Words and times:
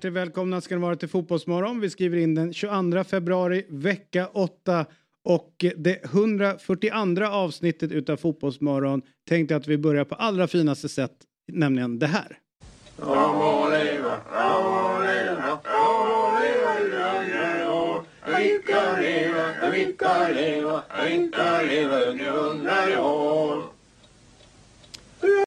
Hjärtligt 0.00 0.12
välkomna 0.12 0.60
ska 0.60 0.74
ni 0.74 0.80
vara 0.80 0.96
till 0.96 1.08
Fotbollsmorgon. 1.08 1.80
Vi 1.80 1.90
skriver 1.90 2.18
in 2.18 2.34
den 2.34 2.52
22 2.52 3.04
februari, 3.04 3.66
vecka 3.68 4.26
8. 4.32 4.86
Och 5.24 5.64
det 5.76 6.04
142 6.04 7.24
avsnittet 7.24 7.92
utav 7.92 8.16
Fotbollsmorgon 8.16 9.02
tänkte 9.28 9.54
jag 9.54 9.60
att 9.60 9.68
vi 9.68 9.78
börjar 9.78 10.04
på 10.04 10.14
allra 10.14 10.46
finaste 10.46 10.88
sätt, 10.88 11.12
nämligen 11.52 11.98
det 11.98 12.06
här. 12.06 12.38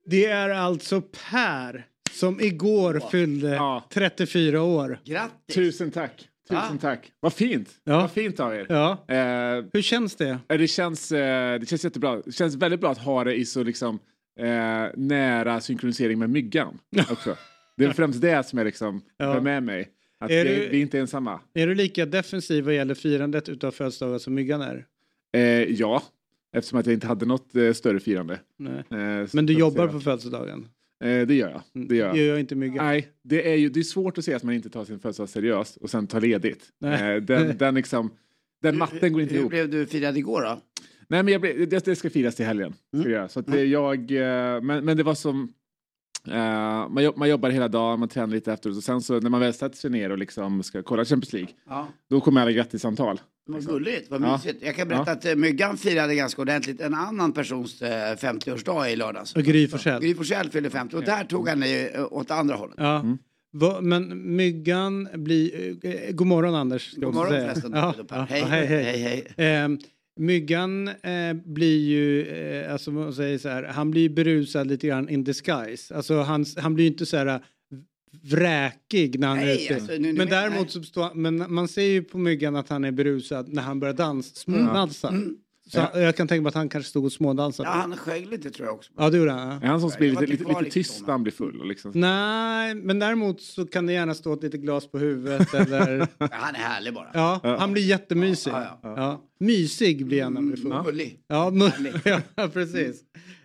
Det 0.03 0.25
är 0.25 0.49
alltså 0.49 1.01
Per 1.01 1.85
som 2.13 2.41
igår 2.41 3.01
fyllde 3.11 3.49
Ja. 3.49 3.83
34 3.93 4.61
år. 4.61 4.99
Grattis! 5.05 5.55
Tusen 5.55 5.91
tack. 5.91 6.29
Tusen 6.49 6.57
Ah. 6.63 6.77
tack. 6.81 7.11
Vad 7.19 7.33
fint. 7.33 7.69
Ja. 7.83 7.97
Vad 8.01 8.11
fint 8.11 8.39
av 8.39 8.53
er. 8.55 8.65
Ja. 8.69 8.91
Eh, 9.07 9.65
Hur 9.73 9.81
känns 9.81 10.15
det? 10.15 10.39
det, 10.47 10.67
känns, 10.67 11.11
eh, 11.11 11.59
det 11.59 11.69
känns 11.69 11.83
jättebra. 11.83 12.21
Det 12.25 12.31
känns 12.31 12.55
väldigt 12.55 12.79
bra 12.79 12.91
att 12.91 12.97
ha 12.97 13.23
det 13.23 13.35
i 13.35 13.45
så 13.45 13.63
liksom, 13.63 13.99
eh, 14.39 14.45
nära 14.95 15.61
synkronisering 15.61 16.19
med 16.19 16.29
myggan. 16.29 16.79
Också. 17.11 17.35
Det 17.77 17.85
är 17.85 17.91
främst 17.93 18.21
det 18.21 18.47
som 18.47 18.57
jag 18.59 18.65
liksom 18.65 19.01
Ja. 19.17 19.41
med 19.41 19.63
mig. 19.63 19.89
Att 20.19 20.31
Är 20.31 20.43
vi, 20.45 20.55
du- 20.55 20.67
vi 20.69 20.77
är 20.77 20.81
inte 20.81 20.99
ensamma. 20.99 21.39
Är 21.53 21.67
du 21.67 21.75
lika 21.75 22.05
defensiv 22.05 22.63
vad 22.65 22.75
gäller 22.75 22.95
firandet 22.95 23.49
utav 23.49 23.71
födelsedagar 23.71 24.17
som 24.17 24.33
Myggan 24.33 24.61
är? 24.61 24.85
Eh, 25.33 25.41
ja, 25.63 26.03
eftersom 26.55 26.79
att 26.79 26.85
jag 26.85 26.93
inte 26.93 27.07
hade 27.07 27.25
något 27.25 27.55
eh, 27.55 27.73
större 27.73 27.99
firande. 27.99 28.33
Eh, 28.33 29.27
Men 29.33 29.45
du 29.45 29.53
jobbar 29.53 29.87
på 29.87 29.99
födelsedagen? 29.99 30.67
Eh, 31.03 31.27
det 31.27 31.33
gör 31.35 31.49
jag. 31.49 31.87
Det 31.87 31.95
gör 31.95 32.05
jag. 32.07 32.15
Det 32.15 32.21
gör 32.21 32.29
jag 32.29 32.39
inte 32.39 32.55
Myggan. 32.55 32.85
Nej, 32.85 33.07
det 33.23 33.51
är 33.51 33.55
ju 33.55 33.69
det 33.69 33.79
är 33.79 33.83
svårt 33.83 34.17
att 34.17 34.25
se 34.25 34.33
att 34.33 34.43
man 34.43 34.55
inte 34.55 34.69
tar 34.69 34.85
sin 34.85 34.99
födelsedag 34.99 35.29
seriöst 35.29 35.77
och 35.77 35.89
sen 35.89 36.07
tar 36.07 36.21
ledigt. 36.21 36.69
Nej. 36.79 37.15
Eh, 37.15 37.21
den, 37.21 37.57
den, 37.57 37.75
liksom, 37.75 38.11
den 38.61 38.77
matten 38.77 39.13
går 39.13 39.21
inte 39.21 39.33
Hur 39.33 39.39
ihop. 39.41 39.49
blev 39.51 39.69
du 39.69 39.85
firad 39.85 40.17
igår 40.17 40.41
då? 40.41 40.61
Nej, 41.07 41.23
men 41.23 41.31
jag 41.31 41.41
blev, 41.41 41.69
det, 41.69 41.85
det 41.85 41.95
ska 41.95 42.09
firas 42.09 42.35
till 42.35 42.45
helgen. 42.45 42.73
Ska 42.73 42.97
Mm. 42.97 43.07
det 43.07 43.13
göra. 43.13 43.27
Så 43.29 43.39
att 43.39 43.47
det, 43.47 43.65
jag, 43.65 44.11
eh, 44.11 44.61
men, 44.61 44.85
men 44.85 44.97
det 44.97 45.03
var 45.03 45.15
som... 45.15 45.53
eh, 46.27 46.89
man, 46.89 47.03
jobb, 47.03 47.17
man 47.17 47.29
jobbar 47.29 47.49
hela 47.49 47.67
dagen, 47.67 47.99
man 47.99 48.09
tränar 48.09 48.27
lite 48.27 48.53
efteråt 48.53 48.77
och 48.77 48.83
sen 48.83 49.01
så 49.01 49.19
när 49.19 49.29
man 49.29 49.39
väl 49.39 49.53
sätter 49.53 49.77
sig 49.77 49.89
ner 49.91 50.09
och 50.09 50.17
liksom 50.17 50.63
ska 50.63 50.83
kolla 50.83 51.05
Champions 51.05 51.33
League, 51.33 51.49
Ja. 51.69 51.87
då 52.09 52.21
kommer 52.21 52.41
alla 52.41 52.51
grattissamtal. 52.51 53.21
Vad 53.45 53.65
gulligt, 53.67 54.11
vad 54.11 54.21
Ja. 54.21 54.31
mysigt. 54.33 54.63
Jag 54.65 54.75
kan 54.75 54.87
berätta 54.87 55.11
att 55.11 55.25
eh, 55.25 55.35
Myggan 55.35 55.77
firade 55.77 56.15
ganska 56.15 56.41
ordentligt 56.41 56.81
en 56.81 56.93
annan 56.93 57.31
persons 57.33 57.81
eh, 57.81 58.15
50-årsdag 58.15 58.89
i 58.89 58.95
lördags. 58.95 59.35
Och 59.35 59.43
Gry 59.43 59.67
Forssell. 59.67 60.01
Gry 60.01 60.15
Forssell 60.15 60.49
fyllde 60.49 60.69
50 60.69 60.95
och 60.95 61.03
där 61.03 61.23
tog 61.23 61.49
han 61.49 61.59
det 61.59 61.95
eh, 61.95 62.13
åt 62.13 62.31
andra 62.31 62.55
hållet. 62.55 62.75
Ja. 62.77 62.99
Mm. 62.99 63.17
Va, 63.55 63.77
men 63.81 64.35
Myggan 64.35 65.07
blir... 65.13 65.75
Eh, 65.85 66.11
god 66.11 66.27
morgon 66.27 66.55
Anders. 66.55 66.93
God 66.95 67.13
morgon 67.13 67.31
säga. 67.31 67.47
förresten. 67.47 67.71
Ja, 67.75 67.93
ja, 68.09 68.25
hej, 68.29 68.41
hej, 68.41 68.65
hej. 68.65 68.83
hej, 68.83 69.25
hej. 69.37 69.47
Eh, 69.63 69.69
myggan 70.19 70.87
eh, 70.87 71.33
blir 71.45 71.79
ju, 71.79 72.27
eh, 72.27 72.73
alltså 72.73 72.91
man 72.91 73.13
säger 73.13 73.37
så 73.37 73.49
här, 73.49 73.63
han 73.63 73.91
blir 73.91 74.09
berusad 74.09 74.67
lite 74.67 74.87
grann 74.87 75.09
in 75.09 75.23
disguise. 75.23 75.95
Alltså 75.95 76.21
han, 76.21 76.45
han 76.57 76.73
blir 76.75 76.85
ju 76.85 76.91
inte 76.91 77.05
så 77.05 77.17
här 77.17 77.41
vräkig 78.23 79.19
när 79.19 79.27
han 79.27 79.39
är 79.39 79.45
Nej, 79.45 79.65
ute. 79.65 79.75
alltså, 79.75 79.91
nu- 79.91 79.99
nu 79.99 80.13
men 80.13 80.27
däremot 80.27 80.71
så 80.71 80.83
står, 80.83 81.13
men 81.13 81.53
man 81.53 81.67
ser 81.67 81.81
ju 81.85 82.03
på 82.03 82.17
myggan 82.17 82.55
att 82.55 82.69
han 82.69 82.83
är 82.85 82.91
berusad 82.91 83.53
när 83.53 83.61
han 83.61 83.79
börjar 83.79 83.93
dansa, 83.93 84.35
smådansa. 84.35 85.07
Mm. 85.09 85.37
Så 85.73 85.99
jag 85.99 86.15
kan 86.15 86.27
tänka 86.27 86.41
mig 86.41 86.47
att 86.49 86.55
han 86.55 86.69
kanske 86.69 86.89
stod 86.89 87.05
och 87.05 87.11
smådansade. 87.11 87.69
Ja, 87.69 87.75
Ja, 87.75 87.81
han 87.81 87.97
sjöng 87.97 88.25
lite 88.25 88.49
tror 88.51 88.67
jag 88.67 88.75
också. 88.75 88.91
det 89.11 89.17
gjorde 89.17 89.31
han. 89.31 89.47
ja. 89.47 89.55
Är 89.61 89.67
han 89.67 89.81
som 89.81 89.91
blir 89.97 90.13
var 90.13 90.21
lite, 90.21 90.43
lite, 90.43 90.59
lite 90.59 90.71
tyst 90.71 91.01
när 91.01 91.11
han 91.11 91.23
blir 91.23 91.33
full? 91.33 91.67
Liksom. 91.67 91.91
Nej, 91.95 92.75
men 92.75 92.99
däremot 92.99 93.41
så 93.41 93.65
kan 93.65 93.85
det 93.85 93.93
gärna 93.93 94.13
stå 94.13 94.33
ett 94.33 94.43
litet 94.43 94.61
glas 94.61 94.91
på 94.91 94.97
huvudet 94.97 95.53
eller... 95.53 95.97
Ja, 96.17 96.27
Han 96.31 96.55
är 96.55 96.59
härlig 96.59 96.93
bara. 96.93 97.09
Ja, 97.13 97.39
han 97.59 97.73
blir 97.73 97.83
jättemysig. 97.83 98.51
Ja, 98.51 98.79
ja, 98.83 98.93
Ja, 98.97 99.21
Mysig 99.39 100.05
blir 100.05 100.23
han 100.23 100.33
när 100.33 100.41
han 100.41 100.47
blir 100.51 100.61
full. 100.61 100.71
Mm, 100.71 100.83
Gullig. 100.85 101.19
Ja, 101.27 101.49
mu- 101.49 102.21
ja 102.35 102.47
precis. 102.53 103.01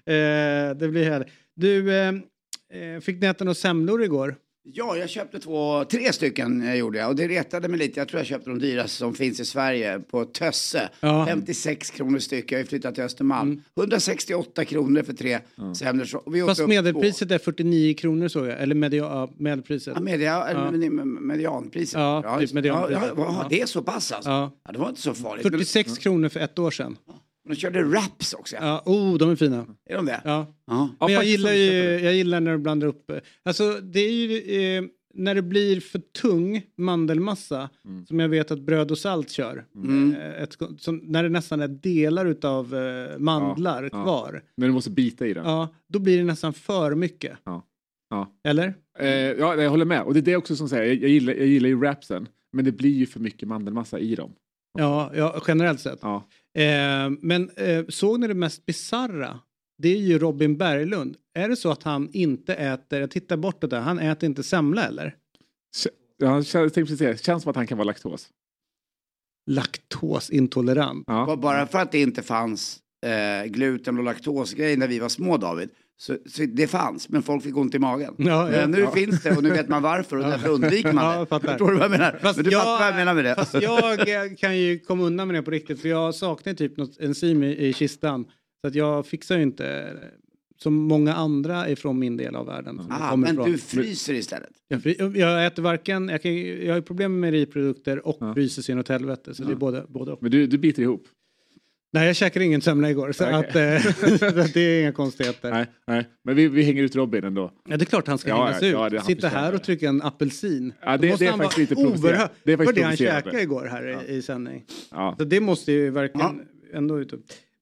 Eh, 0.07 0.77
det 0.77 0.89
blir 0.91 1.05
härligt. 1.11 1.29
Du, 1.57 1.93
eh, 1.99 2.09
eh, 2.09 3.01
fick 3.01 3.21
ni 3.21 3.27
äta 3.27 3.45
några 3.45 3.55
semlor 3.55 4.03
igår? 4.03 4.37
Ja, 4.75 4.97
jag 4.97 5.09
köpte 5.09 5.39
två, 5.39 5.85
tre 5.85 6.13
stycken 6.13 6.63
eh, 6.63 6.75
gjorde 6.75 6.99
jag 6.99 7.09
och 7.09 7.17
det 7.17 7.29
retade 7.29 7.69
mig 7.69 7.79
lite. 7.79 8.01
Jag 8.01 8.09
tror 8.09 8.21
jag 8.21 8.27
köpte 8.27 8.51
de 8.51 8.59
dyraste 8.59 8.97
som 8.97 9.15
finns 9.15 9.41
i 9.41 9.45
Sverige 9.45 9.99
på 10.01 10.25
Tösse. 10.25 10.89
Ja. 11.01 11.27
56 11.29 11.91
kronor 11.91 12.19
styck. 12.19 12.53
Jag 12.53 12.59
har 12.59 12.63
ju 12.63 12.67
flyttat 12.67 12.95
till 12.95 13.05
Östermalm. 13.05 13.63
168 13.77 14.65
kronor 14.65 15.03
för 15.03 15.13
tre 15.13 15.39
semlor. 15.75 16.31
Vi 16.31 16.43
åt 16.43 16.49
Fast 16.49 16.67
medelpriset 16.69 17.31
är 17.31 17.39
49 17.39 17.95
kronor 17.95 18.29
såg 18.29 18.47
jag. 18.47 18.61
Eller 18.63 18.75
media, 18.75 19.03
ja, 19.05 19.31
medelpriset. 19.37 19.95
Två. 19.95 20.01
Ja, 20.01 20.05
media, 20.05 20.91
med- 20.91 21.07
medianpriset. 21.07 22.01
Ja, 22.01 22.39
typ 22.41 22.53
medianpriset. 22.53 23.03
Ja, 23.03 23.15
ja, 23.17 23.25
ja, 23.43 23.47
det 23.51 23.61
är 23.61 23.67
så 23.67 23.83
pass 23.83 24.13
alltså? 24.13 24.31
Ja. 24.31 24.53
Ja. 24.65 24.73
det 24.73 24.79
var 24.79 24.89
inte 24.89 25.01
så 25.01 25.15
farligt. 25.15 25.45
Men 25.45 25.53
46 25.53 25.99
kronor 25.99 26.29
för 26.29 26.41
ett 26.41 26.59
år 26.59 26.71
sedan. 26.71 26.97
De 27.49 27.55
körde 27.57 27.83
wraps 27.85 28.35
också. 28.35 28.57
Ja. 28.57 28.83
Ja, 28.87 28.93
oh, 28.93 29.19
de 29.19 29.31
är 29.31 29.37
fina. 29.37 29.67
Är 29.91 29.97
de 29.97 30.07
det? 30.07 30.21
Ja. 30.25 30.47
Ja. 30.67 30.89
Men 31.01 31.13
jag 31.13 31.25
gillar 31.25 31.53
ju, 31.53 31.73
jag 32.05 32.15
gillar 32.15 32.41
när 32.41 32.53
du 32.53 32.59
blandar 32.59 32.87
upp. 32.87 33.11
eh, 33.11 33.19
Alltså 33.43 33.81
det 33.83 34.01
är 34.01 34.11
ju 34.13 34.61
eh, 34.79 34.85
när 35.15 35.35
det 35.35 35.43
blir 35.43 35.81
för 35.81 35.99
tung 35.99 36.63
mandelmassa 36.77 37.71
som 38.09 38.21
jag 38.21 38.29
vet 38.29 38.51
att 38.51 38.61
bröd 38.61 38.91
och 38.91 38.99
salt 38.99 39.31
kör. 39.31 39.65
Eh, 40.19 40.43
ett, 40.43 40.57
som, 40.79 40.97
när 40.97 41.23
det 41.23 41.29
nästan 41.29 41.61
är 41.61 41.69
delar 41.69 42.27
utav 42.27 42.75
eh, 42.75 43.19
mandlar 43.19 43.83
Ja, 43.83 43.89
ja. 43.93 44.03
kvar. 44.03 44.43
När 44.57 44.67
du 44.67 44.73
måste 44.73 44.91
bita 44.91 45.27
i 45.27 45.35
den. 45.35 45.45
Ja, 45.45 45.69
då 45.89 45.99
blir 45.99 46.19
det 46.19 46.25
nästan 46.25 46.53
för 46.53 46.95
mycket. 46.95 47.39
Ja. 47.45 47.65
Ja. 48.11 48.33
Eller? 48.45 48.75
Eh, 48.99 49.09
ja, 49.09 49.55
jag 49.57 49.71
håller 49.71 49.85
med. 49.85 50.03
Och 50.03 50.15
det 50.15 50.21
är 50.21 50.23
det 50.23 50.37
också 50.37 50.57
som 50.57 50.69
säger, 50.69 50.85
jag, 50.85 51.03
jag, 51.03 51.11
gillar, 51.11 51.33
jag 51.35 51.47
gillar 51.47 51.69
ju 51.69 51.81
rapsen, 51.83 52.29
men 52.53 52.65
det 52.65 52.73
blir 52.73 52.91
ju 52.95 53.07
för 53.07 53.21
mycket 53.21 53.49
mandelmassa 53.49 53.99
i 53.99 54.15
dem. 54.15 54.33
Ja, 54.79 55.11
ja 55.15 55.43
generellt 55.49 55.81
sett. 55.81 55.99
Ja. 56.03 56.25
Eh, 56.63 57.11
men 57.21 57.51
eh, 57.51 57.85
såg 57.89 58.21
ni 58.21 58.27
det 58.29 58.35
mest 58.35 58.67
bizarra? 58.67 59.41
Det 59.83 59.89
är 59.89 59.97
ju 59.97 60.19
Robin 60.19 60.57
Berglund. 60.57 61.17
Är 61.35 61.49
det 61.49 61.57
så 61.57 61.71
att 61.71 61.83
han 61.83 62.09
inte 62.13 62.55
äter, 62.55 63.01
jag 63.01 63.11
tittar 63.11 63.37
bortåt 63.37 63.71
där, 63.71 63.81
han 63.81 63.99
äter 63.99 64.27
inte 64.29 64.43
semla 64.43 64.87
eller? 64.87 65.17
Ja, 66.17 66.35
jag 66.37 66.45
tänkte 66.53 66.81
precis 66.81 66.99
säga, 66.99 67.17
känns 67.17 67.43
som 67.43 67.51
att 67.51 67.57
han 67.57 67.67
kan 67.67 67.79
vara 67.79 67.87
laktos. 67.87 68.29
Laktosintolerant. 69.51 71.05
Ja. 71.07 71.27
Bara- 71.27 71.37
Bara 71.37 71.67
för 71.67 71.79
att 71.79 71.93
det 71.93 72.01
inte 72.01 72.23
fanns 72.23 72.79
eh, 73.07 73.47
gluten 73.51 73.99
och 73.99 74.05
laktosgrejer 74.05 74.77
när 74.77 74.89
vi 74.89 74.99
var 74.99 75.09
små 75.09 75.37
David. 75.37 75.69
Så, 76.01 76.17
så 76.27 76.43
det 76.45 76.67
fanns, 76.67 77.09
men 77.09 77.23
folk 77.23 77.43
fick 77.43 77.57
ont 77.57 77.75
i 77.75 77.79
magen. 77.79 78.15
Ja, 78.19 78.25
ja. 78.53 78.61
men 78.61 78.71
nu 78.71 78.87
finns 78.95 79.23
det 79.23 79.37
och 79.37 79.43
nu 79.43 79.51
vet 79.51 79.69
man 79.69 79.83
varför 79.83 80.17
och 80.17 80.23
därför 80.23 80.49
undviker 80.49 80.93
man 80.93 81.05
Ja, 81.05 81.13
det. 81.13 81.19
jag 81.19 81.29
fattar. 81.29 81.49
Förstår 81.49 81.71
du 81.71 81.75
vad 81.75 81.85
jag 81.85 81.91
menar? 81.91 82.19
Fast 82.23 82.37
men 82.37 82.45
du 82.45 82.51
jag- 82.51 82.63
fattar 82.63 82.79
vad 82.79 82.89
jag 82.89 82.97
menar 82.97 83.15
med 83.15 83.25
det. 83.25 83.35
Fast 83.35 83.55
jag 83.63 84.09
eh, 84.09 84.35
kan 84.39 84.59
ju 84.59 84.79
komma 84.79 85.03
undan 85.05 85.29
med 85.29 85.35
det 85.37 85.43
på 85.43 85.51
riktigt 85.51 85.81
för 85.83 85.89
jag 85.89 86.15
saknar 86.15 86.55
typ 86.55 86.77
något 86.77 87.01
enzym 87.01 87.43
i, 87.43 87.67
i 87.67 87.73
kistan. 87.73 88.25
Så 88.61 88.67
att 88.69 88.75
jag 88.75 89.07
fixar 89.07 89.37
ju 89.37 89.43
inte 89.43 89.67
eh, 89.69 90.09
som 90.63 90.75
många 90.75 91.15
andra 91.15 91.69
ifrån 91.69 91.99
min 91.99 92.17
del 92.17 92.35
av 92.37 92.47
världen. 92.47 92.81
Ah, 92.91 93.17
men 93.17 93.33
ifrån. 93.35 93.51
du 93.53 93.59
fryser 93.59 94.15
istället. 94.15 94.51
jag, 94.69 94.83
fri- 94.83 95.13
jag 95.21 95.47
äter 95.47 95.63
varken, 95.63 96.09
jag, 96.09 96.23
kan, 96.23 96.37
jag 96.37 96.69
har 96.69 96.77
ju 96.77 96.83
problem 96.83 97.21
med 97.21 97.33
mejeriprodukter 97.33 98.07
och 98.07 98.17
Ja. 98.21 98.35
fryser 98.35 98.63
sin 98.63 98.79
åt 98.79 98.89
helvete. 98.89 99.35
Så 99.35 99.45
det 99.45 99.53
är 99.53 99.57
både, 99.57 99.85
både 99.89 100.13
och. 100.13 100.23
Men 100.23 100.31
du, 100.31 100.47
du 100.47 100.59
biter 100.59 100.83
ihop. 100.83 101.05
Nej, 101.93 102.07
jag 102.07 102.17
käkade 102.17 102.45
ingen 102.45 102.61
semla 102.61 102.91
igår 102.91 103.13
så 103.13 103.25
Okej. 103.25 103.37
att, 103.39 103.57
eh, 103.57 103.93
så 104.19 104.31
det 104.55 104.61
är 104.61 104.81
inga 104.83 104.93
konstigheter. 104.93 105.51
Nej, 105.51 105.67
nej. 105.87 106.05
Men 106.25 106.37
vi, 106.37 106.49
vi 106.49 106.63
hänger 106.63 106.83
ut 106.83 106.97
Robin 106.97 107.25
ändå. 107.25 107.53
Ja, 107.69 107.77
det 107.77 107.83
är 107.85 107.87
klart 107.87 108.07
han 108.09 108.19
ska 108.19 108.29
Ja, 108.29 108.45
hängas 108.45 108.63
ja, 108.63 108.87
ut. 108.87 108.93
ja, 108.93 109.01
Sitta 109.03 109.29
här 109.29 109.55
och 109.55 109.63
trycka 109.63 109.89
en 109.89 110.03
apelsin. 110.03 110.73
Ja, 110.81 110.97
det- 110.97 111.19
det 111.19 111.27
är 111.27 111.31
han 111.31 111.39
faktiskt 111.39 111.71
lite 111.71 111.75
oerhört- 111.83 112.31
Det 112.45 112.53
är 112.53 112.57
faktiskt 112.57 112.75
för 112.75 112.81
det 112.81 112.87
han 112.87 112.97
käkade 112.97 113.43
igår 113.43 113.65
här 113.71 114.05
i, 114.09 114.15
i 114.17 114.23
sändning. 114.23 114.65
Ja. 114.91 115.15
Så 115.19 115.25
det 115.25 115.41
måste 115.41 115.73
ju 115.73 115.91
verkligen 115.91 116.41
ändå 116.75 117.01
ut. 117.01 117.13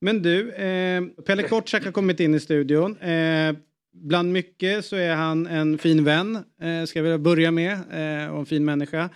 Men 0.01 0.21
du, 0.21 0.51
eh, 0.51 1.03
Pelle 1.25 1.43
Kortsak 1.43 1.85
har 1.85 1.91
kommit 1.91 2.19
in 2.19 2.33
i 2.35 2.39
studion. 2.39 2.97
Eh, 2.97 3.55
bland 3.95 4.31
mycket 4.33 4.85
så 4.85 4.95
är 4.95 5.15
han 5.15 5.47
en 5.47 5.77
fin 5.77 6.03
vän, 6.03 6.35
eh, 6.35 6.85
ska 6.85 6.99
jag 6.99 7.03
vilja 7.03 7.17
börja 7.17 7.51
med, 7.51 7.71
eh, 7.73 8.29
och 8.33 8.39
en 8.39 8.45
fin 8.45 8.65
människa. 8.65 9.09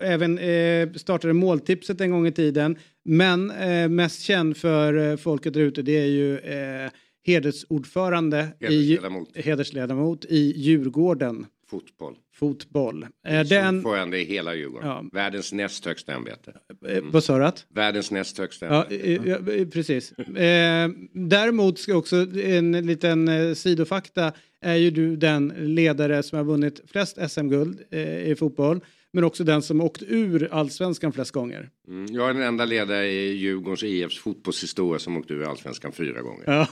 Även 0.00 0.38
eh, 0.38 0.88
startade 0.92 1.32
måltipset 1.34 2.00
en 2.00 2.10
gång 2.10 2.26
i 2.26 2.32
tiden. 2.32 2.76
Men 3.10 3.50
eh, 3.50 3.88
mest 3.88 4.20
känd 4.22 4.56
för 4.56 5.10
eh, 5.10 5.16
folket 5.16 5.54
där 5.54 5.60
ute 5.60 5.82
det 5.82 5.98
är 5.98 6.06
ju 6.06 6.38
eh, 6.38 6.90
hedersordförande, 7.26 8.48
Hedersledamot. 8.60 9.28
I, 9.36 9.42
hedersledamot 9.42 10.24
i 10.24 10.52
Djurgården. 10.56 11.46
Fotboll. 11.70 12.14
Fotboll. 12.34 13.06
Eh, 13.26 13.40
Den... 13.46 13.76
Ordförande 13.76 14.20
i 14.20 14.24
hela 14.24 14.54
Djurgården. 14.54 14.88
Ja. 14.88 15.04
Världens 15.12 15.52
näst 15.52 15.84
högsta 15.86 16.12
ämbete. 16.14 16.52
eh, 16.88 17.02
vad 17.02 17.24
sa 17.24 17.38
du? 17.38 17.50
Världens 17.74 18.10
näst 18.10 18.38
högsta 18.38 18.66
Ja, 18.66 18.84
ämbete. 18.84 19.12
eh, 19.12 19.20
ja, 19.46 19.52
eh, 19.52 19.68
precis. 19.68 20.12
Eh, 20.12 20.88
däremot 21.14 21.78
ska 21.78 21.94
också 21.96 22.16
en 22.44 22.72
liten 22.86 23.28
eh, 23.28 23.54
sidofakta 23.54 24.32
är 24.60 24.76
ju 24.76 24.90
du 24.90 25.16
den 25.16 25.48
ledare 25.58 26.22
som 26.22 26.38
har 26.38 26.44
vunnit 26.44 26.80
flest 26.86 27.18
SM-guld 27.30 27.80
eh, 27.90 28.30
i 28.30 28.34
fotboll. 28.38 28.80
Men 29.12 29.24
också 29.24 29.44
den 29.44 29.62
som 29.62 29.80
åkt 29.80 30.02
ur 30.02 30.48
allsvenskan 30.52 31.12
flest 31.12 31.30
gånger. 31.30 31.68
Mm. 31.88 32.14
Jag 32.14 32.30
är 32.30 32.34
den 32.34 32.42
enda 32.42 32.64
ledare 32.64 33.06
i 33.06 33.32
Djurgårdens 33.32 33.82
IFs 33.82 34.18
fotbollshistoria 34.18 34.98
som 34.98 35.16
åkte 35.16 35.34
ur 35.34 35.50
allsvenskan 35.50 35.92
fyra 35.92 36.22
gånger. 36.22 36.44
Ja. 36.46 36.66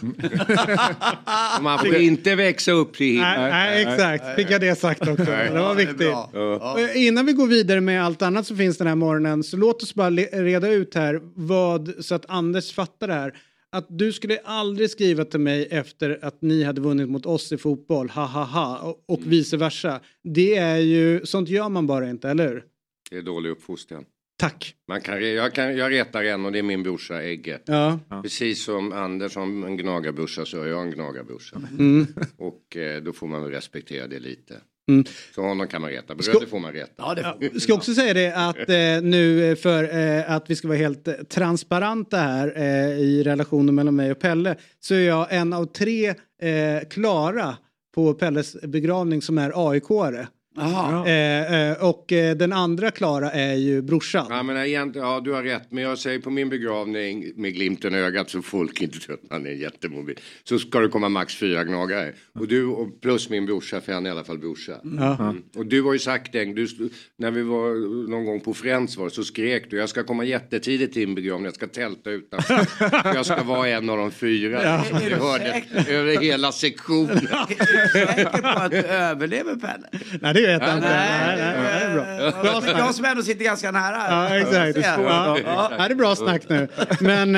Man 1.62 1.79
får 1.79 1.94
inte 1.94 2.35
växa 2.35 2.73
upp 2.73 2.96
till 2.96 3.06
himlen. 3.06 3.40
Nej, 3.40 3.50
nej, 3.50 3.82
exakt. 3.82 4.37
Fick 4.37 4.50
jag 4.50 4.61
det 4.61 4.79
sagt 4.79 5.00
också. 5.00 5.25
Det 5.25 5.50
var 5.52 5.75
det 5.75 5.85
viktigt. 5.85 5.99
bra. 5.99 6.31
Och 6.75 6.96
Innan 6.96 7.26
vi 7.26 7.32
går 7.32 7.46
vidare 7.46 7.81
med 7.81 8.05
allt 8.05 8.23
annat 8.23 8.46
som 8.46 8.56
finns 8.56 8.79
den 8.79 8.87
här 8.87 8.94
morgonen 8.94 9.44
så 9.44 9.56
låt 9.56 9.82
oss 9.82 9.94
bara 9.94 10.11
reda 10.11 10.69
ut 10.69 10.94
här 10.94 11.20
vad 11.35 11.94
så 12.00 12.14
att 12.14 12.25
Anders 12.29 12.73
fattar 12.73 13.08
det 13.08 13.14
här. 13.14 13.35
Att 13.73 13.87
du 13.88 14.12
skulle 14.12 14.38
aldrig 14.38 14.91
skriva 14.91 15.25
till 15.25 15.41
mig 15.41 15.69
efter 15.70 16.19
att 16.23 16.43
ni 16.43 16.62
hade 16.62 16.81
vunnit 16.81 17.09
mot 17.09 17.26
oss 17.26 17.53
i 17.53 17.56
fotboll, 17.56 18.11
ha 18.11 18.25
ha 18.26 18.44
ha, 18.44 18.79
och, 18.79 19.05
och 19.06 19.20
vice 19.26 19.56
versa. 19.56 20.00
Det 20.23 20.56
är 20.56 20.79
ju, 20.79 21.26
sånt 21.26 21.49
gör 21.49 21.69
man 21.69 21.87
bara 21.87 22.11
inte, 22.11 22.29
eller 22.29 22.49
hur? 22.49 22.65
Det 23.11 23.17
är 23.17 23.23
dålig 23.23 23.50
uppfostran. 23.50 24.05
Tack. 24.38 24.75
Man 24.88 25.00
kan, 25.00 25.35
jag, 25.35 25.55
kan, 25.55 25.76
jag 25.76 25.93
retar 25.93 26.25
en 26.25 26.44
och 26.44 26.53
det 26.53 26.59
är 26.59 26.62
min 26.62 26.82
brorsa 26.82 27.23
Egge. 27.23 27.61
Ja. 27.65 28.00
Precis 28.23 28.65
som 28.65 28.93
Anders 28.93 29.37
har 29.37 29.43
en 29.43 29.76
gnagarbrorsa 29.76 30.47
så 30.47 30.62
är 30.62 30.67
jag 30.67 30.82
en 30.82 30.91
gnagarbrorsa. 30.91 31.62
Mm. 31.79 32.06
Och 32.37 32.76
eh, 32.76 33.03
då 33.03 33.12
får 33.12 33.26
man 33.26 33.43
väl 33.43 33.50
respektera 33.50 34.06
det 34.06 34.19
lite. 34.19 34.61
Mm. 34.88 35.05
Så 35.35 35.43
honom 35.43 35.69
kan 35.69 35.81
man 35.81 35.90
reta. 35.90 36.14
Bröder 36.14 36.46
får 36.46 36.58
man 36.58 36.73
reta. 36.73 36.93
Ja, 36.96 37.14
det 37.14 37.23
får 37.23 37.37
Jag 37.40 37.62
ska 37.62 37.75
också 37.75 37.94
säga 37.94 38.14
det 38.14 38.32
att 38.32 38.69
eh, 38.69 39.08
nu 39.11 39.50
eh, 39.50 39.56
för 39.56 39.96
eh, 39.99 40.31
att 40.32 40.50
vi 40.50 40.56
ska 40.56 40.69
vara 40.69 40.79
helt 40.79 41.08
eh, 41.08 41.14
transparenta 41.14 42.17
här 42.17 42.52
eh, 42.56 42.99
i 42.99 43.23
relationen 43.23 43.75
mellan 43.75 43.96
mig 43.96 44.11
och 44.11 44.19
Pelle 44.19 44.56
så 44.81 44.94
är 44.94 45.00
jag 45.08 45.26
en 45.31 45.52
av 45.52 45.64
tre 45.64 46.08
eh, 46.43 46.88
klara 46.90 47.56
på 47.94 48.14
Pelles 48.14 48.56
begravning 48.62 49.23
som 49.23 49.38
är 49.38 49.50
AIK-are. 49.70 50.26
Eh, 50.61 51.71
eh, 51.71 51.85
och 51.85 52.13
eh, 52.13 52.37
den 52.37 52.53
andra 52.53 52.91
Klara 52.91 53.31
är 53.31 53.55
ju 53.55 53.83
brorsan. 53.83 54.27
Ja, 54.31 54.43
men 54.43 54.57
egentligen, 54.57 55.09
ja, 55.09 55.21
du 55.21 55.33
har 55.33 55.43
rätt. 55.43 55.67
Men 55.71 55.85
jag 55.85 55.99
säger 55.99 56.19
på 56.19 56.31
min 56.31 56.49
begravning 56.49 57.33
med 57.37 57.55
glimten 57.55 57.95
i 57.95 57.99
ögat 57.99 58.31
så 58.31 58.43
folk 58.43 58.83
inte 58.83 58.99
tror 58.99 59.15
att 59.15 59.31
man 59.31 59.47
är 59.47 59.51
jättemobil. 59.51 60.19
Så 60.45 60.59
ska 60.59 60.81
det 60.81 60.89
komma 60.89 61.09
max 61.09 61.37
fyra 61.37 61.65
gnagare. 61.65 62.13
Och 62.35 62.49
du 62.49 62.67
och 62.67 63.01
plus 63.01 63.31
min 63.31 63.47
brorsa, 63.47 63.81
för 63.81 63.93
han 63.93 64.07
är 64.07 64.11
i 64.11 64.13
alla 64.13 64.25
fall 64.25 64.39
brorsa. 64.39 64.75
Mm. 64.85 65.43
Och 65.57 65.67
du 65.67 65.83
har 65.83 65.93
ju 65.93 65.99
sagt 65.99 66.33
det, 66.33 66.45
du, 66.45 66.69
när 67.17 67.31
vi 67.31 67.43
var 67.43 68.09
någon 68.11 68.25
gång 68.25 68.41
på 68.41 68.55
Friends 68.55 68.97
var 68.97 69.09
så 69.09 69.25
skrek 69.25 69.71
du 69.71 69.77
jag 69.77 69.89
ska 69.89 70.05
komma 70.05 70.25
jättetidigt 70.25 70.93
till 70.93 71.07
din 71.07 71.15
begravning, 71.15 71.45
jag 71.45 71.55
ska 71.55 71.67
tälta 71.67 72.11
utanför. 72.11 72.67
jag 73.15 73.27
ska 73.27 73.43
vara 73.43 73.69
en 73.69 73.91
av 73.91 73.97
de 73.97 74.11
fyra. 74.11 74.63
Ja. 74.63 74.85
Det 75.01 75.15
hörde 75.15 75.65
över 75.89 76.21
hela 76.21 76.53
sektionen. 76.53 77.17
Är 77.29 77.83
du 77.83 77.89
säker 77.89 78.43
på 78.43 78.49
att 78.49 78.71
du 78.71 78.77
överlever 78.79 79.57
Pelle? 79.57 79.89
Nej 80.21 80.35
det 80.35 80.48
vet 80.53 80.62
jag 80.62 80.77
inte. 80.77 80.89
Nej, 80.89 81.37
Nej, 81.37 81.55
nej, 81.62 81.81
det 81.81 81.85
är 81.85 81.95
bra. 81.95 82.43
bra. 82.43 82.61
Men 82.61 82.77
jag 82.79 82.95
som 82.95 83.05
ändå 83.05 83.23
sitter 83.23 83.45
ganska 83.45 83.71
nära. 83.71 83.97
Ja, 84.29 84.37
exakt. 84.39 84.75
Se. 84.75 84.81
Ja, 85.03 85.39
ja. 85.45 85.71
det 85.79 85.85
är 85.85 85.95
bra 85.95 86.17
snack 86.17 86.43
nu. 86.49 86.69
Men 87.00 87.37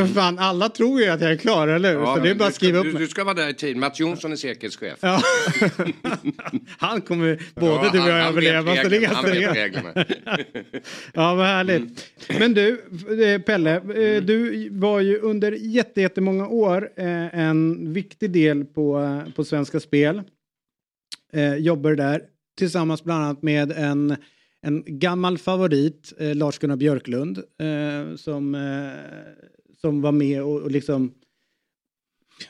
eh, 0.00 0.06
fan, 0.06 0.38
alla 0.38 0.68
tror 0.68 1.00
ju 1.00 1.08
att 1.08 1.20
jag 1.20 1.32
är 1.32 1.36
klar, 1.36 1.68
eller 1.68 1.92
hur? 1.92 2.00
Ja, 2.00 2.14
så 2.16 2.22
det 2.22 2.30
är 2.30 2.34
bara 2.34 2.48
att 2.48 2.54
ska- 2.54 2.58
skriva 2.58 2.78
upp 2.78 2.84
du, 2.84 2.92
mig. 2.92 3.02
du 3.02 3.08
ska 3.08 3.24
vara 3.24 3.34
där 3.34 3.48
i 3.48 3.54
tid. 3.54 3.76
Mats 3.76 4.00
Jonsson 4.00 4.32
är 4.32 4.36
säkerhetschef. 4.36 4.98
Ja. 5.00 5.20
Han 6.78 7.00
kommer 7.00 7.38
både 7.54 7.90
du 7.92 8.00
och 8.00 8.08
jag 8.08 8.12
han- 8.12 8.20
han 8.20 8.28
överleva. 8.32 8.76
Så 8.76 8.88
det 8.88 8.96
är 9.04 9.06
han 9.06 9.70
ganska. 9.70 10.04
Ja, 11.14 11.34
vad 11.34 11.46
härligt. 11.46 12.06
Men 12.38 12.54
du, 12.54 12.84
eh, 13.24 13.40
Pelle, 13.42 13.74
eh, 13.76 14.22
du 14.22 14.68
var 14.72 15.00
ju 15.00 15.18
under 15.18 15.52
jätte- 15.52 16.00
jättemånga 16.00 16.46
år 16.48 16.88
eh, 16.96 17.38
en 17.38 17.92
viktig 17.92 18.30
del 18.30 18.64
på, 18.64 19.20
på 19.36 19.44
Svenska 19.44 19.80
Spel. 19.80 20.22
Eh, 21.32 21.54
Jobbar 21.56 21.90
där 21.94 22.20
tillsammans 22.58 23.04
bland 23.04 23.24
annat 23.24 23.42
med 23.42 23.72
en, 23.72 24.16
en 24.62 24.82
gammal 24.86 25.38
favorit, 25.38 26.12
eh, 26.18 26.34
Lars-Gunnar 26.34 26.76
Björklund, 26.76 27.38
eh, 27.38 28.16
som, 28.16 28.54
eh, 28.54 29.42
som 29.80 30.00
var 30.00 30.12
med 30.12 30.42
och, 30.42 30.60
och 30.60 30.70
liksom 30.70 31.14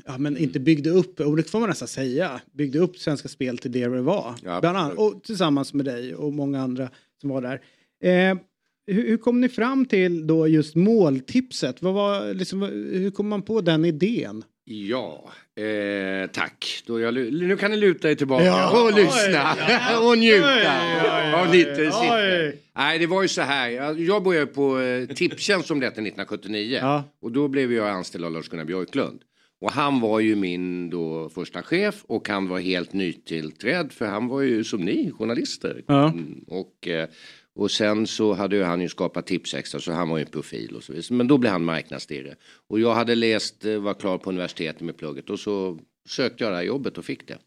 Ja, 0.07 0.19
men 0.19 0.37
inte 0.37 0.61
byggde 0.61 0.91
upp, 0.91 1.21
och 1.21 1.37
det 1.37 1.43
får 1.43 1.61
man 1.61 1.69
nästan 1.69 1.89
säga, 1.89 2.41
byggde 2.53 2.79
upp 2.79 2.99
Svenska 2.99 3.29
Spel 3.29 3.59
till 3.59 3.73
det 3.73 3.89
det 3.89 4.03
var. 4.03 4.35
Ja, 4.45 4.61
Bland 4.61 4.77
annat, 4.77 4.99
och 4.99 5.25
tillsammans 5.25 5.75
med 5.75 5.85
dig 5.85 6.15
och 6.15 6.33
många 6.33 6.61
andra 6.61 6.89
som 7.21 7.31
var 7.31 7.43
där. 7.43 7.61
Eh, 8.05 8.39
hur, 8.87 9.09
hur 9.09 9.17
kom 9.17 9.41
ni 9.41 9.49
fram 9.49 9.87
till 9.87 10.27
då 10.27 10.49
just 10.49 10.75
måltipset? 10.75 11.83
Vad 11.83 11.95
var, 11.95 12.35
liksom, 12.35 12.63
hur 12.93 13.11
kom 13.11 13.29
man 13.29 13.43
på 13.43 13.61
den 13.61 13.85
idén? 13.85 14.45
Ja, 14.65 15.31
eh, 15.57 16.31
tack. 16.31 16.83
Då 16.87 17.01
jag, 17.01 17.15
nu 17.15 17.57
kan 17.57 17.71
ni 17.71 17.77
luta 17.77 18.11
er 18.11 18.15
tillbaka 18.15 18.45
Ja, 18.45 18.83
och 18.83 18.95
lyssna 18.95 19.57
och 20.01 20.19
njuta 20.19 20.47
Oj, 20.47 20.67
oj, 21.05 21.33
av 21.35 21.55
lite 21.55 21.91
oj. 21.95 22.59
Nej, 22.77 22.99
det 22.99 23.07
var 23.07 23.23
ju 23.23 23.29
så 23.29 23.43
här. 23.43 23.69
Jag, 23.99 24.23
började 24.23 24.47
på 24.47 24.81
eh, 24.81 25.07
Tipstjänst 25.07 25.69
som 25.69 25.81
det 25.81 25.87
hette 25.87 26.01
1979 26.01 26.79
Ja. 26.83 27.05
och 27.23 27.33
då 27.33 27.49
blev 27.49 27.73
jag 27.73 27.89
anställd 27.89 28.25
av 28.25 28.33
Lars-Gunnar 28.33 28.65
Björklund. 28.65 29.21
Och 29.61 29.73
han 29.73 30.01
var 30.01 30.21
ju 30.21 30.37
min 30.37 30.91
då 30.91 31.29
första 31.29 31.63
chef 31.63 32.03
och 32.07 32.29
han 32.29 32.49
var 32.49 32.59
helt 32.59 32.93
nytillträdd 32.93 33.93
för 33.93 34.07
han 34.07 34.29
var 34.29 34.41
ju 34.41 34.65
som 34.65 34.81
ni 34.81 35.11
journalister. 35.19 35.83
Ja. 35.87 36.05
Mm, 36.09 36.45
och, 36.47 36.89
eh, 36.89 37.09
och 37.55 37.71
sen 37.71 38.07
så 38.07 38.33
hade 38.33 38.57
ju 38.57 38.63
han 38.63 38.81
ju 38.81 38.89
skapat 38.89 39.27
Tipsextra 39.27 39.81
så 39.81 39.93
han 39.93 40.09
var 40.09 40.19
ju 40.19 40.25
en 40.25 40.31
profil 40.31 40.77
och 40.77 40.83
så 40.85 40.93
vidare. 40.93 41.15
Men 41.17 41.27
då 41.29 41.39
blev 41.39 41.53
han 41.53 41.65
marknadsdirre. 41.65 42.35
Och 42.69 42.81
jag 42.81 42.95
hade 42.95 43.15
läst, 43.15 43.65
eh, 43.65 43.79
var 43.79 43.95
klar 43.95 44.19
på 44.19 44.31
universitetet 44.31 44.81
med 44.83 44.97
plugget 44.97 45.31
och 45.31 45.41
så 45.41 45.79
sökte 46.09 46.45
jag 46.45 46.53
det 46.53 46.57
här 46.57 46.65
jobbet 46.65 46.99
och 46.99 47.05
fick 47.05 47.29
det. 47.29 47.39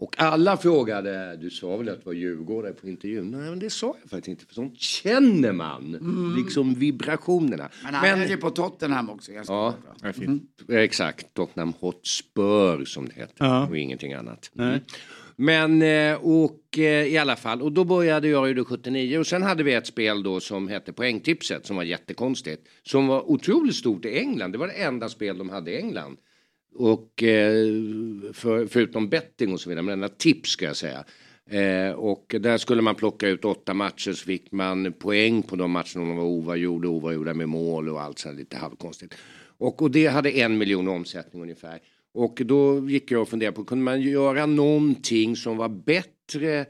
Och 0.00 0.14
alla 0.18 0.56
frågade, 0.56 1.36
du 1.36 1.50
sa 1.50 1.76
väl 1.76 1.88
att 1.88 1.98
du 1.98 2.04
var 2.04 2.12
djurgårdare 2.12 2.72
på 2.72 2.88
intervjun? 2.88 3.30
Nej 3.30 3.40
men 3.50 3.58
det 3.58 3.70
sa 3.70 3.86
jag 4.02 4.10
faktiskt 4.10 4.28
inte 4.28 4.46
för 4.46 4.54
sånt 4.54 4.78
känner 4.80 5.52
man. 5.52 5.92
Liksom 6.38 6.74
vibrationerna. 6.74 7.68
Men 7.84 7.94
han 7.94 8.20
är 8.20 8.28
ju 8.28 8.36
på 8.36 8.50
Tottenham 8.50 9.10
också. 9.10 9.32
Ganska 9.32 9.52
Ja. 9.52 9.74
bra. 9.82 9.94
Ja, 10.08 10.12
fint. 10.12 10.42
Exakt, 10.68 11.34
Tottenham 11.34 11.72
Hotspur 11.80 12.84
som 12.84 13.06
det 13.08 13.14
heter 13.14 13.34
Ja. 13.38 13.66
och 13.68 13.76
ingenting 13.78 14.12
annat. 14.12 14.50
Nej. 14.52 14.66
Mm. 14.68 14.80
Men 15.40 15.82
eh, 15.82 16.14
och 16.14 16.78
eh, 16.78 17.06
i 17.06 17.18
alla 17.18 17.36
fall 17.36 17.62
och 17.62 17.72
då 17.72 17.84
började 17.84 18.28
jag 18.28 18.48
ju 18.48 18.54
då 18.54 18.64
79 18.64 19.18
och 19.18 19.26
sen 19.26 19.42
hade 19.42 19.62
vi 19.62 19.74
ett 19.74 19.86
spel 19.86 20.22
då 20.22 20.40
som 20.40 20.68
hette 20.68 20.92
Poängtipset 20.92 21.66
som 21.66 21.76
var 21.76 21.82
jättekonstigt. 21.82 22.68
Som 22.82 23.06
var 23.06 23.30
otroligt 23.30 23.74
stort 23.74 24.04
i 24.04 24.18
England. 24.18 24.52
Det 24.52 24.58
var 24.58 24.66
det 24.66 24.72
enda 24.72 25.08
spel 25.08 25.38
de 25.38 25.48
hade 25.48 25.70
i 25.70 25.76
England. 25.76 26.16
Och 26.74 27.22
eh, 27.22 27.52
för, 28.32 28.66
förutom 28.66 29.08
betting 29.08 29.52
och 29.52 29.60
så 29.60 29.68
vidare, 29.68 29.82
men 29.82 29.92
enda 29.92 30.08
tips 30.08 30.50
ska 30.50 30.64
jag 30.64 30.76
säga. 30.76 31.04
Eh, 31.50 31.92
och 31.92 32.34
där 32.40 32.58
skulle 32.58 32.82
man 32.82 32.94
plocka 32.94 33.28
ut 33.28 33.44
åtta 33.44 33.74
matcher 33.74 34.12
så 34.12 34.24
fick 34.24 34.52
man 34.52 34.92
poäng 34.92 35.42
på 35.42 35.56
de 35.56 35.70
matcherna 35.70 36.02
om 36.02 36.08
de 36.08 36.16
var 36.16 36.24
oavgjorda, 36.24 36.88
oavgjorda 36.88 37.34
med 37.34 37.48
mål 37.48 37.88
och 37.88 38.02
allt 38.02 38.18
sånt 38.18 38.38
lite 38.38 38.56
halvkonstigt. 38.56 39.14
Och, 39.58 39.82
och 39.82 39.90
det 39.90 40.06
hade 40.06 40.30
en 40.30 40.58
miljon 40.58 40.88
omsättning 40.88 41.42
ungefär. 41.42 41.80
Och 42.18 42.42
då 42.44 42.88
gick 42.88 43.10
jag 43.10 43.22
och 43.22 43.28
funderade 43.28 43.56
på, 43.56 43.64
kunde 43.64 43.84
man 43.84 44.00
göra 44.00 44.46
någonting 44.46 45.36
som 45.36 45.56
var 45.56 45.68
bättre 45.68 46.66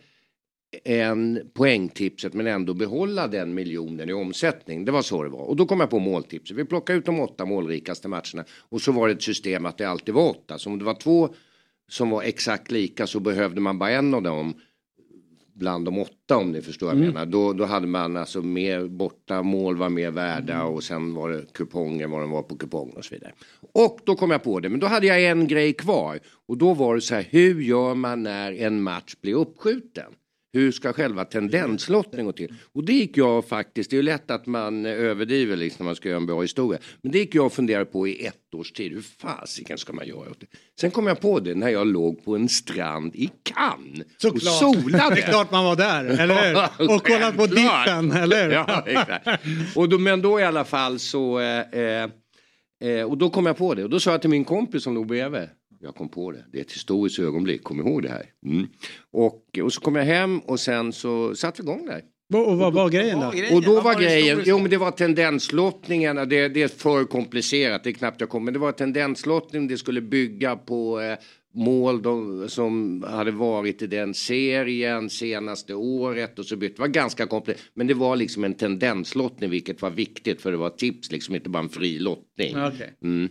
än 0.85 1.51
poängtipset 1.55 2.35
men 2.35 2.47
ändå 2.47 2.75
behålla 2.75 3.29
den 3.29 3.55
miljonen 3.55 4.11
i 4.11 4.13
omsättning. 4.13 4.85
Det 4.85 4.93
var 4.93 5.03
så 5.03 5.23
det 5.23 5.29
var. 5.29 5.41
Och 5.41 5.57
då 5.57 5.67
kom 5.67 5.81
jag 5.81 5.91
på 5.91 5.99
måltipset. 5.99 6.57
Vi 6.57 6.65
plockade 6.65 6.99
ut 6.99 7.07
de 7.07 7.21
åtta 7.21 7.45
målrikaste 7.45 8.09
matcherna 8.09 8.45
och 8.69 8.81
så 8.81 8.93
var 8.93 9.09
det 9.09 9.15
ett 9.15 9.23
system 9.23 9.67
att 9.67 9.79
det 9.79 9.85
alltid 9.85 10.15
var 10.15 10.31
åtta. 10.31 10.59
Så 10.59 10.71
om 10.71 10.79
det 10.79 10.85
var 10.85 10.95
två 10.95 11.35
som 11.89 12.11
var 12.11 12.23
exakt 12.23 12.71
lika 12.71 13.07
så 13.07 13.21
behövde 13.21 13.61
man 13.61 13.79
bara 13.79 13.91
en 13.91 14.15
av 14.15 14.23
dem 14.23 14.55
bland 15.59 15.85
de 15.85 15.99
åtta 15.99 16.37
om 16.37 16.53
ni 16.53 16.63
förstår 16.63 16.87
vad 16.87 16.97
jag 16.97 17.01
menar. 17.01 17.27
Då, 17.27 17.53
då 17.53 17.65
hade 17.65 17.87
man 17.87 18.17
alltså 18.17 18.43
mer 18.43 18.89
borta 18.89 19.43
mål 19.43 19.77
var 19.77 19.89
mer 19.89 20.11
värda 20.11 20.65
och 20.65 20.85
sen 20.85 21.15
var 21.15 21.31
det 21.31 21.53
kuponger 21.53 22.07
vad 22.07 22.21
den 22.21 22.31
var 22.31 22.43
på 22.43 22.57
kupongen 22.57 22.97
och 22.97 23.05
så 23.05 23.15
vidare. 23.15 23.33
Och 23.73 23.99
då 24.05 24.15
kom 24.15 24.31
jag 24.31 24.43
på 24.43 24.61
det, 24.61 24.69
men 24.69 24.81
då 24.81 24.87
hade 24.87 25.07
jag 25.07 25.25
en 25.25 25.47
grej 25.47 25.73
kvar 25.73 26.19
och 26.47 26.59
då 26.59 26.75
var 26.75 26.95
det 26.95 27.01
så 27.01 27.15
här, 27.15 27.27
hur 27.31 27.61
gör 27.61 27.95
man 27.95 28.23
när 28.23 28.53
en 28.53 28.83
match 28.83 29.15
blir 29.21 29.35
uppskjuten? 29.35 30.13
Hur 30.53 30.73
ska 30.73 30.93
själva 30.93 31.25
tendenslottningen 31.25 32.27
gå 32.27 32.33
till? 32.33 32.55
Och 32.75 32.85
det 32.85 32.93
gick 32.93 33.17
jag 33.17 33.49
faktiskt, 33.49 33.91
det 33.91 33.95
är 33.95 33.99
ju 33.99 34.03
lätt 34.03 34.31
att 34.31 34.47
man 34.47 34.87
överdriver 34.87 35.57
liksom 35.57 35.85
när 35.85 35.89
man 35.89 35.97
ska 35.97 36.09
göra 36.09 36.17
en 36.17 36.27
bra 36.27 36.43
historia. 36.43 36.81
Men 37.03 37.13
det 37.13 37.19
gick 37.19 37.35
jag 37.35 37.47
och 37.47 37.53
funderade 37.53 37.85
på 37.85 38.09
i 38.09 38.27
ett 38.27 38.55
års 38.55 38.73
tid. 38.73 38.93
Hur 38.93 39.01
fasiken 39.19 39.79
ska 39.79 39.93
man 39.93 40.07
göra 40.07 40.31
åt 40.31 40.41
det? 40.41 40.47
Sen 40.81 40.91
kom 40.91 41.07
jag 41.07 41.21
på 41.21 41.41
det 41.41 41.55
när 41.55 41.69
jag 41.69 41.87
låg 41.87 42.25
på 42.25 42.37
en 42.37 42.49
strand 42.49 43.17
i 43.17 43.31
Cannes 43.43 44.01
och 44.01 44.21
Såklart. 44.23 44.59
solade. 44.59 45.15
Det 45.15 45.21
är 45.23 45.31
klart 45.31 45.51
man 45.51 45.65
var 45.65 45.77
där, 45.77 46.05
eller 46.21 46.49
hur? 46.79 46.95
Och 46.95 47.07
kollat 47.07 47.37
på 47.37 47.47
dippen, 47.47 48.13
eller 48.13 48.45
hur? 48.45 48.53
Ja, 48.53 48.85
exakt. 48.87 49.29
Och 49.77 49.89
då, 49.89 49.99
men 49.99 50.23
då 50.23 50.41
i 50.41 50.45
alla 50.45 50.65
fall 50.65 50.99
så... 50.99 51.41
Eh, 51.41 52.05
eh, 52.85 53.05
och 53.07 53.19
då 53.19 53.31
kom 53.31 53.47
jag 53.47 53.57
på 53.57 53.75
det 53.75 53.85
och 53.85 53.91
då 53.91 54.01
sa 54.01 54.11
jag 54.11 54.21
till 54.21 54.31
min 54.31 54.45
kompis 54.45 54.83
som 54.83 54.95
låg 54.95 55.07
bredvid. 55.07 55.49
Jag 55.81 55.95
kom 55.95 56.09
på 56.09 56.33
det. 56.33 56.45
Det 56.53 56.59
är 56.59 56.63
ett 56.63 56.73
historiskt 56.73 57.19
ögonblick, 57.19 57.63
kom 57.63 57.81
ihåg 57.81 58.03
det 58.03 58.09
här. 58.09 58.27
Mm. 58.47 58.67
Och, 59.11 59.59
och 59.63 59.73
så 59.73 59.81
kom 59.81 59.97
jag 59.97 60.05
hem 60.05 60.39
och 60.39 60.61
sen 60.61 60.93
så 60.93 61.35
satte 61.35 61.63
vi 61.63 61.69
igång 61.69 61.87
där. 61.87 62.03
Och 62.35 62.59
vad 62.59 62.73
var 62.73 62.89
grejen 62.91 63.21
då? 63.21 63.57
Och 63.57 63.63
då 63.63 63.81
var 63.81 64.01
grejen, 64.01 64.43
jo 64.45 64.59
men 64.59 64.71
det 64.71 64.77
var 64.77 64.91
tendenslottningarna, 64.91 66.25
det, 66.25 66.49
det 66.49 66.63
är 66.63 66.69
för 66.69 67.05
komplicerat, 67.05 67.85
det 67.85 67.91
är 67.91 67.95
knappt 67.95 68.21
jag 68.21 68.31
kommer, 68.31 68.45
men 68.45 68.53
det 68.53 68.61
var 68.61 68.73
tendenslottning, 68.73 69.69
det 69.69 69.77
skulle 69.77 70.01
bygga 70.01 70.57
på 70.57 71.01
eh, 71.01 71.19
mål 71.55 72.03
de, 72.03 72.49
som 72.49 73.05
hade 73.09 73.31
varit 73.31 73.83
i 73.83 73.87
den 73.87 74.15
serien 74.15 75.11
senaste 75.11 75.75
året 75.75 76.39
och 76.39 76.47
så 76.47 76.57
bytte. 76.57 76.75
Det 76.75 76.81
var 76.81 76.89
ganska 76.89 77.27
komplicerat, 77.27 77.71
men 77.75 77.87
det 77.87 77.95
var 77.95 78.17
liksom 78.17 78.45
en 78.45 78.55
tendenslottning 78.55 79.51
vilket 79.51 79.83
var 79.83 79.91
viktigt 79.91 80.43
för 80.43 80.51
det 80.51 80.57
var 80.57 80.71
tips, 80.71 81.13
liksom 81.13 81.35
inte 81.35 81.49
bara 81.49 81.63
en 81.63 81.69
fri 81.69 81.99
lottning. 81.99 82.57
Okej. 82.57 82.93
Mm. 83.03 83.29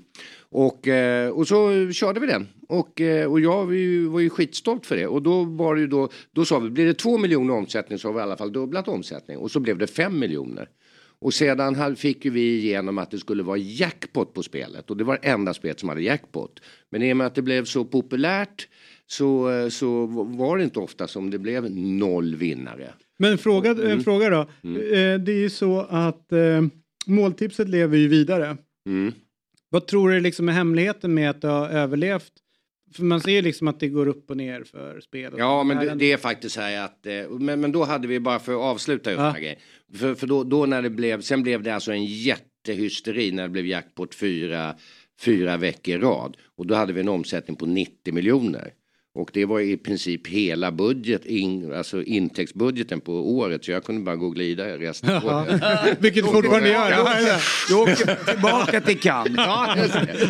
Och, 0.52 0.88
eh, 0.88 1.30
och 1.30 1.48
så 1.48 1.92
körde 1.92 2.20
vi 2.20 2.28
den. 2.28 2.48
Och, 2.70 3.02
eh, 3.02 3.32
och 3.32 3.40
jag 3.40 3.66
var 3.66 3.74
ju, 3.74 4.06
var 4.08 4.20
ju 4.20 4.30
skitstolt 4.30 4.86
för 4.86 4.96
det. 4.98 5.08
Och 5.08 5.22
då 5.22 5.44
var 5.44 5.76
det 5.76 5.88
då, 5.88 6.10
då 6.32 6.46
sa 6.46 6.60
vi, 6.60 6.70
blir 6.70 6.86
det 6.86 6.94
två 6.94 7.18
miljoner 7.18 7.54
omsättning 7.54 8.00
så 8.00 8.08
har 8.08 8.14
vi 8.14 8.20
i 8.20 8.24
alla 8.24 8.38
fall 8.38 8.52
dubblat 8.54 8.88
omsättning. 8.88 9.38
Och 9.38 9.52
så 9.52 9.60
blev 9.60 9.78
det 9.78 9.88
fem 9.88 10.20
miljoner. 10.20 10.70
Och 11.20 11.34
sedan 11.34 11.96
fick 11.96 12.26
ju 12.26 12.32
vi 12.32 12.58
igenom 12.58 12.98
att 12.98 13.12
det 13.12 13.18
skulle 13.18 13.44
vara 13.44 13.58
jackpot 13.58 14.34
på 14.34 14.44
spelet. 14.44 14.90
Och 14.90 14.98
det 14.98 15.04
var 15.04 15.20
det 15.22 15.28
enda 15.28 15.54
spelet 15.54 15.80
som 15.80 15.90
hade 15.90 16.02
jackpot. 16.02 16.60
Men 16.90 17.04
i 17.04 17.14
och 17.14 17.18
med 17.18 17.28
att 17.28 17.36
det 17.36 17.42
blev 17.42 17.66
så 17.66 17.86
populärt 17.86 18.68
så, 19.08 19.52
eh, 19.52 19.70
så 19.70 20.06
var 20.26 20.58
det 20.58 20.64
inte 20.64 20.80
ofta 20.80 21.08
som 21.08 21.30
det 21.30 21.40
blev 21.40 21.72
noll 21.76 22.36
vinnare. 22.36 22.94
Men 23.20 23.38
fråga, 23.38 23.72
Mm. 23.72 23.88
en 23.88 24.04
fråga 24.04 24.30
då. 24.30 24.40
Eh, 24.40 25.20
det 25.20 25.32
är 25.32 25.40
ju 25.40 25.50
så 25.50 25.80
att 25.90 26.28
måltipset 27.06 27.70
lever 27.70 27.98
ju 27.98 28.08
vidare. 28.08 28.58
Mm. 28.86 29.14
Vad 29.70 29.88
tror 29.88 30.10
du 30.10 30.20
liksom 30.20 30.50
är 30.50 30.54
hemligheten 30.54 31.14
med 31.14 31.30
att 31.30 31.42
det 31.42 31.48
har 31.48 31.70
överlevt? 31.70 32.32
För 32.96 33.04
man 33.04 33.22
ser 33.22 33.32
ju 33.32 33.42
liksom 33.42 33.68
att 33.68 33.80
det 33.80 33.88
går 33.88 34.08
upp 34.08 34.30
och 34.30 34.38
ner 34.38 34.64
för 34.64 35.02
spel. 35.02 35.34
Ja, 35.38 35.64
men 35.64 35.78
det, 35.78 35.96
det 35.96 36.12
är 36.12 36.18
faktiskt 36.18 36.56
så 36.56 36.62
här 36.62 36.86
att, 36.86 37.06
eh, 37.06 37.30
men, 37.30 37.62
men 37.62 37.72
då 37.72 37.84
hade 37.84 38.08
vi 38.08 38.20
bara 38.20 38.40
för 38.40 38.52
att 38.52 38.60
avsluta 38.60 39.10
just 39.12 39.20
Ja. 39.20 39.24
den 39.26 39.34
här 39.34 39.40
grejen. 39.42 39.60
För, 39.94 40.16
för 40.16 40.28
då, 40.28 40.44
då 40.44 40.66
när 40.66 40.82
det 40.82 40.90
blev, 40.90 41.22
sen 41.22 41.44
blev 41.44 41.64
det 41.64 41.72
alltså 41.76 41.92
en 41.92 42.06
jättehysteri 42.06 43.32
när 43.32 43.44
det 43.44 43.50
blev 43.50 43.66
jackpot 43.66 44.16
fyra, 44.16 44.76
fyra 45.20 45.58
veckor 45.58 45.96
i 45.96 45.98
rad. 45.98 46.38
Och 46.56 46.68
då 46.68 46.76
hade 46.76 46.94
vi 46.94 47.02
en 47.02 47.10
omsättning 47.10 47.58
på 47.58 47.66
90 47.66 48.14
miljoner. 48.14 48.74
Och 49.18 49.30
det 49.34 49.46
var 49.46 49.60
i 49.60 49.78
princip 49.78 50.28
hela 50.28 50.72
budget, 50.72 51.26
in, 51.26 51.74
alltså 51.74 52.04
intäktsbudgeten 52.04 53.00
på 53.00 53.14
året. 53.38 53.66
Så 53.66 53.72
jag 53.72 53.84
kunde 53.84 54.02
bara 54.02 54.16
gå 54.16 54.26
och 54.26 54.36
glida 54.36 54.78
resten 54.78 55.10
av 55.16 55.26
året. 55.26 55.98
Vilket 56.00 56.26
du 56.26 56.32
fortfarande 56.32 56.70
gör. 56.70 56.92
Ja. 56.92 57.40
Du 57.70 57.76
åker 57.76 58.26
tillbaka 58.32 58.82
till 58.82 59.00
Cannes. 59.00 59.34
Ja. 59.38 59.76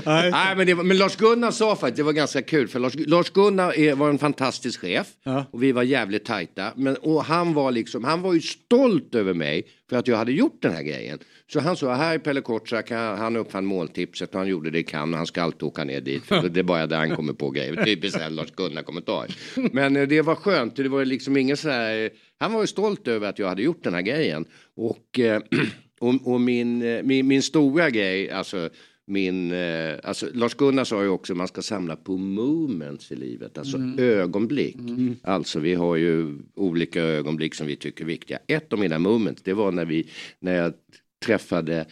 Nej, 0.06 0.56
men, 0.58 0.78
var, 0.78 0.84
men 0.84 0.98
Lars 0.98 1.16
Gunnar 1.16 1.52
sa 1.52 1.76
faktiskt, 1.76 1.98
det 1.98 2.04
var 2.04 2.14
ganska 2.14 2.42
kul 2.42 2.68
för 2.68 2.80
Lars, 2.80 2.94
Lars 2.96 3.30
Gunnar 3.30 3.80
är, 3.80 3.96
var 3.96 4.10
en 4.10 4.18
fantastisk 4.20 4.80
chef 4.82 5.08
Ja. 5.24 5.46
och 5.52 5.64
vi 5.64 5.72
var 5.72 5.84
jävligt 5.84 6.26
tajta. 6.26 6.72
Men, 6.76 6.96
och 6.96 7.24
han 7.24 7.54
var 7.54 7.72
liksom, 7.72 8.04
han 8.04 8.22
var 8.22 8.34
ju 8.34 8.42
stolt 8.42 9.16
över 9.16 9.34
mig 9.34 9.64
för 9.90 9.98
att 9.98 10.08
jag 10.08 10.18
hade 10.18 10.32
gjort 10.32 10.62
den 10.62 10.74
här 10.74 10.84
grejen. 10.84 11.20
Så 11.52 11.60
han 11.60 11.78
sa, 11.78 11.94
här 11.94 12.16
är 12.16 12.20
Pelle 12.20 12.42
Kortsak, 12.42 12.92
han, 12.92 13.36
uppfann 13.36 13.66
måltipset 13.66 14.34
och 14.34 14.40
han 14.40 14.48
gjorde 14.48 14.70
det 14.70 14.80
i 14.80 14.84
Cannes 14.84 15.14
och 15.14 15.18
han 15.18 15.28
ska 15.28 15.42
alltid 15.42 15.64
åka 15.64 15.84
ner 15.84 16.02
dit. 16.02 16.24
För 16.26 16.50
det 16.50 16.60
är 16.60 16.64
bara 16.64 16.88
där 16.88 16.98
han 16.98 17.16
kommer 17.16 17.34
på 17.34 17.50
grejer. 17.50 17.86
Typiskt 17.86 18.20
en 18.20 18.36
Lars 18.36 18.52
Gunnar-kommentar. 18.52 19.28
Men 19.72 19.96
eh, 19.96 20.08
det 20.08 20.22
var 20.22 20.36
skönt, 20.36 20.76
det 20.76 20.90
var 20.90 21.06
liksom 21.06 21.38
ingen 21.38 21.58
så 21.58 21.70
här, 21.70 22.10
han 22.40 22.54
var 22.54 22.62
ju 22.62 22.68
stolt 22.68 23.08
över 23.08 23.30
att 23.30 23.40
jag 23.40 23.48
hade 23.48 23.62
gjort 23.62 23.84
den 23.84 23.94
här 23.94 24.02
grejen. 24.02 24.46
Och, 24.76 25.20
eh, 25.20 25.42
och, 26.00 26.34
och 26.34 26.42
min, 26.42 26.82
eh, 26.82 27.04
min, 27.04 27.28
min 27.28 27.42
stora 27.42 27.90
grej, 27.90 28.32
alltså 28.32 28.70
min, 29.08 29.52
eh, 29.52 29.96
alltså 30.04 30.28
Lars 30.34 30.54
Gunnar 30.56 30.84
sa 30.84 31.04
ju 31.04 31.10
också 31.10 31.34
att 31.34 31.38
man 31.38 31.48
ska 31.48 31.62
samla 31.62 31.96
på 31.96 32.18
moments 32.18 33.12
i 33.12 33.16
livet, 33.16 33.58
alltså 33.58 33.78
ögonblick. 33.98 34.78
Alltså 35.24 35.60
vi 35.60 35.74
har 35.74 35.96
ju 35.96 36.38
olika 36.56 37.02
ögonblick 37.02 37.56
som 37.56 37.68
vi 37.68 37.76
tycker 37.76 38.04
är 38.04 38.08
viktiga. 38.08 38.40
Ett 38.48 38.74
av 38.74 38.80
mina 38.80 39.00
moments, 39.00 39.42
det 39.42 39.54
var 39.54 39.72
när 39.72 39.86
vi, 39.86 40.10
när 40.40 40.56
jag 40.56 40.74
träffade 41.26 41.86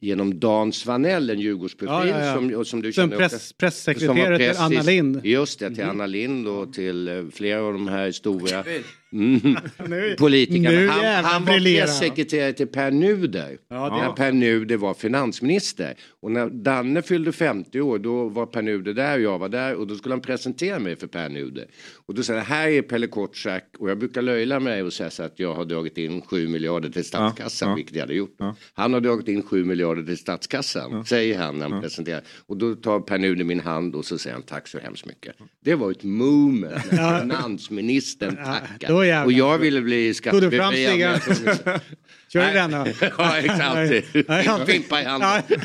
genom 0.00 0.40
Dan 0.40 0.72
Svanell, 0.72 1.30
en 1.30 1.40
Djurgårdsprofil 1.40 2.08
Ja, 2.08 2.18
ja, 2.20 2.24
ja. 2.24 2.34
som, 2.34 2.64
som 2.64 2.82
du 2.82 2.92
Som 2.92 3.10
känner 3.10 3.16
press, 3.16 3.52
pressekreterare 3.52 4.38
till 4.38 4.60
Anna 4.60 4.82
Lind. 4.82 5.20
Just 5.24 5.58
det, 5.58 5.74
till 5.74 5.84
Anna 5.84 6.06
Lind 6.06 6.48
och 6.48 6.72
till 6.72 7.08
eh, 7.08 7.24
flera 7.32 7.62
av 7.62 7.72
de 7.72 7.88
här 7.88 8.12
stora 8.12 8.64
mm, 9.12 9.56
Nu- 9.88 10.16
politikerna. 10.18 10.70
nu 10.70 10.88
han, 10.88 11.24
han 11.24 11.44
var 11.44 11.58
pressekreterare 11.58 12.52
till 12.52 12.66
Per 12.66 12.90
Nuder. 12.90 13.58
Ja, 13.68 13.96
när 13.98 14.06
var- 14.06 14.16
Per 14.16 14.32
Nuder 14.32 14.76
var 14.76 14.94
finansminister. 14.94 15.94
Och 16.20 16.30
när 16.30 16.50
Danne 16.50 17.02
fyllde 17.02 17.32
50 17.32 17.80
år 17.80 17.98
då 17.98 18.28
var 18.28 18.46
Per 18.46 18.62
Nuder 18.62 18.92
där 18.94 19.16
och 19.16 19.22
jag 19.22 19.38
var 19.38 19.48
där 19.48 19.74
och 19.74 19.86
då 19.86 19.94
skulle 19.94 20.12
han 20.14 20.20
presentera 20.20 20.78
mig 20.78 20.96
för 20.96 21.06
Per 21.06 21.28
Nuder. 21.28 21.66
Och 22.06 22.14
då 22.14 22.22
sa 22.22 22.32
han, 22.34 22.42
här 22.42 22.68
är 22.68 22.82
Pelle 22.82 23.06
Kortsak 23.06 23.64
och 23.78 23.90
jag 23.90 23.98
brukar 23.98 24.22
löjla 24.22 24.60
mig 24.60 24.82
och 24.82 24.92
säga 24.92 25.10
så 25.10 25.22
att 25.22 25.38
jag 25.38 25.54
har 25.54 25.64
dragit 25.64 25.98
in 25.98 26.22
7 26.22 26.48
miljarder 26.48 26.88
till 26.88 27.04
statskassan, 27.04 27.68
ja. 27.68 27.74
vilket 27.74 27.94
jag 27.94 28.02
hade 28.02 28.14
gjort. 28.14 28.36
Han 28.74 28.92
har 28.92 29.00
dragit 29.00 29.28
in 29.28 29.42
7 29.42 29.64
miljarder 29.64 30.02
till 30.02 30.18
statskassan, 30.18 31.04
säger 31.04 31.38
han 31.38 31.58
när 31.58 31.68
han 31.68 31.82
presenterar. 31.82 32.22
Och 32.46 32.56
då 32.56 32.74
tar 32.74 33.00
Per 33.00 33.18
Nuder 33.18 33.44
min 33.44 33.60
hand 33.60 33.94
och 33.94 34.04
så 34.04 34.18
säger 34.18 34.34
han 34.34 34.42
tack 34.42 34.68
så 34.68 34.78
hemskt 34.78 35.06
mycket. 35.06 35.36
Det 35.64 35.74
var 35.74 35.90
ett 35.90 36.02
moment 36.04 36.92
när 36.92 37.20
finansministern 37.20 38.36
tackade. 38.36 38.92
Då 38.96 39.04
jävlar. 39.04 39.24
och 39.24 39.32
jag 39.32 39.58
ville 39.58 39.80
bli 39.80 40.14
Tog 40.14 40.40
du 40.42 40.50
fram 40.50 40.72
skattebefriad. 40.72 41.80
Kör 42.28 42.46
du 42.46 42.52
den 42.52 42.70
då? 42.70 42.86
ja, 43.18 43.38
exakt. 43.38 44.70
Fimpa 44.70 45.00
i 45.00 45.04
handen. 45.04 45.42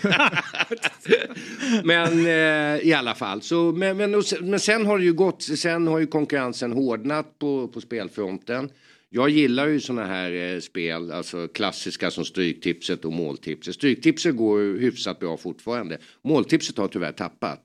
men 1.83 2.25
eh, 2.25 2.87
i 2.87 2.93
alla 2.93 3.15
fall. 3.15 3.41
Så, 3.41 3.71
men, 3.71 3.97
men, 3.97 4.23
men 4.41 4.59
sen 4.59 4.85
har 4.85 4.97
det 4.97 5.03
ju 5.03 5.13
gått, 5.13 5.43
sen 5.43 5.87
har 5.87 5.99
ju 5.99 6.07
konkurrensen 6.07 6.71
hårdnat 6.71 7.39
på, 7.39 7.67
på 7.67 7.81
spelfronten. 7.81 8.69
Jag 9.09 9.29
gillar 9.29 9.67
ju 9.67 9.79
såna 9.79 10.05
här 10.05 10.31
eh, 10.31 10.59
spel, 10.59 11.11
alltså 11.11 11.47
klassiska 11.47 12.11
som 12.11 12.25
Stryktipset 12.25 13.05
och 13.05 13.13
Måltipset. 13.13 13.75
Stryktipset 13.75 14.35
går 14.35 14.79
hyfsat 14.79 15.19
bra 15.19 15.37
fortfarande. 15.37 15.97
Måltipset 16.23 16.77
har 16.77 16.87
tyvärr 16.87 17.11
tappat. 17.11 17.61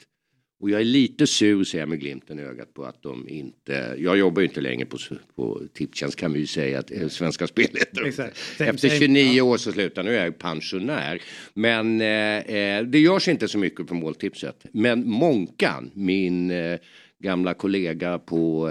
Och 0.61 0.71
jag 0.71 0.81
är 0.81 0.85
lite 0.85 1.27
sur 1.27 1.65
ser 1.65 1.79
jag 1.79 1.89
med 1.89 2.01
glimten 2.01 2.39
i 2.39 2.43
ögat 2.43 2.75
på 2.75 2.85
att 2.85 3.03
de 3.03 3.29
inte, 3.29 3.95
jag 3.99 4.19
jobbar 4.19 4.43
ju 4.43 4.49
inte 4.49 4.61
längre 4.61 4.87
på, 4.87 4.99
på 5.37 5.63
Tipstjänst 5.75 6.17
kan 6.17 6.33
vi 6.33 6.39
ju 6.39 6.47
säga 6.47 6.79
att 6.79 6.91
eh, 6.91 7.09
Svenska 7.09 7.47
Spel 7.47 7.67
Efter 8.59 8.89
same. 8.89 8.99
29 8.99 9.41
år 9.41 9.57
så 9.57 9.73
slutar, 9.73 10.03
nu 10.03 10.11
är 10.11 10.17
jag 10.17 10.27
ju 10.27 10.33
pensionär. 10.33 11.23
Men 11.55 12.01
eh, 12.01 12.39
eh, 12.39 12.83
det 12.83 12.99
görs 12.99 13.29
inte 13.29 13.49
så 13.49 13.59
mycket 13.59 13.87
på 13.87 13.95
måltipset. 13.95 14.65
Men 14.73 15.09
Monkan, 15.09 15.91
min 15.95 16.51
eh, 16.51 16.79
gamla 17.19 17.55
kollega 17.55 18.19
på, 18.19 18.71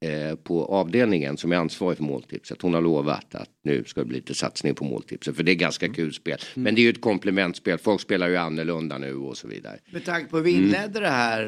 eh, 0.00 0.34
på 0.36 0.64
avdelningen 0.64 1.36
som 1.36 1.52
är 1.52 1.56
ansvarig 1.56 1.96
för 1.96 2.04
måltipset. 2.04 2.62
Hon 2.62 2.74
har 2.74 2.80
lovat 2.80 3.34
att 3.34 3.48
nu 3.64 3.84
ska 3.86 4.00
det 4.00 4.06
bli 4.06 4.16
lite 4.16 4.34
satsning 4.34 4.74
på 4.74 4.84
måltipset. 4.84 5.36
För 5.36 5.42
det 5.42 5.52
är 5.52 5.54
ganska 5.54 5.88
kul 5.88 6.12
spel. 6.14 6.38
Men 6.54 6.74
det 6.74 6.80
är 6.80 6.82
ju 6.82 6.90
ett 6.90 7.00
komplementspel. 7.00 7.78
Folk 7.78 8.00
spelar 8.00 8.28
ju 8.28 8.36
annorlunda 8.36 8.98
nu 8.98 9.14
och 9.14 9.36
så 9.36 9.48
vidare. 9.48 9.78
Med 9.92 10.04
tanke 10.04 10.30
på 10.30 10.36
hur 10.36 10.44
vi 10.44 10.50
inledde 10.50 11.00
det 11.00 11.08
här 11.08 11.42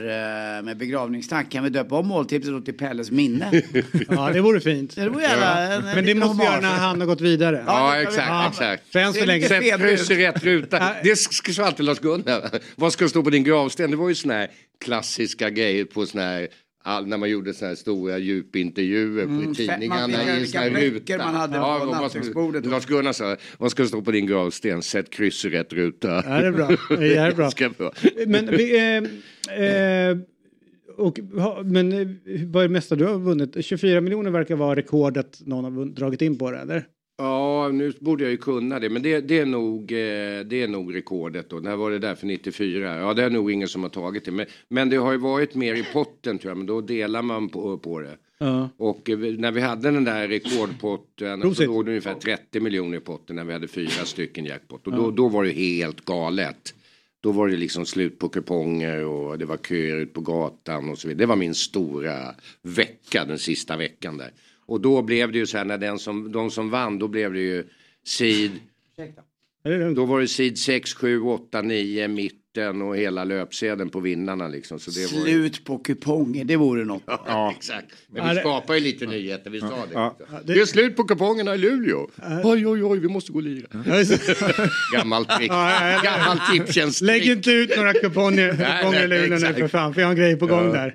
eh, 0.59 0.63
med 0.65 0.77
begravningssnack 0.77 1.51
kan 1.51 1.65
vi 1.65 1.71
döpa 1.71 1.99
om 1.99 2.07
måltipset 2.07 2.53
då 2.53 2.61
till 2.61 2.75
Pelles 2.77 3.11
minne. 3.11 3.63
Ja, 4.09 4.31
det 4.33 4.41
vore 4.41 4.61
fint. 4.61 4.97
Det 4.97 5.09
vore 5.09 5.27
en, 5.27 5.73
en 5.73 5.85
Men 5.95 6.05
det 6.05 6.15
måste 6.15 6.39
vi 6.39 6.45
göra 6.45 6.61
när 6.61 6.69
han 6.79 7.01
har 7.01 7.07
gått 7.07 7.21
vidare. 7.21 7.65
Ja, 7.67 7.95
vi- 7.97 8.03
exakt, 8.03 8.29
Ja. 8.29 8.49
exakt. 8.51 8.93
För 8.93 8.99
än 8.99 9.13
så 9.13 9.25
länge. 9.25 9.49
Sätt- 9.49 9.79
kryss 9.81 10.11
i 10.11 10.17
rätt 10.27 10.45
ruta. 10.45 10.93
Det 11.03 11.17
ska 11.17 11.65
alltid 11.65 11.87
Lars 11.87 11.99
Gunnar. 11.99 12.51
Vad 12.77 12.93
ska 12.93 13.09
stå 13.09 13.23
på 13.23 13.31
din 13.31 13.45
gravsten? 13.45 13.91
Det 13.91 13.97
var 13.97 14.09
ju 14.09 14.15
såna 14.15 14.35
här 14.35 14.49
klassiska 14.85 15.51
grejer 15.51 15.85
på 15.85 16.07
såna 16.07 16.23
här 16.25 16.49
all, 16.87 17.07
när 17.07 17.17
man 17.19 17.31
gjorde 17.31 17.55
såna 17.55 17.69
här 17.69 17.75
stora 17.77 18.19
djupintervjuer 18.19 19.25
på 19.25 19.31
Mm, 19.33 19.55
tidningarna 19.55 20.07
vilka- 20.07 20.23
i 20.37 20.41
en 20.41 20.47
sån 20.47 20.61
här 20.61 20.71
ruta. 20.81 21.17
man 21.19 21.35
hade 21.35 21.55
på 21.59 21.61
vad 21.61 21.81
ska- 21.81 22.01
nattduksbordet. 22.19 22.67
Lars 22.67 22.87
Gunnar 22.87 23.13
sa, 23.13 23.37
vad 23.59 23.71
ska 23.71 23.87
stå 23.87 24.03
på 24.03 24.11
din 24.11 24.27
gravsten? 24.27 24.83
Sätt 24.83 25.11
kryss 25.11 25.45
i 25.45 25.49
rätt 25.49 25.73
ruta. 25.73 26.09
Ja, 26.27 26.41
det 26.41 26.47
är 26.47 26.53
bra. 26.53 26.69
Det 26.99 27.15
är 27.17 27.33
bra. 27.33 27.51
Ska 27.57 27.69
bra. 27.79 27.93
Men, 28.27 28.47
vi, 28.57 28.77
eh, 28.79 29.65
eh, 29.65 30.17
och, 30.97 31.19
men 31.65 31.93
eh, 31.93 32.07
vad 32.47 32.65
är 32.65 32.69
det 32.69 32.73
mesta 32.73 32.95
du 32.97 33.05
har 33.05 33.19
vunnit? 33.19 33.65
24 33.65 34.01
miljoner 34.01 34.31
verkar 34.31 34.57
vara 34.57 34.77
rekordet 34.77 35.41
någon 35.47 35.65
har 35.77 35.85
dragit 35.85 36.23
in 36.23 36.39
på 36.39 36.51
det, 36.51 36.59
eller? 36.59 36.85
Ja, 37.19 37.69
nu 37.69 37.93
borde 38.01 38.25
jag 38.25 38.31
ju 38.31 38.37
kunna 38.37 38.81
det, 38.81 38.91
men 38.91 39.03
det, 39.03 39.21
det, 39.21 39.39
är, 39.39 39.47
nog, 39.47 39.93
eh, 39.93 40.41
det 40.45 40.63
är 40.63 40.69
nog 40.69 40.95
rekordet. 40.95 41.53
Och 41.53 41.63
när 41.63 41.77
var 41.77 41.91
det 41.91 41.99
där 41.99 42.15
för 42.15 42.27
94? 42.27 42.97
Ja, 42.97 43.15
det 43.15 43.25
är 43.25 43.31
nog 43.31 43.51
ingen 43.51 43.69
som 43.69 43.83
har 43.83 43.91
tagit 43.91 44.25
det. 44.25 44.31
Men, 44.31 44.47
men 44.69 44.91
det 44.91 44.97
har 44.97 45.13
ju 45.13 45.19
varit 45.19 45.55
mer 45.55 45.75
i 45.75 45.85
potten 45.93 46.39
tror 46.39 46.51
jag, 46.51 46.57
men 46.57 46.67
då 46.67 46.81
delar 46.81 47.23
man 47.23 47.49
på, 47.49 47.79
på 47.79 48.01
det. 48.01 48.17
Ja. 48.39 48.69
Och 48.77 49.11
eh, 49.11 49.19
när 49.19 49.53
vi 49.53 49.61
hade 49.61 49.91
den 49.91 50.05
där 50.05 50.29
rekordpotten, 50.29 51.41
så 51.41 51.49
Prosit. 51.49 51.67
låg 51.67 51.85
det 51.85 51.91
ungefär 51.91 52.15
30 52.15 52.61
miljoner 52.61 52.97
i 52.97 53.01
potten 53.01 53.37
när 53.37 53.45
vi 53.45 53.53
hade 53.53 53.69
fyra 53.69 54.05
stycken 54.05 54.45
jackpot. 54.45 54.87
Och 54.87 54.93
då, 54.93 55.11
då 55.11 55.29
var 55.29 55.45
det 55.45 55.51
helt 55.51 56.05
galet. 56.05 56.75
Då 57.21 57.33
var 57.33 57.49
det 57.49 57.57
liksom 57.57 57.87
slut 57.87 58.19
på 58.19 58.29
kuponger 58.29 59.05
och 59.05 59.39
det 59.39 59.45
var 59.45 59.57
köer 59.57 59.97
ut 59.97 60.13
på 60.13 60.21
gatan 60.21 60.91
och 60.91 60.99
så 60.99 61.09
vidare. 61.09 61.23
Det 61.23 61.27
var 61.27 61.37
min 61.37 61.55
stora 61.55 62.35
vecka, 62.63 63.25
den 63.25 63.39
sista 63.39 63.77
veckan 63.77 64.17
där. 64.19 64.31
Och 64.67 64.81
då 64.81 65.03
blev 65.03 65.33
det 65.33 65.39
ju 65.39 65.47
så 65.47 65.59
här 65.59 65.65
när 65.65 65.79
den 65.79 65.99
som, 65.99 66.33
de 66.33 66.51
som 66.51 66.71
vann, 66.71 66.99
då 66.99 67.09
blev 67.09 67.33
det 67.33 67.41
ju 67.41 67.65
sid, 68.05 68.53
då 69.95 70.05
var 70.05 70.21
det 70.21 70.29
sid 70.29 70.59
6, 70.59 70.95
7, 70.95 71.21
8, 71.21 71.63
9, 71.63 72.09
mitten 72.09 72.83
och 72.83 72.97
hela 72.97 73.25
löpsedeln 73.25 73.91
på 73.91 74.01
vinnarna 74.01 74.49
liksom. 74.49 74.79
Så 74.79 74.91
det 74.91 75.13
var 75.13 75.19
ju... 75.19 75.25
Slut 75.25 75.65
på 75.65 75.79
kuponger, 75.79 76.45
det 76.45 76.57
vore 76.57 76.85
något. 76.85 77.03
Ja, 77.07 77.55
exakt. 77.57 77.87
Men 78.09 78.35
vi 78.35 78.41
skapar 78.41 78.75
ju 78.75 78.81
lite 78.81 79.07
nyheter, 79.07 79.51
vi 79.51 79.61
sa 79.61 79.69
det. 79.69 79.93
Ja. 79.93 80.17
Det 80.45 80.53
är 80.53 80.65
slut 80.65 80.97
på 80.97 81.05
kupongerna 81.05 81.55
i 81.55 81.59
Luleå. 81.59 82.11
Oj, 82.45 82.67
oj, 82.67 82.85
oj, 82.85 82.99
vi 82.99 83.09
måste 83.09 83.33
gå 83.33 83.39
och 83.39 83.43
lira. 83.43 83.67
Gammalt 84.93 85.29
trick. 85.29 85.51
Gammalt 86.03 86.41
tipstjänst 86.53 87.01
Lägg 87.01 87.27
inte 87.27 87.51
ut 87.51 87.77
några 87.77 87.93
kuponger, 87.93 88.51
kuponger 88.51 89.05
i 89.05 89.09
Luleå 89.09 89.39
nu 89.39 89.55
för 89.55 89.69
fan, 89.69 89.95
för 89.95 90.01
jag 90.01 90.09
har 90.09 90.13
en 90.13 90.19
grej 90.19 90.37
på 90.37 90.47
gång 90.47 90.73
där. 90.73 90.95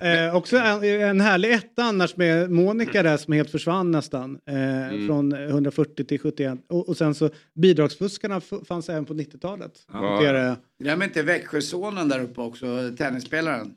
Eh, 0.00 0.36
också 0.36 0.56
en, 0.56 0.84
en 0.84 1.20
härlig 1.20 1.52
etta 1.52 1.82
annars 1.82 2.16
med 2.16 2.50
Monica 2.50 3.02
där 3.02 3.16
som 3.16 3.32
helt 3.32 3.50
försvann 3.50 3.90
nästan. 3.90 4.38
Eh, 4.50 4.54
Mm. 4.84 5.06
Från 5.06 5.32
140 5.32 6.04
till 6.04 6.18
71. 6.20 6.58
Och, 6.68 6.88
och 6.88 6.96
sen 6.96 7.14
så 7.14 7.30
bidragsfuskarna 7.54 8.40
fanns 8.68 8.88
även 8.88 9.04
på 9.04 9.14
90-talet. 9.14 9.72
Noterar 9.92 10.56
Glöm 10.82 11.02
inte 11.02 11.22
Växjösonen 11.22 12.08
där 12.08 12.20
uppe 12.22 12.40
också, 12.40 12.66
tennisspelaren. 12.98 13.74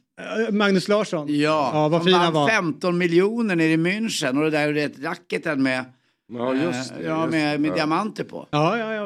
Eh, 0.47 0.53
Magnus 0.53 0.87
Larsson. 0.87 1.27
Ja, 1.29 1.71
ja 1.73 1.87
vad 1.89 2.03
fin 2.03 2.13
han 2.13 2.33
vann 2.33 2.33
var. 2.33 2.49
15 2.49 2.97
miljoner 2.97 3.55
nere 3.55 3.67
i 3.71 3.77
München 3.77 4.37
och 4.37 4.43
det 4.43 4.49
där 4.49 4.73
rätt 4.73 4.99
racketen 4.99 5.63
med, 5.63 5.85
Ja, 6.33 6.55
just 6.55 6.93
det. 6.93 6.99
eh, 6.99 7.05
ja, 7.05 7.21
just 7.21 7.31
med, 7.31 7.61
med 7.61 7.69
Ja. 7.69 7.75
diamanter 7.75 8.23
på. 8.23 8.47
Ja, 8.51 8.77
ja, 8.77 8.93
ja. 8.93 9.03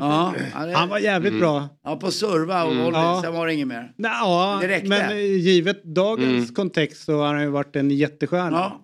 Ja, 0.54 0.68
ja, 0.70 0.78
Han 0.78 0.90
var 0.90 1.00
jävligt 1.00 1.40
bra. 1.40 1.70
Ja, 1.84 1.96
på 1.96 2.12
serva 2.12 2.64
och 2.64 2.76
volley, 2.76 3.02
Ja. 3.02 3.20
sen 3.24 3.34
var 3.34 3.48
det 3.48 3.54
inget 3.54 3.68
mer. 3.68 3.94
Nej, 3.98 4.12
ja, 4.14 4.58
Det 4.62 4.68
räckte. 4.68 4.90
men 4.90 5.12
eh, 5.12 5.18
givet 5.20 5.84
dagens 5.84 6.52
kontext 6.52 7.04
så 7.04 7.18
har 7.18 7.34
han 7.34 7.44
ju 7.44 7.50
varit 7.50 7.76
en 7.76 7.92
jättestjärna. 7.92 8.58
Ja, 8.58 8.82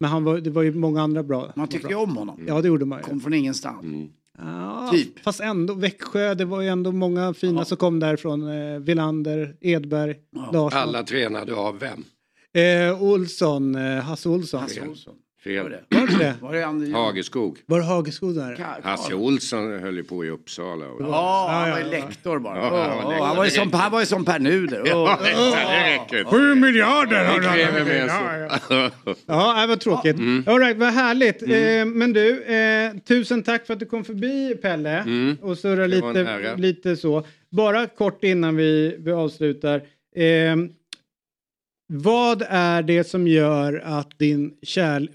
Men 0.00 0.10
han 0.10 0.24
var, 0.24 0.38
det 0.38 0.50
var 0.50 0.62
ju 0.62 0.74
många 0.74 1.02
andra 1.02 1.22
bra. 1.22 1.52
man 1.56 1.68
tycker 1.68 1.88
ju 1.88 1.94
om 1.94 2.16
honom. 2.16 2.40
Ja, 2.48 2.60
det 2.60 2.68
gjorde 2.68 2.84
man 2.84 2.98
ju. 2.98 3.02
Kom 3.02 3.20
från 3.20 3.34
ingenstans. 3.34 3.84
Ja, 4.38 4.88
Typ. 4.92 5.18
Fast 5.24 5.40
ändå, 5.40 5.74
Växjö, 5.74 6.34
det 6.34 6.44
var 6.44 6.60
ju 6.60 6.68
ändå 6.68 6.92
många 6.92 7.34
fina 7.34 7.64
som 7.64 7.76
kom 7.76 8.00
därifrån. 8.00 8.48
Eh, 8.48 8.78
Villander, 8.78 9.54
Edberg, 9.60 10.14
Larsson. 10.52 10.80
Alla 10.80 11.02
tränade 11.02 11.54
av 11.54 11.78
vem? 11.78 12.04
Eh, 12.52 13.02
Olsson, 13.02 13.74
eh, 13.74 14.02
Hasse 14.02 14.28
Olsson. 14.28 14.60
Hasse 14.60 14.80
Olsson. 14.88 15.14
Fel. 15.44 15.62
Var 15.62 15.70
det? 15.70 15.80
Var 15.96 16.06
det 16.06 16.18
det? 16.18 16.34
Var 16.40 16.52
det 16.54 16.66
Anders 16.66 16.92
Hageskog. 16.92 17.58
Var 17.66 17.78
det 17.78 17.84
Hageskog 17.84 18.34
där? 18.34 18.54
Karl- 18.56 18.82
Hasse 18.82 19.14
Olsson 19.14 19.78
höll 19.80 19.96
ju 19.96 20.04
på 20.04 20.24
i 20.24 20.30
Uppsala. 20.30 20.86
Och... 20.88 21.02
Ja, 21.02 21.46
han 21.50 21.68
Ja, 21.68 21.74
var 21.74 21.80
ja, 21.80 21.86
ju 21.92 21.96
ja. 21.98 22.04
lektor 22.06 22.38
bara. 22.38 22.56
Ja, 22.56 22.62
han 22.62 22.70
var 22.72 23.04
Åh, 23.04 23.08
lektor. 23.10 23.24
han, 23.26 23.36
var 23.36 23.44
ju 23.44 23.50
som, 23.50 23.72
han 23.72 23.92
var 23.92 24.00
ju 24.00 24.06
som 24.06 24.24
Per 24.24 24.38
Nuder. 24.38 24.80
Åh. 24.82 24.88
Ja, 24.88 25.18
det 25.22 25.94
räcker. 25.94 26.24
Sju 26.24 26.54
miljarder 26.54 27.24
har 27.24 27.40
Det 27.40 27.46
kräver 27.46 27.78
han. 27.78 27.88
mer 27.88 28.06
Ja, 28.48 28.58
så. 28.68 28.74
ja. 28.74 28.90
Ja, 29.26 29.60
det 29.60 29.66
var 29.66 29.76
tråkigt. 29.76 30.16
All 30.48 30.58
right, 30.58 30.76
vad 30.78 30.88
härligt. 30.92 31.42
Eh, 31.42 31.84
men 31.94 32.12
du, 32.12 32.42
eh, 32.42 32.92
tusen 33.08 33.42
tack 33.42 33.66
för 33.66 33.72
att 33.74 33.80
du 33.80 33.86
kom 33.86 34.04
förbi 34.04 34.54
Pelle 34.62 35.04
och 35.42 35.58
surra 35.58 35.88
Det 35.88 36.00
var 36.00 36.08
en 36.10 36.14
lite, 36.16 36.30
ära. 36.30 36.54
lite 36.56 36.96
så. 36.96 37.26
Bara 37.50 37.86
kort 37.86 38.24
innan 38.24 38.56
vi, 38.56 38.96
vi 38.98 39.12
avslutar. 39.12 39.76
Eh, 40.16 40.56
vad 41.92 42.42
är 42.48 42.82
det 42.82 43.04
som 43.04 43.28
gör 43.28 43.82
att 43.84 44.18
din 44.18 44.54
kärlek... 44.62 45.10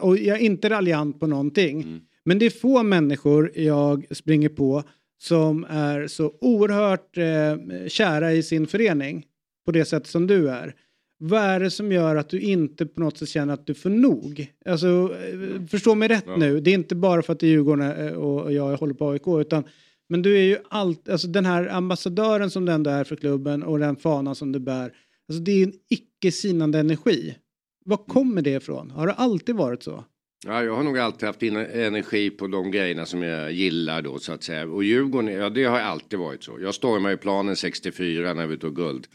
Och 0.00 0.18
jag 0.18 0.36
är 0.36 0.42
inte 0.42 0.70
raljant 0.70 1.20
på 1.20 1.26
någonting. 1.26 2.00
Men 2.24 2.38
det 2.38 2.46
är 2.46 2.50
få 2.50 2.82
människor 2.82 3.52
jag 3.54 4.06
springer 4.10 4.48
på 4.48 4.82
som 5.18 5.66
är 5.68 6.06
så 6.06 6.32
oerhört 6.40 7.18
eh, 7.18 7.88
kära 7.88 8.32
i 8.32 8.42
sin 8.42 8.66
förening 8.66 9.24
på 9.66 9.72
det 9.72 9.84
sätt 9.84 10.06
som 10.06 10.26
du 10.26 10.50
är. 10.50 10.74
Vad 11.18 11.40
är 11.40 11.60
det 11.60 11.70
som 11.70 11.92
gör 11.92 12.16
att 12.16 12.28
du 12.28 12.40
inte 12.40 12.86
på 12.86 13.00
något 13.00 13.18
sätt 13.18 13.28
känner 13.28 13.54
att 13.54 13.66
du 13.66 13.74
får 13.74 13.90
nog? 13.90 14.52
Alltså, 14.64 14.86
eh, 14.86 15.66
förstå 15.66 15.94
mig 15.94 16.08
rätt 16.08 16.36
nu, 16.38 16.60
det 16.60 16.70
är 16.70 16.74
inte 16.74 16.94
bara 16.94 17.22
för 17.22 17.32
att 17.32 17.40
det 17.40 17.46
är 17.46 17.50
Djurgården 17.50 18.06
eh, 18.06 18.12
och 18.12 18.52
jag 18.52 18.76
håller 18.76 18.94
på 18.94 19.10
AIK 19.10 19.22
utan 19.26 19.64
men 20.08 20.22
du 20.22 20.38
är 20.38 20.42
ju 20.42 20.56
allt, 20.68 21.08
alltså 21.08 21.28
den 21.28 21.46
här 21.46 21.68
ambassadören 21.68 22.50
som 22.50 22.66
du 22.66 22.72
ändå 22.72 22.90
är 22.90 23.04
för 23.04 23.16
klubben 23.16 23.62
och 23.62 23.78
den 23.78 23.96
fanan 23.96 24.34
som 24.34 24.52
du 24.52 24.58
bär. 24.58 24.92
Alltså 25.30 25.42
det 25.42 25.52
är 25.52 25.66
en 25.66 25.72
icke 25.88 26.32
sinande 26.32 26.78
energi. 26.78 27.34
Var 27.84 27.96
kommer 27.96 28.42
det 28.42 28.50
ifrån? 28.50 28.90
Har 28.90 29.06
det 29.06 29.12
alltid 29.12 29.54
varit 29.54 29.82
så? 29.82 30.04
Ja, 30.46 30.64
jag 30.64 30.76
har 30.76 30.82
nog 30.82 30.98
alltid 30.98 31.26
haft 31.26 31.42
energi 31.42 32.30
på 32.30 32.46
de 32.46 32.70
grejerna 32.70 33.06
som 33.06 33.22
jag 33.22 33.52
gillar 33.52 34.02
då 34.02 34.18
så 34.18 34.32
att 34.32 34.42
säga. 34.42 34.66
Och 34.66 34.84
Djurgården, 34.84 35.34
ja 35.34 35.50
det 35.50 35.64
har 35.64 35.80
alltid 35.80 36.18
varit 36.18 36.42
så. 36.42 36.58
Jag 36.60 36.74
stormade 36.74 37.14
ju 37.14 37.18
planen 37.18 37.56
64 37.56 38.34
när 38.34 38.46
vi 38.46 38.58
tog 38.58 38.76
guld. 38.76 39.06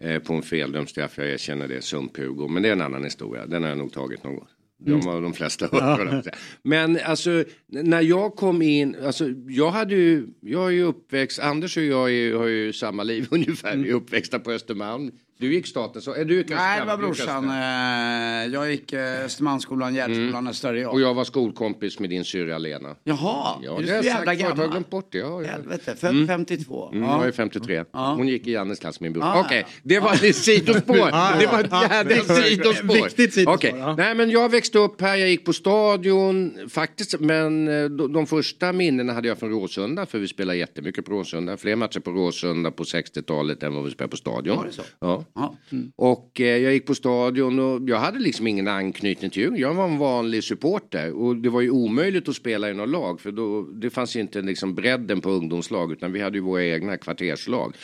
Eh, 0.00 0.18
på 0.18 0.34
en 0.34 0.42
feldömd 0.42 0.88
straff, 0.88 1.18
jag 1.18 1.28
erkänner 1.28 1.68
det, 1.68 1.80
sump-Hugo. 1.80 2.48
Men 2.48 2.62
det 2.62 2.68
är 2.68 2.72
en 2.72 2.80
annan 2.80 3.04
historia, 3.04 3.46
den 3.46 3.62
har 3.62 3.68
jag 3.68 3.78
nog 3.78 3.92
tagit 3.92 4.24
någon 4.24 4.34
gång. 4.34 4.48
De 4.78 5.06
har 5.06 5.22
de 5.22 5.32
flesta 5.32 5.66
hört. 5.72 6.24
säga. 6.24 6.36
Men 6.62 6.98
alltså 7.04 7.44
när 7.66 8.00
jag 8.00 8.36
kom 8.36 8.62
in, 8.62 8.96
alltså 9.04 9.28
jag 9.48 9.70
hade 9.70 9.94
ju, 9.94 10.26
jag 10.40 10.66
är 10.66 10.70
ju 10.70 10.82
uppväxt, 10.82 11.38
Anders 11.38 11.76
och 11.76 11.82
jag 11.82 12.12
är, 12.12 12.34
har 12.34 12.46
ju 12.46 12.72
samma 12.72 13.02
liv 13.02 13.26
ungefär, 13.30 13.76
vi 13.76 13.90
är 13.90 13.94
uppväxta 13.94 14.38
på 14.38 14.52
Östermalm. 14.52 15.10
Du 15.40 15.52
gick 15.54 15.66
statens, 15.66 16.08
är 16.08 16.24
du 16.24 16.36
gick 16.36 16.48
Nej, 16.50 16.80
det 16.80 16.86
var 16.86 16.96
brorsan. 16.96 17.50
Eh, 17.50 18.52
Jag 18.54 18.70
gick 18.70 18.92
eh, 18.92 19.24
Östermalmsskolan, 19.24 19.94
Gärdsskolan, 19.94 20.46
är 20.46 20.52
större 20.52 20.80
jag. 20.80 20.92
Och 20.92 21.00
jag 21.00 21.14
var 21.14 21.24
skolkompis 21.24 21.98
med 21.98 22.10
din 22.10 22.24
syrra 22.24 22.58
Lena. 22.58 22.96
Jaha, 23.04 23.56
Ja, 23.62 23.78
är 23.78 23.82
du 23.82 23.92
har 23.92 24.02
så 24.02 24.08
jag 24.08 24.14
jävla 24.14 24.32
har 24.32 24.38
jag 24.38 24.50
gammal? 24.56 24.70
glömt 24.70 24.90
bort 24.90 25.08
det. 25.12 25.18
Ja, 25.18 25.42
ja. 25.42 25.48
Helvete, 25.50 25.96
född 25.96 26.26
52. 26.26 26.88
Mm, 26.92 27.04
Ja. 27.04 27.18
Jag 27.18 27.28
är 27.28 27.32
53. 27.32 27.84
Ja. 27.92 28.14
Hon 28.16 28.28
gick 28.28 28.46
i 28.46 28.52
Jannes 28.52 28.78
klass, 28.78 29.00
min 29.00 29.12
bror. 29.12 29.24
Ah, 29.24 29.40
Okej, 29.40 29.58
ja. 29.66 29.72
det 29.82 30.00
var 30.00 30.12
ett 30.12 30.36
sidospår. 30.36 30.94
det 31.38 31.46
var 31.46 31.60
ett 31.60 32.06
viktigt- 32.06 32.36
sidospår. 32.44 32.94
viktigt 33.04 33.34
sidospår, 33.34 33.78
ja. 33.78 33.94
Nej, 33.96 34.14
men 34.14 34.30
jag 34.30 34.48
växte 34.50 34.78
upp 34.78 35.00
här, 35.00 35.16
jag 35.16 35.28
gick 35.28 35.44
på 35.44 35.52
stadion 35.52 36.58
faktiskt, 36.68 37.20
men 37.20 37.68
eh, 37.68 37.84
de, 37.84 38.12
de 38.12 38.26
första 38.26 38.72
minnena 38.72 39.12
hade 39.12 39.28
jag 39.28 39.38
från 39.38 39.50
Råsunda, 39.50 40.06
för 40.06 40.18
vi 40.18 40.28
spelade 40.28 40.58
jättemycket 40.58 41.04
på 41.04 41.12
Råsunda. 41.12 41.56
Fler 41.56 41.76
matcher 41.76 42.00
på 42.00 42.10
Råsunda 42.10 42.70
på 42.70 42.82
60-talet 42.82 43.62
än 43.62 43.74
vad 43.74 43.84
vi 43.84 43.90
spelade 43.90 44.10
på 44.10 44.16
stadion. 44.16 44.56
Var 44.56 44.64
det 44.66 44.72
så? 44.72 44.82
Ja. 45.00 45.24
Ja. 45.34 45.56
Och 45.96 46.40
eh, 46.40 46.56
jag 46.56 46.72
gick 46.72 46.86
på 46.86 46.94
stadion 46.94 47.58
och 47.58 47.88
jag 47.88 47.98
hade 47.98 48.18
liksom 48.18 48.46
ingen 48.46 48.68
anknytning 48.68 49.30
till 49.30 49.42
Djurgården. 49.42 49.60
Jag 49.60 49.74
var 49.74 49.84
en 49.84 49.98
vanlig 49.98 50.44
supporter 50.44 51.12
och 51.12 51.36
det 51.36 51.48
var 51.48 51.60
ju 51.60 51.70
omöjligt 51.70 52.28
att 52.28 52.36
spela 52.36 52.70
i 52.70 52.74
något 52.74 52.88
lag 52.88 53.20
för 53.20 53.32
då, 53.32 53.62
det 53.62 53.90
fanns 53.90 54.16
ju 54.16 54.20
inte 54.20 54.42
liksom 54.42 54.74
bredden 54.74 55.20
på 55.20 55.30
ungdomslag 55.30 55.92
utan 55.92 56.12
vi 56.12 56.20
hade 56.20 56.38
ju 56.38 56.42
våra 56.42 56.64
egna 56.64 56.96
kvarterslag. 56.96 57.74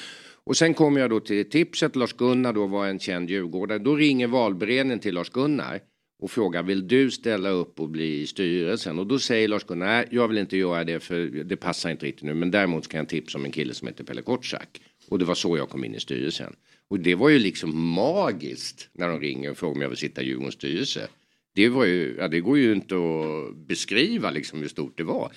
Och 0.44 0.56
sen 0.56 0.74
kom 0.74 0.96
jag 0.96 1.11
då 1.11 1.20
till 1.20 1.50
tipset, 1.50 1.96
Lars-Gunnar 1.96 2.52
då 2.52 2.66
var 2.66 2.87
en 2.87 2.98
känd 2.98 3.30
djurgårdare. 3.30 3.78
Då 3.78 3.94
ringer 3.94 4.26
valberedningen 4.26 4.98
till 4.98 5.14
Lars-Gunnar 5.14 5.80
och 6.22 6.30
frågar 6.30 6.62
vill 6.62 6.88
du 6.88 7.11
ställa 7.11 7.48
upp 7.48 7.80
och 7.80 7.88
bli 7.88 8.20
i 8.20 8.26
styrelsen? 8.26 8.98
Och 8.98 9.06
då 9.06 9.18
säger 9.18 9.48
Lars-Gunnar 9.48 9.87
nej 9.87 10.09
jag 10.11 10.28
vill 10.28 10.38
inte 10.38 10.56
göra 10.56 10.85
det 10.85 11.00
för 11.00 11.26
det 11.44 11.56
passar 11.56 11.90
inte 11.90 12.06
riktigt 12.06 12.24
nu 12.24 12.35
men 12.35 12.50
däremot 12.50 12.88
kan 12.88 12.98
jag 12.98 13.09
tipsa 13.09 13.38
om 13.38 13.44
en 13.44 13.50
kille 13.50 13.74
som 13.74 13.88
heter 13.88 14.04
Pelle 14.04 14.22
Kotschack. 14.22 14.80
Och 15.09 15.18
det 15.18 15.24
var 15.24 15.35
så 15.35 15.56
jag 15.56 15.68
kom 15.68 15.85
in 15.85 15.94
i 15.94 16.00
styrelsen. 16.00 16.56
Och 16.90 17.01
det 17.01 17.14
var 17.14 17.29
ju 17.29 17.38
liksom 17.38 17.81
magiskt 17.90 18.88
när 18.92 19.09
de 19.09 19.20
ringer 19.20 19.51
och 19.51 19.57
frågar 19.57 19.75
om 19.75 19.81
jag 19.83 19.88
vill 19.88 19.99
sitta 19.99 20.22
i 20.22 20.27
Djurgårdens 20.27 20.55
styrelse. 20.55 21.09
Det, 21.55 21.68
var 21.68 21.85
ju, 21.85 22.16
ja, 22.18 22.29
det 22.29 22.40
går 22.40 22.59
ju 22.59 22.72
inte 22.72 22.94
att 22.94 23.57
beskriva 23.57 24.31
liksom 24.31 24.59
hur 24.61 24.68
stort 24.68 24.99
det 24.99 25.05
var. 25.05 25.31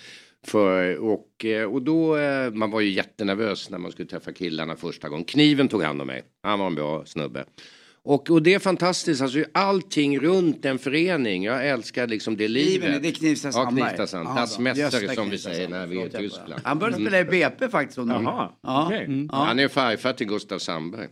För, 0.45 0.97
och, 0.97 1.45
eh, 1.45 1.63
och 1.73 1.81
då, 1.81 2.17
eh, 2.17 2.51
man 2.51 2.71
var 2.71 2.81
ju 2.81 2.89
jättenervös 2.89 3.69
när 3.69 3.77
man 3.77 3.91
skulle 3.91 4.07
träffa 4.09 4.31
killarna 4.31 4.75
första 4.75 5.09
gången. 5.09 5.25
Kniven 5.25 5.67
tog 5.67 5.83
hand 5.83 6.01
om 6.01 6.07
mig. 6.07 6.23
Han 6.43 6.59
var 6.59 6.67
en 6.67 6.75
bra 6.75 7.05
snubbe. 7.05 7.45
Och, 8.03 8.29
och 8.29 8.43
det 8.43 8.53
är 8.53 8.59
fantastiskt, 8.59 9.21
alltså 9.21 9.43
allting 9.51 10.19
runt 10.19 10.65
en 10.65 10.79
förening. 10.79 11.43
Jag 11.43 11.67
älskar 11.67 12.07
liksom 12.07 12.37
det 12.37 12.47
livet. 12.47 12.81
Kniven, 12.87 13.01
det 13.01 13.07
är 13.07 13.11
Knivsta 13.11 13.47
Ja, 13.47 13.51
Sandberg. 13.51 13.85
Knivsta 13.85 14.07
Sandberg. 14.07 14.35
Ja, 14.35 14.41
Das 14.41 14.57
bra. 14.57 14.63
Messer 14.63 14.81
Gösta 15.01 15.13
som 15.15 15.29
vi 15.29 15.37
säger 15.37 15.67
när 15.69 15.87
vi 15.87 16.01
är 16.01 16.05
i. 16.07 16.09
Tyskland. 16.09 16.61
Han 16.63 16.79
började 16.79 17.01
spela 17.01 17.19
i 17.19 17.23
BP 17.25 17.69
faktiskt. 17.69 17.97
Jaha, 17.97 18.51
Ja. 18.63 18.85
okej. 18.87 19.27
Ja. 19.31 19.37
Han 19.37 19.59
är 19.59 19.67
farfar 19.67 20.13
till 20.13 20.27
Gustav 20.27 20.59
Sandberg. 20.59 21.07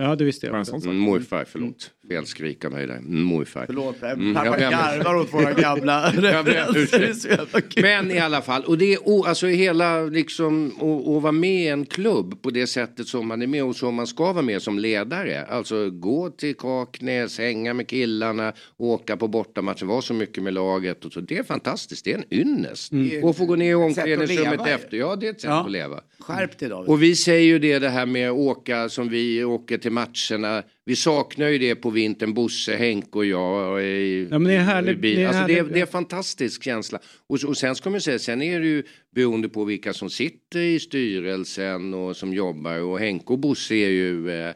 Ja, 0.00 0.16
det 0.16 0.24
visste 0.24 0.46
en 0.48 0.54
jag. 0.54 0.66
sån 0.66 0.80
sak. 0.80 0.86
Mm, 0.90 0.98
morfar, 1.02 1.44
förlåt. 1.48 1.90
Fel 2.08 2.26
skrik 2.26 2.64
av 2.64 2.72
mig 2.72 2.86
där. 2.86 2.96
Mm, 2.96 3.22
Morfar. 3.22 3.66
Förlåt, 3.66 4.00
Per. 4.00 4.12
Mm, 4.12 4.34
Pappa 4.34 4.60
jag 4.60 4.72
garvar 4.72 5.14
åt 5.16 5.34
våra 5.34 5.52
gamla 5.52 6.10
referenser. 6.14 7.40
Men 7.82 8.10
i 8.10 8.18
alla 8.18 8.40
fall, 8.42 8.64
och 8.64 8.78
det 8.78 8.94
är 8.94 8.98
o- 9.08 9.24
alltså 9.26 9.46
hela 9.46 10.02
liksom 10.02 10.66
att 10.80 11.22
vara 11.22 11.32
med 11.32 11.62
i 11.64 11.68
en 11.68 11.86
klubb 11.86 12.42
på 12.42 12.50
det 12.50 12.66
sättet 12.66 13.06
som 13.06 13.28
man 13.28 13.42
är 13.42 13.46
med 13.46 13.64
och 13.64 13.76
som 13.76 13.94
man 13.94 14.06
ska 14.06 14.32
vara 14.32 14.42
med 14.44 14.62
som 14.62 14.78
ledare. 14.78 15.44
Alltså 15.44 15.90
gå 15.90 16.30
till 16.30 16.54
Kaknäs, 16.54 17.38
hänga 17.38 17.74
med 17.74 17.86
killarna, 17.88 18.52
åka 18.76 19.16
på 19.16 19.28
bortamatcher, 19.28 19.84
vara 19.84 20.02
så 20.02 20.14
mycket 20.14 20.42
med 20.42 20.54
laget 20.54 21.04
och 21.04 21.12
så. 21.12 21.20
Det 21.20 21.38
är 21.38 21.42
fantastiskt, 21.42 22.04
det 22.04 22.12
är 22.12 22.18
en 22.18 22.24
ynnest. 22.40 22.92
Och 23.22 23.36
få 23.36 23.44
gå 23.46 23.56
ner 23.56 23.70
i 23.70 23.74
omklädningsrummet 23.74 24.66
efter, 24.66 24.96
ja 24.96 25.16
det 25.16 25.26
är 25.26 25.30
ett 25.30 25.40
sätt 25.40 25.50
Ja. 25.50 25.64
att 25.64 25.70
leva. 25.70 26.00
Skärp 26.20 26.58
dig 26.58 26.68
David. 26.68 26.88
Och 26.90 27.02
vi 27.02 27.16
säger 27.16 27.44
ju 27.46 27.58
det, 27.58 27.78
det 27.78 27.88
här 27.88 28.06
med 28.06 28.30
att 28.30 28.36
åka 28.36 28.88
som 28.88 29.08
vi 29.08 29.44
åker 29.44 29.78
till 29.78 29.89
matcherna. 29.90 30.62
Vi 30.84 30.96
saknar 30.96 31.48
ju 31.48 31.58
det 31.58 31.74
på 31.74 31.90
vintern, 31.90 32.34
Bosse, 32.34 32.76
Henke 32.76 33.18
och 33.18 33.26
jag. 33.26 33.84
I, 33.84 34.28
Ja, 34.30 34.38
men 34.38 34.44
det 34.84 34.90
är 34.90 34.94
bil. 34.94 35.16
det 35.16 35.22
är 35.22 35.28
alltså, 35.28 35.46
det, 35.46 35.58
är, 35.58 35.64
det 35.64 35.78
är 35.78 35.82
en 35.82 35.86
fantastisk 35.86 36.62
känsla. 36.64 36.98
Och, 37.26 37.44
och 37.44 37.56
sen 37.56 37.74
ska 37.74 37.90
man 37.90 38.00
säga, 38.00 38.18
sen 38.18 38.42
är 38.42 38.60
det 38.60 38.66
ju 38.66 38.82
beroende 39.14 39.48
på 39.48 39.64
vilka 39.64 39.92
som 39.92 40.10
sitter 40.10 40.60
i 40.60 40.80
styrelsen 40.80 41.94
och 41.94 42.16
som 42.16 42.34
jobbar. 42.34 42.80
Och 42.80 42.98
Henke 42.98 43.32
och 43.32 43.38
Bosse 43.38 43.74
är 43.74 43.88
ju... 43.90 44.30
Eh, 44.30 44.48
Eh, 44.48 44.54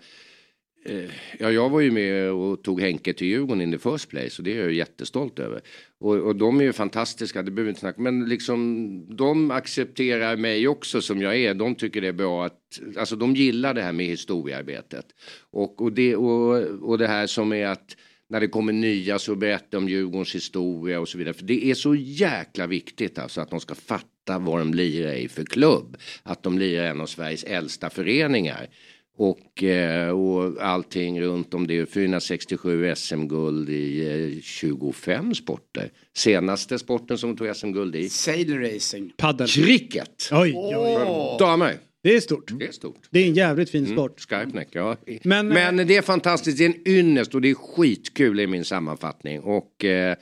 Eh, 0.87 1.11
ja, 1.39 1.51
jag 1.51 1.71
var 1.71 1.81
ju 1.81 1.91
med 1.91 2.31
och 2.31 2.63
tog 2.63 2.81
Henke 2.81 3.13
till 3.13 3.27
Djurgården 3.27 3.61
in 3.61 3.73
the 3.73 3.79
first 3.79 4.09
place 4.09 4.31
och 4.39 4.45
det 4.45 4.53
är 4.53 4.63
jag 4.63 4.73
jättestolt 4.73 5.39
över. 5.39 5.61
Och, 6.01 6.17
och 6.17 6.37
de 6.37 6.61
är 6.61 6.65
ju 6.65 6.73
fantastiska, 6.73 7.43
det 7.43 7.51
behöver 7.51 7.65
vi 7.65 7.69
inte 7.69 7.81
snacka 7.81 8.01
Men 8.01 8.29
liksom 8.29 9.17
de 9.17 9.51
accepterar 9.51 10.37
mig 10.37 10.69
också 10.69 11.01
som 11.01 11.23
jag 11.23 11.37
är. 11.37 11.55
De 11.55 11.75
tycker 11.75 12.01
det 12.01 12.09
är 12.09 12.13
bra 12.13 12.47
att, 12.47 12.81
alltså 12.97 13.17
de 13.17 13.35
gillar 13.35 13.75
det 13.75 13.83
här 13.83 13.93
med 13.93 14.07
historiearbetet. 14.07 15.07
Och, 15.51 15.83
och, 15.83 15.93
det, 15.93 16.17
och, 16.17 16.57
och 16.91 16.99
det 16.99 17.07
här 17.07 17.27
som 17.27 17.53
är 17.53 17.67
att 17.67 17.97
när 18.29 18.41
det 18.41 18.49
kommer 18.49 18.73
nya 18.73 19.19
så 19.19 19.35
berätta 19.35 19.79
om 19.79 19.89
Djurgårdens 19.89 20.35
historia 20.35 21.01
och 21.01 21.09
så 21.09 21.19
vidare. 21.19 21.35
För 21.35 21.45
det 21.45 21.65
är 21.65 21.75
så 21.75 21.95
jäkla 21.95 22.67
viktigt 22.67 23.19
alltså 23.19 23.41
att 23.41 23.51
de 23.51 23.61
ska 23.61 23.75
fatta 23.75 24.39
vad 24.39 24.59
de 24.59 24.75
lirar 24.75 25.13
i 25.13 25.29
för 25.29 25.45
klubb. 25.45 25.97
Att 26.23 26.43
de 26.43 26.59
lirar 26.59 26.85
en 26.85 27.01
av 27.01 27.07
Sveriges 27.07 27.45
äldsta 27.45 27.91
föreningar. 27.91 28.69
Och, 29.17 29.63
eh, 29.63 30.09
och 30.09 30.63
allting 30.63 31.21
runt 31.21 31.55
om 31.55 31.67
det 31.67 31.79
är 31.79 31.87
467 31.87 32.95
SM-guld 32.95 33.71
i 33.71 34.41
25 34.43 35.27
eh, 35.27 35.33
sporter. 35.33 35.91
Senaste 36.17 36.79
sporten 36.79 37.19
som 37.19 37.37
tog 37.37 37.57
SM-guld 37.57 37.97
i? 37.97 38.09
Sailracing. 38.09 39.13
Paddel. 39.17 39.49
Cricket. 39.49 40.29
Oj, 40.33 40.53
oj, 40.57 40.77
oj. 40.77 41.37
Damer. 41.39 41.79
Det 42.03 42.17
är 42.17 42.21
stort. 42.21 42.51
Det 42.59 42.67
är 42.67 42.73
stort. 42.73 43.09
Det 43.11 43.19
är 43.19 43.27
en 43.27 43.35
jävligt 43.35 43.71
fin 43.71 43.87
sport. 43.87 44.21
Skarpnäck, 44.21 44.69
ja. 44.73 44.97
Men, 45.23 45.49
Men, 45.49 45.79
eh, 45.79 45.87
det 45.87 45.97
är 45.97 46.03
fantastiskt, 46.03 46.59
det 46.59 46.65
är 46.65 46.69
en 46.69 46.89
ynnest 46.89 47.35
och 47.35 47.41
det 47.41 47.51
är 47.51 47.55
skitkul 47.55 48.41
i 48.41 48.47
min 48.47 48.65
sammanfattning. 48.65 49.41
Och 49.41 49.85
eh, 49.85 50.17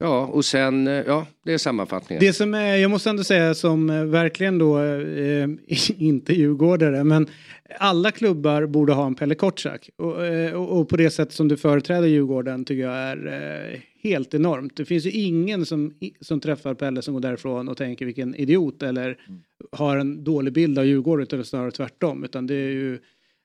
ja, 0.00 0.26
och 0.26 0.44
sen, 0.44 0.86
eh, 0.86 0.92
ja, 1.06 1.26
det 1.44 1.52
är 1.52 1.58
sammanfattningen. 1.58 2.20
Det 2.20 2.32
som 2.32 2.54
är, 2.54 2.76
jag 2.76 2.90
måste 2.90 3.10
ändå 3.10 3.24
säga 3.24 3.54
som 3.54 3.90
eh, 3.90 4.04
verkligen 4.04 4.58
då, 4.58 4.80
eh, 4.80 5.48
inte 5.98 6.32
djurgårdare, 6.32 7.04
men 7.04 7.26
alla 7.78 8.10
klubbar 8.10 8.66
borde 8.66 8.92
ha 8.92 9.06
en 9.06 9.14
Pelle 9.14 9.34
Kotschack. 9.34 9.90
Och, 9.96 10.26
eh, 10.26 10.54
och, 10.54 10.80
och 10.80 10.88
på 10.88 10.96
det 10.96 11.10
sätt 11.10 11.32
som 11.32 11.48
du 11.48 11.56
företräder 11.56 12.08
Djurgården 12.08 12.64
tycker 12.64 12.82
jag 12.82 12.96
är 12.96 13.26
eh, 13.72 13.80
helt 14.02 14.34
enormt. 14.34 14.76
Det 14.76 14.84
finns 14.84 15.06
ju 15.06 15.10
ingen 15.10 15.66
som, 15.66 15.94
som 16.20 16.40
träffar 16.40 16.74
Pelle 16.74 17.02
som 17.02 17.14
går 17.14 17.20
därifrån 17.20 17.68
och 17.68 17.76
tänker 17.76 18.06
vilken 18.06 18.34
idiot 18.34 18.82
eller 18.82 19.16
har 19.72 19.96
en 19.96 20.24
dålig 20.24 20.52
bild 20.52 20.78
av 20.78 20.84
Djurgården 20.84 21.22
utan 21.22 21.44
snarare 21.44 21.70
tvärtom. 21.70 22.24
Utan 22.24 22.46
det 22.46 22.54
är 22.54 22.70
ju 22.70 22.98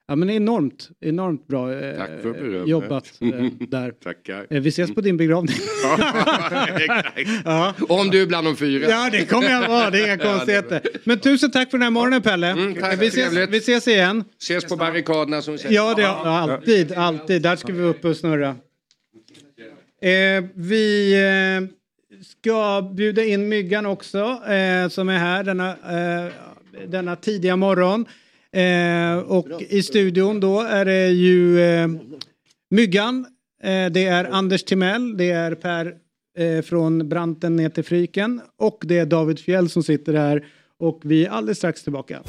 Ja 0.07 0.15
men 0.15 0.29
enormt, 0.29 0.89
enormt 1.01 1.47
bra 1.47 1.73
eh, 1.73 1.97
Tack 1.97 2.09
för 2.21 2.33
berömmet. 2.33 2.67
jobbat 2.67 3.13
eh, 3.21 3.29
där. 3.69 3.91
Tackar. 3.91 4.47
Eh, 4.49 4.61
vi 4.61 4.69
ses 4.69 4.95
på 4.95 5.01
din 5.01 5.17
begravning. 5.17 5.55
ja. 7.45 7.73
Om 7.89 8.09
du 8.09 8.21
är 8.21 8.25
bland 8.25 8.47
de 8.47 8.55
fyra. 8.55 8.89
ja 8.89 9.09
det 9.11 9.25
kommer 9.25 9.49
jag 9.49 9.67
vara, 9.67 9.89
det 9.89 9.99
är 9.99 10.05
inga 10.05 10.17
konstigheter. 10.17 10.81
Men 11.03 11.19
tusen 11.19 11.51
tack 11.51 11.71
för 11.71 11.77
den 11.77 11.83
här 11.83 11.91
morgonen 11.91 12.21
Pelle. 12.21 12.47
Mm, 12.47 12.99
vi, 12.99 13.07
ses, 13.07 13.49
vi 13.49 13.57
ses 13.57 13.87
igen. 13.87 14.23
Ses 14.41 14.65
på 14.65 14.75
barrikaderna 14.75 15.41
som 15.41 15.57
säger. 15.57 15.75
Ja, 15.75 15.93
det, 15.95 16.01
ja 16.01 16.39
alltid, 16.39 16.91
alltid. 16.93 17.41
Där 17.41 17.55
ska 17.55 17.73
vi 17.73 17.83
upp 17.83 18.05
och 18.05 18.17
snurra. 18.17 18.55
Eh, 20.01 20.43
vi 20.53 21.13
eh, 21.13 21.69
ska 22.25 22.81
bjuda 22.81 23.23
in 23.23 23.49
Myggan 23.49 23.85
också, 23.85 24.19
eh, 24.47 24.89
som 24.89 25.09
är 25.09 25.17
här 25.17 25.43
denna, 25.43 25.75
denna 26.87 27.15
tidiga 27.15 27.55
morgon. 27.55 28.05
Eh, 28.55 29.17
och 29.17 29.61
i 29.69 29.83
studion 29.83 30.39
då 30.39 30.61
är 30.61 30.85
det 30.85 31.07
ju 31.07 31.61
eh, 31.61 31.87
Myggan, 32.69 33.25
eh, 33.63 33.85
det 33.91 34.05
är 34.05 34.25
Anders 34.25 34.63
Timell, 34.63 35.17
det 35.17 35.31
är 35.31 35.55
Per 35.55 35.93
eh, 36.37 36.61
från 36.61 37.09
Branten 37.09 37.55
ner 37.55 37.69
till 37.69 37.83
Fryken 37.83 38.41
och 38.59 38.81
det 38.81 38.97
är 38.97 39.05
David 39.05 39.39
Fjell 39.39 39.69
som 39.69 39.83
sitter 39.83 40.13
här. 40.13 40.45
Och 40.79 40.99
vi 41.03 41.25
är 41.25 41.29
alldeles 41.29 41.57
strax 41.57 41.83
tillbaka. 41.83 42.21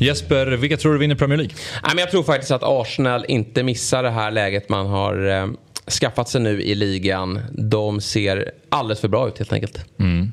Jesper, 0.00 0.46
vilka 0.46 0.76
tror 0.76 0.92
du 0.92 0.98
vinner 0.98 1.14
Premier 1.14 1.38
League? 1.38 1.54
Nej, 1.82 1.90
men 1.94 1.98
jag 1.98 2.10
tror 2.10 2.22
faktiskt 2.22 2.50
att 2.50 2.62
Arsenal 2.64 3.24
inte 3.28 3.62
missar 3.62 4.02
det 4.02 4.10
här 4.10 4.30
läget 4.30 4.68
man 4.68 4.86
har 4.86 5.28
eh, 5.28 5.46
skaffat 6.00 6.28
sig 6.28 6.40
nu 6.40 6.62
i 6.62 6.74
ligan. 6.74 7.40
De 7.52 8.00
ser 8.00 8.50
alldeles 8.68 9.00
för 9.00 9.08
bra 9.08 9.28
ut 9.28 9.38
helt 9.38 9.52
enkelt. 9.52 9.84
Mm. 9.98 10.32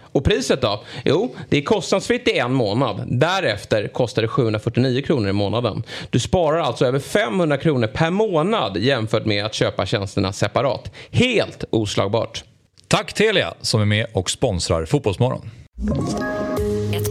Och 0.11 0.23
priset 0.23 0.61
då? 0.61 0.83
Jo, 1.05 1.35
det 1.49 1.57
är 1.57 1.61
kostnadsfritt 1.61 2.27
i 2.27 2.37
en 2.37 2.53
månad. 2.53 3.03
Därefter 3.07 3.87
kostar 3.87 4.21
det 4.21 4.27
749 4.27 5.01
kronor 5.01 5.29
i 5.29 5.33
månaden. 5.33 5.83
Du 6.09 6.19
sparar 6.19 6.59
alltså 6.59 6.85
över 6.85 6.99
500 6.99 7.57
kronor 7.57 7.87
per 7.87 8.09
månad 8.09 8.77
jämfört 8.77 9.25
med 9.25 9.45
att 9.45 9.53
köpa 9.53 9.85
tjänsterna 9.85 10.33
separat. 10.33 10.91
Helt 11.11 11.63
oslagbart. 11.69 12.43
Tack 12.87 13.13
Telia 13.13 13.53
som 13.61 13.81
är 13.81 13.85
med 13.85 14.05
och 14.13 14.29
sponsrar 14.29 14.85
Fotbollsmorgon. 14.85 15.49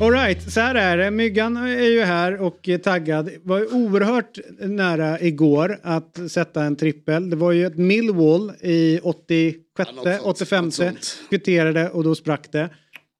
Alright, 0.00 0.52
så 0.52 0.60
här 0.60 0.74
är 0.74 0.96
det. 0.96 1.10
Myggan 1.10 1.56
är 1.56 1.88
ju 1.90 2.00
här 2.00 2.40
och 2.42 2.68
taggad. 2.82 3.30
Var 3.42 3.74
oerhört 3.74 4.38
nära 4.60 5.20
igår 5.20 5.78
att 5.82 6.18
sätta 6.30 6.64
en 6.64 6.76
trippel. 6.76 7.30
Det 7.30 7.36
var 7.36 7.52
ju 7.52 7.66
ett 7.66 7.76
Millwall 7.78 8.52
i 8.60 8.98
86, 9.02 9.60
Ja, 9.78 9.84
något 9.94 10.04
sånt, 10.04 10.20
85 10.24 10.64
något 10.64 10.74
sånt. 10.74 11.18
kvitterade 11.28 11.90
och 11.90 12.04
då 12.04 12.14
sprack 12.14 12.52
det. 12.52 12.70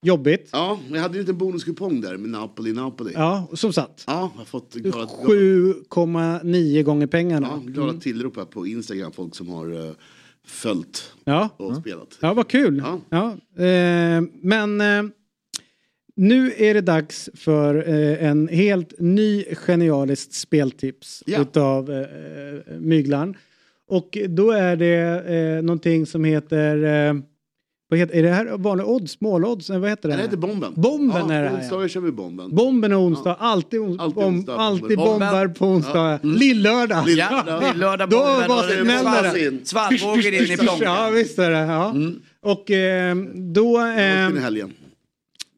Jobbigt. 0.03 0.49
Ja, 0.53 0.79
jag 0.93 1.01
hade 1.01 1.15
ju 1.15 1.21
en 1.21 1.27
liten 1.27 1.39
bonuskupong 1.39 2.01
där 2.01 2.17
med 2.17 2.31
Napoli, 2.31 2.73
Napoli. 2.73 3.13
Ja, 3.15 3.49
som 3.53 3.73
satt. 3.73 4.05
Ja, 4.07 4.31
jag 4.35 4.39
har 4.39 4.45
fått 4.45 4.75
glada, 4.75 5.07
7,9 5.25 6.83
gånger 6.83 7.07
pengarna. 7.07 7.49
ja, 7.53 7.63
glada 7.73 7.89
Mm. 7.91 8.01
tillrop 8.01 8.37
här 8.37 8.45
på 8.45 8.67
Instagram, 8.67 9.13
folk 9.13 9.35
som 9.35 9.49
har 9.49 9.73
uh, 9.73 9.93
följt 10.47 11.13
Ja. 11.25 11.49
och 11.57 11.77
spelat. 11.77 12.19
Ja, 12.21 12.35
vad 12.35 12.49
kul. 12.49 12.83
Ja. 13.11 13.37
eh, 13.65 14.23
men 14.43 14.81
eh, 14.81 15.03
nu 16.17 16.53
är 16.57 16.75
det 16.75 16.81
dags 16.81 17.31
för 17.35 17.89
eh, 17.89 18.29
en 18.29 18.49
helt 18.49 18.95
ny 18.99 19.45
genialiskt 19.55 20.33
speltips 20.35 21.23
Ja. 21.27 21.41
utav 21.41 21.91
eh, 21.93 22.79
Myglan. 22.81 23.35
Och 23.89 24.19
då 24.29 24.51
är 24.51 24.77
det 24.77 25.25
eh, 25.35 25.63
någonting 25.63 26.07
som 26.07 26.25
heter 26.25 26.85
eh, 27.09 27.15
Vad 27.89 27.99
heter, 27.99 28.15
är 28.15 28.23
det 28.23 28.31
här 28.31 28.57
vanliga 28.57 28.87
odds? 28.87 29.21
Målodds? 29.21 29.69
Nej, 29.71 29.79
Vad 29.79 29.91
heter 29.91 30.09
det? 30.09 30.17
Det 30.17 30.23
heter 30.23 30.37
bomben. 30.37 30.73
Bomben 30.77 31.29
ja, 31.29 31.35
är 31.35 31.43
det 31.43 31.49
här. 31.49 31.57
Onsdagar 31.61 31.89
kör 31.89 32.01
vi 32.01 32.13
bomben. 32.13 32.55
Bomben 32.55 32.93
är 32.93 33.01
onsdag, 33.01 33.37
alltid, 33.41 33.81
ons 33.81 34.01
Alltid 34.01 34.15
bom, 34.15 34.35
onsdag, 34.35 34.55
alltid 34.57 34.99
bomben. 34.99 35.19
bombar 35.19 35.49
på 35.49 35.67
onsdag. 35.67 36.11
Ja. 36.13 36.19
Mm. 36.23 36.37
Lillördag. 36.37 37.09
Ja, 37.09 37.61
lillördag 37.73 38.11
Då 38.11 38.17
bomben 38.17 38.49
var 39.05 39.29
och 39.29 39.35
det 39.35 39.67
Svallvågor 39.67 40.27
in 40.27 40.53
i 40.53 40.57
plånkan. 40.57 40.79
Ja 40.83 41.11
visst 41.15 41.39
är 41.39 41.51
det. 41.51 41.59
Ja. 41.59 41.95
Och 42.43 42.71
eh, 42.71 43.17
då... 43.35 43.79
Eh, 43.79 44.43
helgen. 44.43 44.73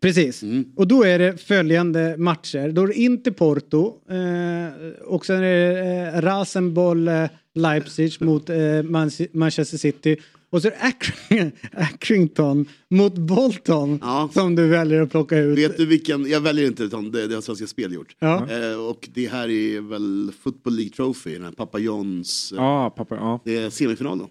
Precis. 0.00 0.42
Och 0.76 0.88
då 0.88 1.02
är 1.02 1.18
det 1.18 1.36
följande 1.40 2.16
matcher. 2.18 2.68
Då 2.72 2.82
är 2.82 2.86
det 2.86 2.94
inte 2.94 3.32
Porto. 3.32 3.86
Eh, 4.10 4.90
och 5.06 5.26
sen 5.26 5.36
är 5.36 5.42
det 5.42 6.10
eh, 6.14 6.20
Rasenboll 6.20 7.08
eh, 7.08 7.24
Leipzig 7.54 8.12
mot 8.22 8.50
eh, 8.50 8.56
Man 8.84 9.10
Manchester 9.32 9.78
City. 9.78 10.16
Och 10.50 10.62
så 10.62 10.68
är 10.68 10.72
det 10.72 10.76
Accring- 10.78 11.52
Accrington 11.72 12.66
mot 12.90 13.14
Bolton 13.18 14.00
som 14.32 14.54
du 14.54 14.66
väljer 14.66 15.00
att 15.02 15.10
plocka 15.10 15.38
ut. 15.38 15.58
Vet 15.58 15.76
du 15.76 15.86
vilken, 15.86 16.26
jag 16.30 16.40
väljer 16.40 16.66
inte 16.66 16.82
utan 16.82 17.10
det, 17.10 17.26
det 17.26 17.34
har 17.34 17.42
Svenska 17.42 17.66
Spel 17.66 17.92
gjort. 17.92 18.16
Ja. 18.18 18.46
Eh, 18.50 18.78
och 18.88 19.08
det 19.14 19.26
här 19.26 19.48
är 19.48 19.80
väl 19.80 20.32
Football 20.40 20.74
League 20.76 20.92
Trophy, 20.92 21.32
den 21.34 21.44
här 21.44 21.52
Pappa 21.52 21.78
Johns. 21.78 22.52
eh, 22.52 22.56
Ja, 22.58 22.94
pappa, 22.96 23.14
ja. 23.16 23.40
Det 23.44 23.56
är 23.56 23.70
semifinal 23.70 24.18
då. 24.18 24.28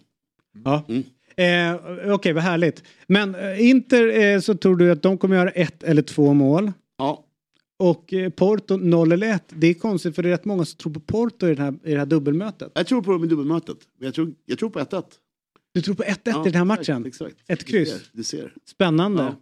Ja. 0.64 0.86
Eh, 1.38 1.76
Okej, 2.14 2.34
vad 2.34 2.44
härligt. 2.44 2.84
Men 3.08 3.36
eh, 3.36 3.70
Inter 3.70 4.20
eh, 4.20 4.40
så 4.40 4.56
tror 4.56 4.76
du 4.76 4.92
att 4.92 5.02
de 5.02 5.18
kommer 5.18 5.36
göra 5.36 5.50
ett 5.50 5.84
eller 5.84 6.02
två 6.02 6.34
mål. 6.34 6.72
Ja. 6.98 7.24
Och 7.80 8.14
eh, 8.14 8.30
Porto 8.30 8.78
0 8.78 9.12
eller 9.12 9.34
1. 9.36 9.44
Det 9.50 9.68
är 9.68 9.74
konstigt 9.74 10.16
för 10.16 10.24
det 10.24 10.30
är 10.30 10.32
rätt 10.32 10.46
många 10.46 10.66
som 10.66 10.78
tror 10.78 10.94
på 10.94 11.00
Porto 11.00 11.48
i, 11.48 11.56
den 11.56 11.66
här, 11.66 11.90
i 11.90 11.92
det 11.94 12.00
här 12.00 12.06
dubbelmötet. 12.06 12.72
Jag 12.76 12.88
tror 12.88 13.02
på 13.02 13.12
dem 13.12 13.24
i 13.24 13.28
dubbelmötet. 13.28 13.78
Men 14.00 14.06
jag 14.06 14.14
tror, 14.14 14.34
jag 14.46 14.60
tror 14.60 14.70
på 14.70 14.80
1-1. 14.80 15.04
Du 15.74 15.82
tror 15.82 15.96
på 15.96 16.04
1-1 16.04 16.18
Ja, 16.24 16.42
i 16.42 16.50
den 16.50 16.56
här 16.56 16.66
matchen? 16.66 17.06
exakt. 17.06 17.36
Ett 17.48 17.66
kryss? 17.66 18.02
Du 18.12 18.24
ser. 18.24 18.54
Spännande. 18.66 19.24
Ja. 19.24 19.36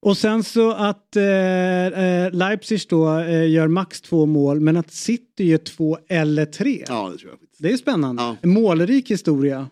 Och 0.00 0.16
sen 0.16 0.42
så 0.44 0.72
att 0.72 1.16
eh, 1.16 1.24
eh, 1.24 2.32
Leipzig 2.32 2.80
då 2.88 3.18
eh, 3.18 3.48
gör 3.50 3.68
max 3.68 4.00
två 4.00 4.26
mål 4.26 4.60
men 4.60 4.76
att 4.76 4.90
City 4.90 5.44
gör 5.44 5.58
två 5.58 5.98
eller 6.08 6.46
tre. 6.46 6.84
Ja, 6.88 7.08
det 7.12 7.18
tror 7.18 7.30
jag. 7.30 7.38
Det 7.58 7.72
är 7.72 7.76
spännande. 7.76 8.36
En 8.42 8.50
målrik 8.50 9.10
historia. 9.10 9.68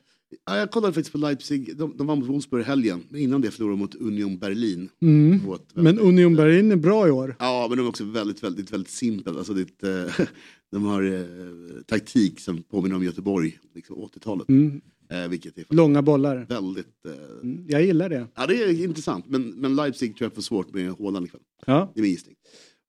Ja, 0.46 0.56
jag 0.58 0.70
kollade 0.70 0.92
faktiskt 0.92 1.12
på 1.12 1.18
Leipzig. 1.18 1.76
De, 1.76 1.96
de 1.96 2.06
vann 2.06 2.18
mot 2.18 2.28
Wolfsburg 2.28 2.60
i 2.62 2.64
helgen. 2.64 3.02
Men 3.08 3.20
innan 3.20 3.40
det 3.40 3.50
förlorade 3.50 3.72
de 3.76 3.80
mot 3.80 3.94
Union 3.94 4.38
Berlin. 4.38 4.88
Mm. 5.02 5.40
Men 5.74 5.98
Union 5.98 6.36
Berlin 6.36 6.72
är 6.72 6.76
bra 6.76 7.08
i 7.08 7.10
år. 7.10 7.36
Ja, 7.38 7.66
men 7.68 7.78
de 7.78 7.84
är 7.84 7.88
också 7.88 8.04
väldigt, 8.04 8.42
väldigt, 8.42 8.72
väldigt 8.72 8.90
simpelt. 8.92 9.36
Alltså, 9.38 9.54
det, 9.54 9.82
eh, 9.82 10.26
de 10.72 10.84
har 10.84 11.02
eh, 11.02 11.82
taktik 11.86 12.40
som 12.40 12.62
påminner 12.62 12.96
om 12.96 13.04
Göteborg, 13.04 13.58
liksom 13.74 13.96
80-talet. 13.96 14.48
Mm. 14.48 14.80
Eh, 15.10 15.28
vilket 15.28 15.58
är 15.58 15.64
Långa 15.68 16.02
bollar. 16.02 16.46
väldigt... 16.48 16.86
Eh, 17.06 17.50
Jag 17.68 17.82
gillar 17.84 18.08
det. 18.08 18.26
ja, 18.34 18.46
det 18.46 18.54
är 18.62 18.84
intressant. 18.84 19.24
Men, 19.28 19.42
men 19.50 19.76
Leipzig 19.76 20.16
tror 20.16 20.26
jag 20.26 20.34
får 20.34 20.42
svårt 20.42 20.74
med 20.74 20.92
Haaland 20.98 21.26
ikväll. 21.26 21.40
Ja. 21.66 21.90
Det 21.94 22.00
är 22.00 22.02
min 22.02 22.10
gissning. 22.10 22.33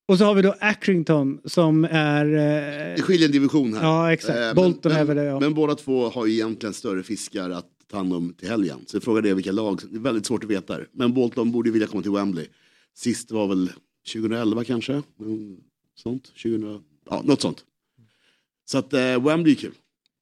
Och 0.08 0.18
så 0.18 0.26
har 0.26 0.36
vi 0.36 0.42
då 0.42 0.56
Accrington 0.60 1.40
som 1.46 1.84
är... 1.92 2.26
Det 2.26 2.96
Eh, 2.98 3.04
skiljer 3.04 3.26
en 3.28 3.32
division 3.32 3.74
här. 3.74 3.84
Ja, 3.84 4.14
exakt. 4.14 4.40
Eh, 4.40 4.54
Bolton 4.54 4.92
men, 4.92 5.02
är 5.02 5.06
väl 5.06 5.18
det, 5.18 5.24
ja. 5.24 5.40
Men 5.40 5.54
båda 5.54 5.76
två 5.76 6.10
har 6.10 6.26
ju 6.26 6.34
egentligen 6.34 6.74
större 6.74 7.04
fiskar 7.04 7.50
att 7.50 7.66
ta 7.92 7.98
hand 7.98 8.14
om 8.14 8.34
till 8.34 8.50
helgen. 8.50 8.80
Så 8.88 9.02
frågan 9.02 9.26
är 9.26 9.34
vilka 9.34 9.52
lag. 9.52 9.80
Det 9.90 9.96
är 9.98 10.00
väldigt 10.02 10.26
svårt 10.26 10.44
att 10.44 10.50
veta. 10.50 10.78
Men 10.92 11.14
Bolton 11.14 11.52
borde 11.52 11.70
ju 11.70 11.74
vilja 11.74 11.88
komma 11.88 12.02
till 12.04 12.12
Wembley. 12.12 12.48
Sist 12.96 13.32
var 13.32 13.48
väl 13.48 13.72
2011 14.14 14.64
kanske? 14.64 14.94
Mm, 14.94 15.58
Sånt. 15.96 16.24
2000, 16.44 16.84
ja, 17.10 17.22
något 17.26 17.42
sånt. 17.42 17.64
Så 18.66 18.78
att 18.78 18.94
eh, 18.94 19.24
Wembley 19.26 19.54
är 19.54 19.58
kul. 19.58 19.74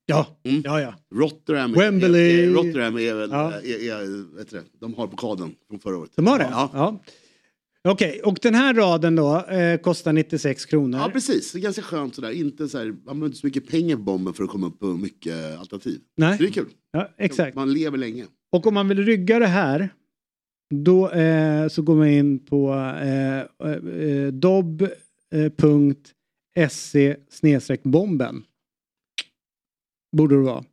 ja, 0.05 0.27
ja, 0.63 0.81
ja. 0.81 0.93
Rotterdam, 1.15 1.73
Wembley. 1.73 2.39
Är, 2.39 2.47
är, 2.47 2.53
Rotterdam 2.53 2.97
är 2.97 3.13
väl, 3.13 3.29
Ja. 3.31 3.51
är, 3.53 3.89
är, 3.91 4.35
vet 4.37 4.49
du, 4.49 4.57
det, 4.57 4.63
de 4.79 4.93
har 4.93 5.07
pokalen 5.07 5.55
från 5.69 5.79
förra 5.79 5.97
året. 5.97 6.11
De 6.15 6.27
har 6.27 6.39
det? 6.39 6.47
Ja. 6.51 6.69
ja. 6.73 6.99
Okej, 7.87 8.21
och 8.23 8.37
den 8.41 8.55
här 8.55 8.73
raden 8.73 9.15
då 9.15 9.45
eh, 9.45 9.77
kostar 9.77 10.13
96 10.13 10.65
kronor. 10.65 10.99
Ja 10.99 11.09
precis, 11.09 11.51
det 11.51 11.59
är 11.59 11.61
ganska 11.61 11.81
skönt 11.81 12.15
sådär. 12.15 12.31
Inte 12.31 12.69
så 12.69 12.77
här, 12.77 12.85
man 12.85 12.95
behöver 13.03 13.25
inte 13.25 13.37
så 13.37 13.47
mycket 13.47 13.67
pengar 13.67 13.95
på 13.95 14.01
bomben 14.01 14.33
för 14.33 14.43
att 14.43 14.49
komma 14.49 14.67
upp 14.67 14.79
på 14.79 14.85
mycket 14.85 15.59
alternativ. 15.59 16.01
Nej. 16.17 16.37
Så 16.37 16.43
det 16.43 16.49
är 16.49 16.53
kul. 16.53 16.69
Ja, 16.91 17.09
exakt. 17.17 17.55
Man 17.55 17.73
lever 17.73 17.97
länge. 17.97 18.25
Och 18.51 18.67
om 18.67 18.73
man 18.73 18.87
vill 18.87 19.05
rygga 19.05 19.39
det 19.39 19.47
här 19.47 19.89
då 20.75 21.09
eh, 21.11 21.67
så 21.67 21.81
går 21.81 21.95
man 21.95 22.07
in 22.07 22.39
på 22.39 22.73
eh, 23.01 23.39
eh, 23.69 24.27
dobb.se 24.33 25.95
bomben. 27.83 28.43
Borde 30.17 30.35
det 30.35 30.41
vara. 30.41 30.63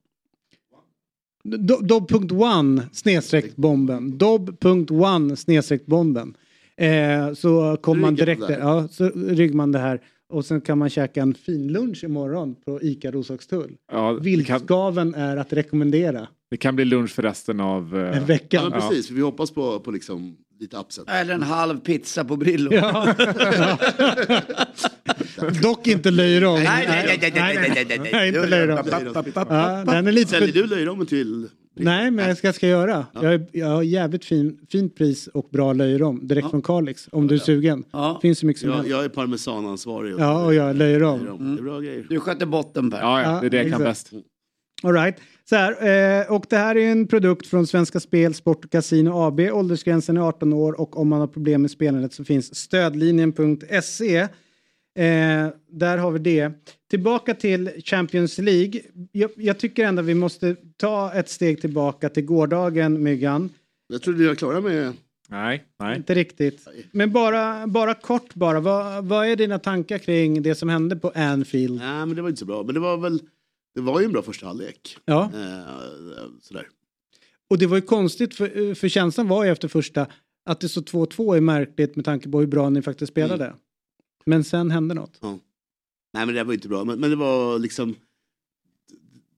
Do- 1.45 1.83
Dobb.one 1.87 2.89
snedstreck 2.93 3.57
bomben. 3.57 4.19
Dobb.one 4.19 5.37
snedstreck 5.37 5.87
bomben. 5.87 6.37
Eh, 6.81 7.33
så 7.35 7.77
kommer 7.83 8.01
man 8.01 8.15
direkt 8.15 8.47
där. 8.49 8.59
Ja, 8.59 8.89
så 8.91 9.09
ryggar 9.15 9.55
man 9.55 9.73
det 9.73 9.79
här. 9.79 10.01
Och 10.29 10.45
sen 10.45 10.61
kan 10.61 10.79
man 10.79 10.91
käka 10.91 11.23
en 11.23 11.35
fin 11.35 11.69
lunch 11.73 12.05
imorgon 12.05 12.55
på 12.65 12.83
ICA 12.83 13.11
Roslagstull. 13.11 13.77
Ja, 13.93 14.15
kan, 14.15 14.23
Viltskaven 14.23 15.15
är 15.15 15.37
att 15.37 15.53
rekommendera. 15.53 16.29
det 16.51 16.57
kan 16.57 16.77
bli 16.77 16.85
lunch 16.85 17.11
för 17.11 17.23
resten 17.23 17.61
av... 17.61 17.97
eh, 17.99 18.17
En 18.17 18.25
vecka. 18.27 18.57
Ja, 18.57 18.63
men 18.71 18.81
precis, 18.81 19.07
för 19.07 19.15
vi 19.15 19.21
hoppas 19.21 19.51
på, 19.51 19.81
på 19.81 19.91
liksom 19.91 20.37
lite 20.61 20.77
upset. 20.77 21.05
Eller 21.09 21.35
en 21.35 21.43
halv 21.43 21.81
pizza 21.81 22.25
på 22.25 22.37
Brillo. 22.37 22.75
Ja. 22.75 23.15
Dock 25.63 25.87
inte 25.87 26.11
löjrom. 26.11 26.55
Nej, 26.55 26.65
nej, 26.89 27.19
nej, 27.21 27.33
nej, 27.35 27.37
nej, 27.55 27.57
nej, 27.75 27.85
nej, 27.89 27.99
nej. 27.99 28.11
Nej. 28.13 28.27
Ja, 28.27 28.33
du 30.53 30.67
löjrommen 30.67 31.07
till... 31.07 31.41
Nej, 31.41 31.51
men 31.75 32.19
jag 32.19 32.37
ska, 32.37 32.53
ska 32.53 32.69
göra. 32.69 33.07
Jag, 33.15 33.35
är- 33.35 33.47
jag 33.53 33.67
har 33.67 33.83
jävligt 33.83 34.25
fin, 34.25 34.59
fint 34.71 34.97
pris 34.97 35.27
och 35.27 35.49
bra 35.53 35.73
löjrom 35.73 36.27
direkt 36.27 36.51
från 36.51 36.63
Kalix. 36.63 37.09
Om 37.13 37.27
du 37.27 37.35
är 37.35 37.39
sugen. 37.39 37.85
Finns 38.23 38.39
så 38.39 38.47
mycket 38.47 38.61
som 38.61 38.71
Jag, 38.71 38.89
jag 38.89 39.05
är 39.05 39.09
parmesanansvarig. 39.09 40.15
Ja, 40.19 40.45
och 40.45 40.55
jag 40.55 40.77
löjrom. 40.77 41.19
löjrom. 41.21 41.55
Det 41.57 41.61
är 41.61 41.65
bra 41.65 41.81
grejer. 41.81 42.07
Du 42.09 42.21
sköter 42.21 42.47
botten 42.47 42.91
Per. 42.91 42.99
Ja, 43.01 43.23
ja, 43.23 43.39
det 43.41 43.47
är 43.47 43.51
det 43.51 43.57
jag 43.63 43.71
kan 43.71 43.83
bäst. 43.83 44.11
All 44.83 44.93
right. 44.93 45.17
Så 45.49 45.57
här, 45.57 45.73
eh, 46.21 46.33
och 46.33 46.45
det 46.49 46.57
här 46.57 46.77
är 46.77 46.93
en 46.93 47.07
produkt 47.07 47.47
från 47.47 47.67
Svenska 47.67 48.01
Spel, 48.01 48.35
Sport 48.35 48.65
och 48.65 48.71
Casino 48.71 49.11
AB. 49.27 49.41
Åldersgränsen 49.41 50.17
är 50.17 50.21
18 50.21 50.53
år 50.53 50.81
och 50.81 50.99
om 50.99 51.09
man 51.09 51.21
har 51.21 51.27
problem 51.27 51.63
med 51.63 51.71
spelandet 51.71 52.13
så 52.13 52.25
finns 52.25 52.55
stödlinjen.se. 52.55 54.29
Eh, 54.95 55.49
där 55.69 55.99
har 55.99 56.11
vi 56.11 56.19
det. 56.19 56.53
Tillbaka 56.91 57.35
till 57.35 57.71
Champions 57.85 58.39
League. 58.39 58.81
Jag, 59.13 59.31
jag 59.37 59.59
tycker 59.59 59.85
ändå 59.85 60.03
vi 60.03 60.15
måste 60.15 60.57
ta 60.77 61.13
ett 61.13 61.29
steg 61.29 61.61
tillbaka 61.61 62.09
till 62.09 62.25
gårdagen, 62.25 63.03
Myggan. 63.03 63.51
Jag 63.89 64.03
trodde 64.03 64.23
jag 64.23 64.29
var 64.29 64.35
klara 64.35 64.61
med... 64.61 64.93
Nej, 65.29 65.65
nej. 65.79 65.97
Inte 65.97 66.15
riktigt. 66.15 66.69
Men 66.93 67.13
bara, 67.13 67.67
bara 67.67 67.95
kort 67.95 68.35
bara. 68.35 68.61
Vad, 68.61 69.05
vad 69.05 69.27
är 69.27 69.37
dina 69.37 69.59
tankar 69.59 69.99
kring 69.99 70.43
det 70.43 70.55
som 70.55 70.69
hände 70.69 70.97
på 70.97 71.13
Anfield? 71.15 71.79
Nej, 71.79 72.07
men 72.07 72.17
det 72.17 72.23
var 72.23 72.29
inte 72.29 72.39
så 72.39 72.47
bra. 72.47 72.63
Men 72.63 72.75
det 72.75 72.81
var 72.81 72.97
väl... 72.97 73.21
Det 73.75 73.81
var 73.81 74.01
ju 74.01 74.07
en 74.07 74.13
bra 74.13 74.23
första 74.23 74.47
halvlek. 74.47 74.97
Ja. 75.05 75.23
Eh, 75.23 76.25
sådär. 76.43 76.67
Och 77.51 77.59
det 77.59 77.67
var 77.67 77.77
ju 77.77 77.83
konstigt 77.83 78.35
för, 78.35 78.75
för 78.75 78.89
känslan 78.89 79.29
var 79.29 79.45
ju 79.45 79.51
efter 79.51 79.69
första 79.69 80.07
att 80.45 80.61
det 80.61 80.69
så 80.69 80.81
2-2 80.81 81.37
är 81.37 81.41
märkligt 81.41 81.97
med 81.97 82.05
tanke 82.05 82.29
på 82.29 82.41
hur 82.41 82.47
bra 82.47 82.71
ni 82.71 82.83
faktiskt 82.83 83.13
spelade. 83.13 83.55
Men 84.31 84.45
sen 84.45 84.71
hände 84.71 84.95
något. 84.95 85.19
Ja. 85.21 85.39
Nej, 86.13 86.27
men 86.27 86.35
det 86.35 86.45
var 86.45 86.55
inte 86.55 86.69
bra. 86.69 86.85
Men, 86.85 87.01
men 87.01 87.11
det 87.11 87.17
var 87.17 87.59
liksom... 87.59 87.97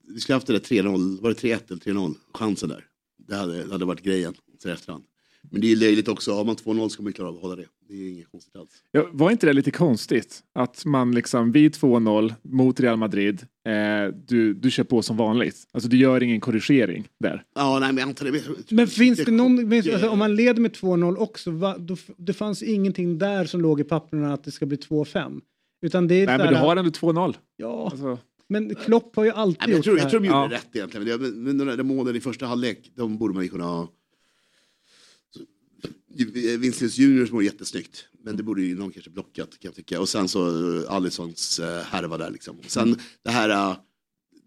Vi 0.02 0.20
skulle 0.20 0.36
haft 0.36 0.46
det 0.46 0.52
där 0.52 0.60
3-0, 0.60 1.20
var 1.20 1.30
det 1.30 1.36
3-1 1.36 1.60
eller 1.68 1.80
3-0? 1.80 2.14
Chansen 2.34 2.68
där. 2.68 2.86
Det 3.18 3.34
hade, 3.36 3.64
det 3.64 3.72
hade 3.72 3.84
varit 3.84 4.02
grejen 4.02 4.34
så 4.62 4.68
efterhand. 4.68 5.04
Men 5.50 5.60
det 5.60 5.72
är 5.72 5.76
löjligt 5.76 6.08
också. 6.08 6.32
Har 6.32 6.44
man 6.44 6.56
2-0 6.56 6.88
ska 6.88 7.02
man 7.02 7.10
ju 7.10 7.14
klara 7.14 7.28
av 7.28 7.34
att 7.34 7.42
hålla 7.42 7.56
det. 7.56 7.64
Det 7.88 7.94
är 7.94 8.08
inget 8.10 8.30
konstigt 8.30 8.56
alls. 8.56 8.70
Ja, 8.90 9.08
var 9.12 9.30
inte 9.30 9.46
det 9.46 9.52
lite 9.52 9.70
konstigt? 9.70 10.40
Att 10.54 10.84
man 10.84 11.12
liksom 11.14 11.52
vid 11.52 11.72
2-0 11.74 12.34
mot 12.42 12.80
Real 12.80 12.96
Madrid, 12.96 13.46
eh, 13.68 14.14
du, 14.26 14.54
du 14.54 14.70
kör 14.70 14.84
på 14.84 15.02
som 15.02 15.16
vanligt. 15.16 15.56
Alltså 15.72 15.88
du 15.88 15.96
gör 15.96 16.22
ingen 16.22 16.40
korrigering 16.40 17.08
där. 17.20 17.44
Ja, 17.54 17.78
nej, 17.78 17.88
men 17.92 17.98
jag 17.98 18.08
antar 18.08 18.26
det. 18.26 18.42
Men 18.74 18.86
finns 18.86 19.24
det 19.24 19.30
någon, 19.32 19.68
men, 19.68 19.78
alltså, 19.78 20.08
om 20.08 20.18
man 20.18 20.34
leder 20.36 20.60
med 20.60 20.70
2-0 20.72 21.16
också, 21.16 21.50
va, 21.50 21.78
då, 21.78 21.96
det 22.16 22.32
fanns 22.32 22.62
ingenting 22.62 23.18
där 23.18 23.44
som 23.44 23.60
låg 23.60 23.80
i 23.80 23.84
papperna 23.84 24.32
att 24.34 24.44
det 24.44 24.50
ska 24.50 24.66
bli 24.66 24.76
2-5. 24.76 25.40
Utan 25.86 26.08
det 26.08 26.14
är 26.14 26.26
Nej, 26.26 26.38
men 26.38 26.48
du 26.48 26.54
har 26.54 26.76
ändå 26.76 26.90
2-0. 26.90 27.34
Ja, 27.56 27.88
Alltså, 27.92 28.18
men 28.48 28.74
Klopp 28.74 29.16
har 29.16 29.24
ju 29.24 29.30
alltid 29.30 29.58
Nej, 29.60 29.68
men 29.68 29.70
jag, 29.70 29.76
gjort 29.76 29.84
tror, 29.84 29.94
det 29.94 29.98
jag 29.98 30.04
här. 30.04 30.10
tror 30.10 30.20
de 30.20 30.26
gjorde 30.26 30.38
Ja. 30.38 30.48
rätt 30.50 30.76
egentligen. 30.76 31.06
Men, 31.20 31.30
det- 31.30 31.36
men 31.36 31.58
de 31.58 31.64
där 31.76 31.82
målen 31.82 32.16
i 32.16 32.20
första 32.20 32.46
halvlek, 32.46 32.90
de 32.96 33.18
borde 33.18 33.34
man 33.34 33.42
ju 33.42 33.48
kunna 33.48 33.64
ha... 33.64 33.88
Vinicius 36.14 36.98
Juniors 36.98 37.32
mår 37.32 37.42
jättesnyggt. 37.42 38.04
Men 38.24 38.36
det 38.36 38.42
borde 38.42 38.62
ju 38.62 38.74
någon 38.74 38.92
kanske 38.92 39.10
blockat 39.10 39.50
kan 39.50 39.68
jag 39.68 39.74
tycka. 39.74 40.00
Och 40.00 40.08
sen 40.08 40.28
så 40.28 40.50
uh, 40.50 40.92
Alissons 40.92 41.60
uh, 41.60 41.66
härva 41.66 42.18
där 42.18 42.30
liksom. 42.30 42.56
Sen 42.66 42.96
det 43.24 43.30
här... 43.30 43.48
eh, 43.48 43.76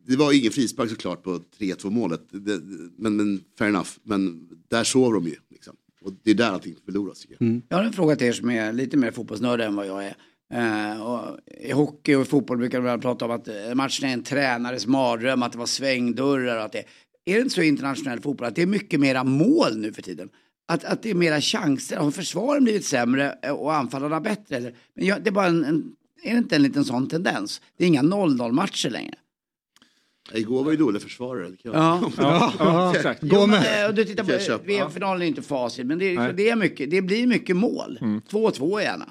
det 0.07 0.15
var 0.15 0.31
ju 0.31 0.39
ingen 0.39 0.51
frispark 0.51 0.89
såklart 0.89 1.23
på 1.23 1.39
3-2 1.59 1.89
målet. 1.89 2.21
Det, 2.31 2.61
men, 2.97 3.15
men 3.15 3.43
fair 3.57 3.69
enough. 3.69 3.89
Men 4.03 4.49
där 4.67 4.83
sov 4.83 5.13
de 5.13 5.27
ju. 5.27 5.35
Liksom. 5.49 5.75
Och 6.01 6.13
det 6.23 6.31
är 6.31 6.35
där 6.35 6.49
allting 6.49 6.75
förloras 6.85 7.19
tycker 7.19 7.37
jag. 7.39 7.61
Jag 7.69 7.77
har 7.77 7.83
en 7.83 7.93
fråga 7.93 8.15
till 8.15 8.27
er 8.27 8.31
som 8.31 8.49
är 8.49 8.73
lite 8.73 8.97
mer 8.97 9.11
fotbollsnörd 9.11 9.61
än 9.61 9.75
vad 9.75 9.87
jag 9.87 10.05
är. 10.05 10.15
Eh, 10.53 11.01
och 11.01 11.39
I 11.61 11.71
hockey 11.71 12.15
och 12.15 12.21
i 12.21 12.25
fotboll 12.25 12.57
brukar 12.57 12.81
man 12.81 13.01
prata 13.01 13.25
om 13.25 13.31
att 13.31 13.47
eh, 13.47 13.75
matchen 13.75 14.09
är 14.09 14.13
en 14.13 14.23
tränares 14.23 14.87
mardröm, 14.87 15.43
att 15.43 15.51
det 15.51 15.57
var 15.57 15.65
svängdörrar 15.65 16.57
och 16.57 16.63
att 16.63 16.71
det... 16.71 16.83
är 17.25 17.35
det 17.35 17.41
inte 17.41 17.55
så 17.55 17.61
i 17.61 17.67
internationell 17.67 18.21
fotboll 18.21 18.47
att 18.47 18.55
det 18.55 18.61
är 18.61 18.67
mycket 18.67 18.99
mera 18.99 19.23
mål 19.23 19.77
nu 19.77 19.93
för 19.93 20.01
tiden? 20.01 20.29
Att, 20.67 20.83
att 20.83 21.03
det 21.03 21.09
är 21.09 21.15
mera 21.15 21.41
chanser. 21.41 21.97
Har 21.97 22.11
försvaren 22.11 22.63
blivit 22.63 22.85
sämre 22.85 23.37
eh, 23.41 23.51
och 23.51 23.75
anfallarna 23.75 24.21
bättre? 24.21 24.55
Eller? 24.55 24.73
Men 24.95 25.05
jag, 25.05 25.23
det 25.23 25.29
är 25.29 25.31
bara 25.31 25.47
en, 25.47 25.65
en, 25.65 25.95
är 26.23 26.31
det 26.31 26.37
inte 26.37 26.55
en 26.55 26.63
liten 26.63 26.85
sån 26.85 27.07
tendens? 27.07 27.61
Det 27.77 27.83
är 27.83 27.87
inga 27.87 28.01
0-0 28.01 28.51
matcher 28.51 28.89
längre. 28.89 29.15
Igår 30.33 30.63
var 30.63 30.71
ju 30.71 30.77
dåliga 30.77 30.99
försvarare. 30.99 31.51
Ja, 31.61 32.11
Ja, 32.17 32.53
ja, 32.59 32.95
exakt. 32.95 33.23
Och 33.23 33.93
du 33.95 34.05
tittar 34.05 34.23
på 34.23 34.39
köpa. 34.39 34.63
VM-finalen 34.63 35.21
är 35.21 35.25
inte 35.25 35.41
facit, 35.41 35.85
men 35.85 35.99
det, 35.99 36.31
det, 36.31 36.49
är 36.49 36.55
mycket, 36.55 36.91
det 36.91 37.01
blir 37.01 37.27
mycket 37.27 37.55
mål. 37.55 37.99
2-2 38.01 38.81
gärna. 38.81 39.05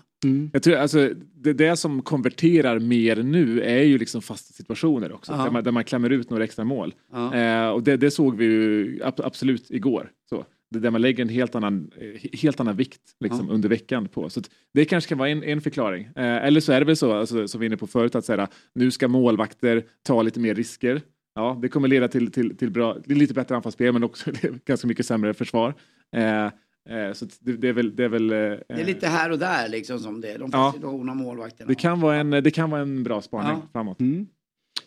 Jag 0.52 0.62
tror, 0.62 0.76
alltså, 0.76 1.10
det, 1.34 1.52
det 1.52 1.76
som 1.76 2.02
konverterar 2.02 2.78
mer 2.78 3.16
nu 3.16 3.62
är 3.62 3.82
ju 3.82 3.98
liksom 3.98 4.22
fasta 4.22 4.52
situationer 4.52 5.12
också. 5.12 5.32
Där, 5.32 5.50
man, 5.50 5.64
där 5.64 5.72
man 5.72 5.84
klämmer 5.84 6.10
ut 6.10 6.30
några 6.30 6.44
extra 6.44 6.64
mål. 6.64 6.94
Eh, 7.34 7.68
och 7.68 7.82
det, 7.82 7.96
det 7.96 8.10
såg 8.10 8.36
vi 8.36 8.44
ju 8.44 9.00
ab, 9.04 9.20
absolut 9.24 9.70
igår. 9.70 10.10
Så. 10.28 10.44
Det 10.74 10.80
där 10.80 10.90
man 10.90 11.00
lägger 11.02 11.22
en 11.22 11.28
helt 11.28 11.54
annan, 11.54 11.90
eh, 11.96 12.30
helt 12.40 12.60
annan 12.60 12.76
vikt 12.76 13.00
liksom, 13.20 13.50
under 13.50 13.68
veckan 13.68 14.08
på. 14.08 14.30
Så 14.30 14.40
att 14.40 14.50
det 14.74 14.84
kanske 14.84 15.08
kan 15.08 15.18
vara 15.18 15.28
en, 15.28 15.42
en 15.42 15.60
förklaring. 15.60 16.04
Eh, 16.04 16.44
eller 16.44 16.60
så 16.60 16.72
är 16.72 16.80
det 16.80 16.86
väl 16.86 16.96
så, 16.96 17.12
alltså, 17.12 17.48
som 17.48 17.60
vi 17.60 17.64
var 17.64 17.66
inne 17.66 17.76
på 17.76 17.86
förut, 17.86 18.14
att 18.14 18.24
säga, 18.24 18.48
nu 18.74 18.90
ska 18.90 19.08
målvakter 19.08 19.82
ta 20.02 20.22
lite 20.22 20.40
mer 20.40 20.54
risker. 20.54 21.02
Ja, 21.34 21.58
det 21.62 21.68
kommer 21.68 21.88
leda 21.88 22.08
till, 22.08 22.32
till, 22.32 22.56
till 22.56 22.70
bra, 22.70 22.96
lite 23.06 23.34
bättre 23.34 23.56
anfallsspel 23.56 23.92
men 23.92 24.04
också 24.04 24.30
ganska 24.66 24.86
mycket 24.86 25.06
sämre 25.06 25.34
försvar. 25.34 25.74
Eh, 26.16 26.44
eh, 26.44 27.12
så 27.12 27.24
att 27.24 27.38
det, 27.40 27.52
det 27.56 27.68
är 27.68 27.72
väl... 27.72 27.96
Det 27.96 28.04
är, 28.04 28.08
väl 28.08 28.30
eh, 28.32 28.36
Det 28.38 28.64
är 28.68 28.84
lite 28.84 29.08
här 29.08 29.30
och 29.32 29.38
där 29.38 29.68
liksom 29.68 29.98
som 29.98 30.20
det 30.20 30.28
är. 30.32 30.38
De 30.38 30.50
Ja. 30.52 30.70
får 30.70 30.78
situationer 30.78 31.14
målvakterna. 31.14 31.68
det, 31.68 31.74
kan 31.74 32.00
vara 32.00 32.16
en, 32.16 32.30
det 32.30 32.50
kan 32.50 32.70
vara 32.70 32.80
en 32.80 33.02
bra 33.02 33.22
spaning 33.22 33.50
Ja. 33.50 33.68
framåt. 33.72 33.98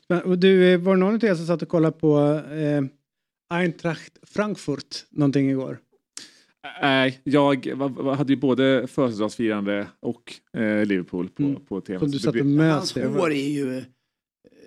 Men, 0.10 0.22
och 0.24 0.38
du, 0.40 0.74
eh, 0.74 0.80
var 0.80 0.94
det 0.96 1.00
någon 1.00 1.16
av 1.16 1.24
er 1.24 1.36
som 1.36 1.46
satt 1.46 1.62
och 1.62 1.68
kollade 1.70 1.98
på 1.98 2.42
eh, 2.52 2.82
Eintracht 3.50 4.18
Frankfurt 4.24 5.06
någonting 5.10 5.50
igår? 5.50 5.80
Nej, 6.82 7.22
jag 7.24 7.66
hade 8.18 8.34
ju 8.34 8.40
både 8.40 8.88
födelsedagsfirande 8.88 9.88
och 10.00 10.34
eh, 10.62 10.86
Liverpool 10.86 11.30
på, 11.30 11.56
på 11.68 11.82
tv. 11.82 12.00
Som 12.00 12.12
du 12.34 12.42
och 12.60 12.66
Hans 12.66 12.96
hår 12.96 13.32
är 13.32 13.50
ju 13.50 13.78
eh, 13.78 13.84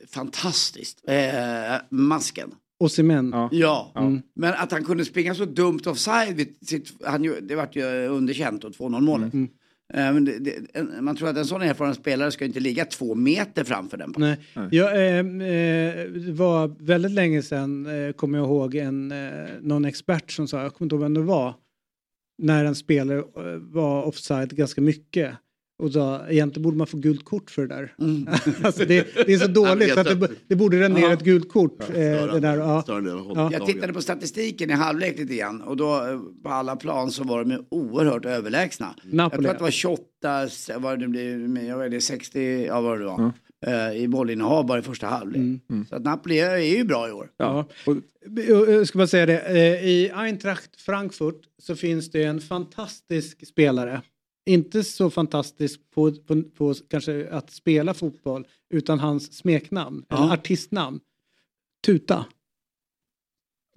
fantastiskt. 0.08 1.02
Eh, 1.08 1.76
masken. 1.90 2.54
Osimhen. 2.78 3.30
Ja. 3.34 3.48
Ja, 3.52 3.92
Mm. 3.96 4.22
men 4.34 4.54
att 4.54 4.72
han 4.72 4.84
kunde 4.84 5.04
springa 5.04 5.34
så 5.34 5.44
dumt 5.44 5.80
offside, 5.86 6.48
sitt, 6.62 6.92
han, 7.04 7.24
ju- 7.24 7.40
det 7.40 7.54
vart 7.54 7.76
ju 7.76 8.06
underkänt 8.06 8.64
och 8.64 8.70
2-0 8.72 9.00
målet. 9.00 9.32
Mm. 9.34 9.48
Eh, 9.94 10.12
men 10.12 10.24
det, 10.24 10.38
det, 10.38 10.82
man 11.00 11.16
tror 11.16 11.28
att 11.28 11.36
en 11.36 11.46
sån 11.46 11.62
erfaren 11.62 11.94
spelare 11.94 12.30
ska 12.30 12.44
inte 12.44 12.60
ligga 12.60 12.84
två 12.84 13.14
meter 13.14 13.64
framför 13.64 13.96
den. 13.96 14.14
Nej. 14.16 14.36
Jag, 14.70 14.96
eh, 14.96 15.18
eh, 15.18 16.06
det 16.10 16.32
var 16.32 16.76
väldigt 16.78 17.12
länge 17.12 17.42
sedan, 17.42 17.86
eh, 17.86 18.12
kommer 18.12 18.38
jag 18.38 18.46
ihåg, 18.46 18.74
en, 18.74 19.12
eh, 19.12 19.48
någon 19.60 19.84
expert 19.84 20.30
som 20.30 20.48
sa, 20.48 20.62
jag 20.62 20.74
kommer 20.74 20.86
inte 20.86 20.94
ihåg 20.94 21.02
vem 21.02 21.14
det 21.14 21.20
var, 21.20 21.54
när 22.38 22.64
en 22.64 22.74
spelare 22.74 23.18
eh, 23.18 23.58
var 23.58 24.02
offside 24.02 24.56
ganska 24.56 24.80
mycket. 24.80 25.34
Och 25.80 25.92
sa, 25.92 26.28
egentligen 26.28 26.62
borde 26.62 26.76
man 26.76 26.86
få 26.86 26.96
gult 26.96 27.24
kort 27.24 27.50
för 27.50 27.66
det 27.66 27.74
där. 27.74 27.94
Mm. 27.98 28.28
alltså 28.62 28.84
det, 28.84 29.06
det 29.26 29.32
är 29.32 29.38
så 29.38 29.46
dåligt 29.46 29.94
så 29.94 30.00
att 30.00 30.20
det, 30.20 30.28
det 30.48 30.56
borde 30.56 30.80
rendera 30.80 31.04
Ja. 31.06 31.12
ett 31.12 31.24
gult 31.24 31.48
kort. 31.52 31.80
Eh, 31.90 31.94
det 31.94 32.40
där, 32.40 32.56
ja. 32.56 32.84
Ja. 32.86 33.50
Jag 33.52 33.66
tittade 33.66 33.92
på 33.92 34.02
statistiken 34.02 34.70
i 34.70 34.72
halvlek 34.72 35.18
lite 35.18 35.34
grann 35.34 35.62
och 35.62 35.76
då 35.76 35.94
eh, 36.06 36.20
på 36.42 36.48
alla 36.48 36.76
plan 36.76 37.10
så 37.10 37.24
var 37.24 37.38
de 37.44 37.50
ju 37.50 37.58
oerhört 37.68 38.24
överlägsna. 38.24 38.94
Jag 39.04 39.14
Napoli. 39.14 39.42
tror 39.42 39.50
att 39.52 39.58
det 39.58 39.64
var 39.64 39.70
28, 39.70 40.42
s- 40.46 40.70
vad 40.78 41.00
det 41.00 41.08
blir, 41.08 41.64
jag 41.68 41.78
vet 41.78 41.90
det, 41.90 42.00
60, 42.00 42.64
ja 42.66 42.80
vad 42.80 42.98
det 43.00 43.04
var, 43.04 43.32
eh, 43.66 43.96
i 44.02 44.08
bollinnehav 44.08 44.66
bara 44.66 44.78
i 44.78 44.82
första 44.82 45.06
halvlek. 45.06 45.60
Så 45.88 45.96
att 45.96 46.02
Napoli 46.02 46.38
är 46.38 46.56
ju 46.58 46.84
bra 46.84 47.08
i 47.08 47.12
år. 47.12 47.30
Ja. 47.36 47.66
Jag 48.68 48.86
ska 48.88 48.98
bara 48.98 49.06
säga 49.06 49.26
det, 49.26 49.50
i 49.82 50.10
Eintracht 50.14 50.80
Frankfurt 50.80 51.40
så 51.58 51.76
finns 51.76 52.10
det 52.10 52.22
en 52.24 52.40
fantastisk 52.40 53.46
spelare. 53.46 54.02
Inte 54.50 54.84
så 54.84 55.10
fantastisk 55.10 55.80
på, 55.94 56.12
på, 56.12 56.42
på 56.42 56.74
kanske 56.90 57.28
att 57.30 57.50
spela 57.50 57.94
fotboll 57.94 58.46
utan 58.70 58.98
hans 58.98 59.32
smeknamn, 59.36 60.04
Ja. 60.08 60.16
eller 60.24 60.32
artistnamn. 60.34 61.00
Tuta. 61.86 62.24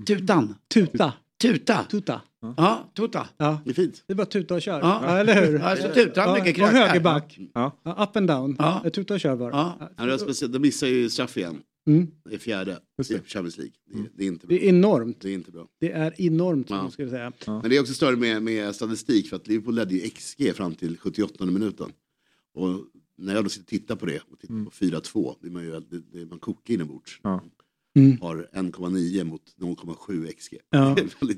Tutan. 0.07 0.55
Tuta. 0.73 1.13
Tuta. 1.41 1.83
Tuta. 1.89 2.21
Ja, 2.57 2.91
Tuta. 2.95 3.27
Ja. 3.38 3.62
Det 3.65 3.69
är 3.69 3.73
fint. 3.73 4.03
Det 4.07 4.13
är 4.13 4.15
bara 4.15 4.25
tuta 4.25 4.55
och 4.55 4.62
kör. 4.62 4.79
Ja. 4.79 5.01
Ja. 5.05 5.17
eller 5.17 5.45
hur? 5.45 5.59
Ja, 5.59 5.75
så 5.75 5.88
tutar 5.93 6.21
han 6.21 6.33
mycket 6.33 6.49
Och 6.49 6.55
krökar. 6.69 6.88
högerback. 6.88 7.39
Ja. 7.53 7.71
Ja, 7.83 8.03
up 8.03 8.17
and 8.17 8.27
down. 8.27 8.55
Ja. 8.59 8.81
Ja. 8.83 8.89
Tuta 8.89 9.13
och 9.13 9.19
kör 9.19 9.36
bara. 9.36 9.51
Ja. 9.51 9.77
Ja. 9.97 10.17
Ja. 10.41 10.47
De 10.47 10.59
missar 10.59 10.88
ju 10.88 11.09
straff 11.09 11.38
igen. 11.38 11.62
Mm. 11.87 12.07
Det 12.29 12.35
är 12.35 12.39
fjärde 12.39 12.71
i 12.71 13.13
det. 13.13 13.27
Champions 13.27 13.57
League. 13.57 13.73
Det, 13.85 13.99
är- 13.99 14.09
det 14.15 14.23
är 14.23 14.27
inte 14.27 14.47
bra. 14.47 14.57
Det 14.57 14.65
är 14.65 14.69
enormt. 14.69 15.21
Det 15.21 15.29
är 15.29 15.33
inte 15.33 15.51
bra. 15.51 15.67
Det 15.79 15.91
är 15.91 16.21
enormt 16.21 16.69
Ja. 16.69 16.89
skulle 16.91 17.09
säga. 17.09 17.33
Men 17.47 17.69
det 17.69 17.75
är 17.77 17.81
också 17.81 17.93
större 17.93 18.15
med, 18.15 18.43
med 18.43 18.75
statistik 18.75 19.29
för 19.29 19.35
att 19.35 19.47
Liverpool 19.47 19.75
ledde 19.75 19.93
ju 19.95 20.09
XG 20.09 20.53
fram 20.55 20.75
till 20.75 20.97
78 20.97 21.45
minuten. 21.45 21.91
Och 22.53 22.79
när 23.17 23.35
jag 23.35 23.43
då 23.43 23.49
sitter 23.49 23.63
och 23.63 23.67
tittar 23.67 23.95
på 23.95 24.05
det 24.05 24.19
och 24.31 24.39
tittar 24.39 24.53
Mm. 24.53 24.65
på 24.65 24.71
4-2, 24.71 25.35
blir 25.41 25.51
man 25.51 25.63
ju 25.63 25.71
det, 25.79 25.99
det, 26.11 26.25
man 26.25 26.39
kokar 26.39 26.73
inombords. 26.73 27.19
Ja. 27.23 27.43
Mm. 27.95 28.17
Har 28.21 28.47
1,9 28.53 29.23
mot 29.23 29.41
0,7 29.62 30.27
XG. 30.38 30.58
Ja. 30.69 30.95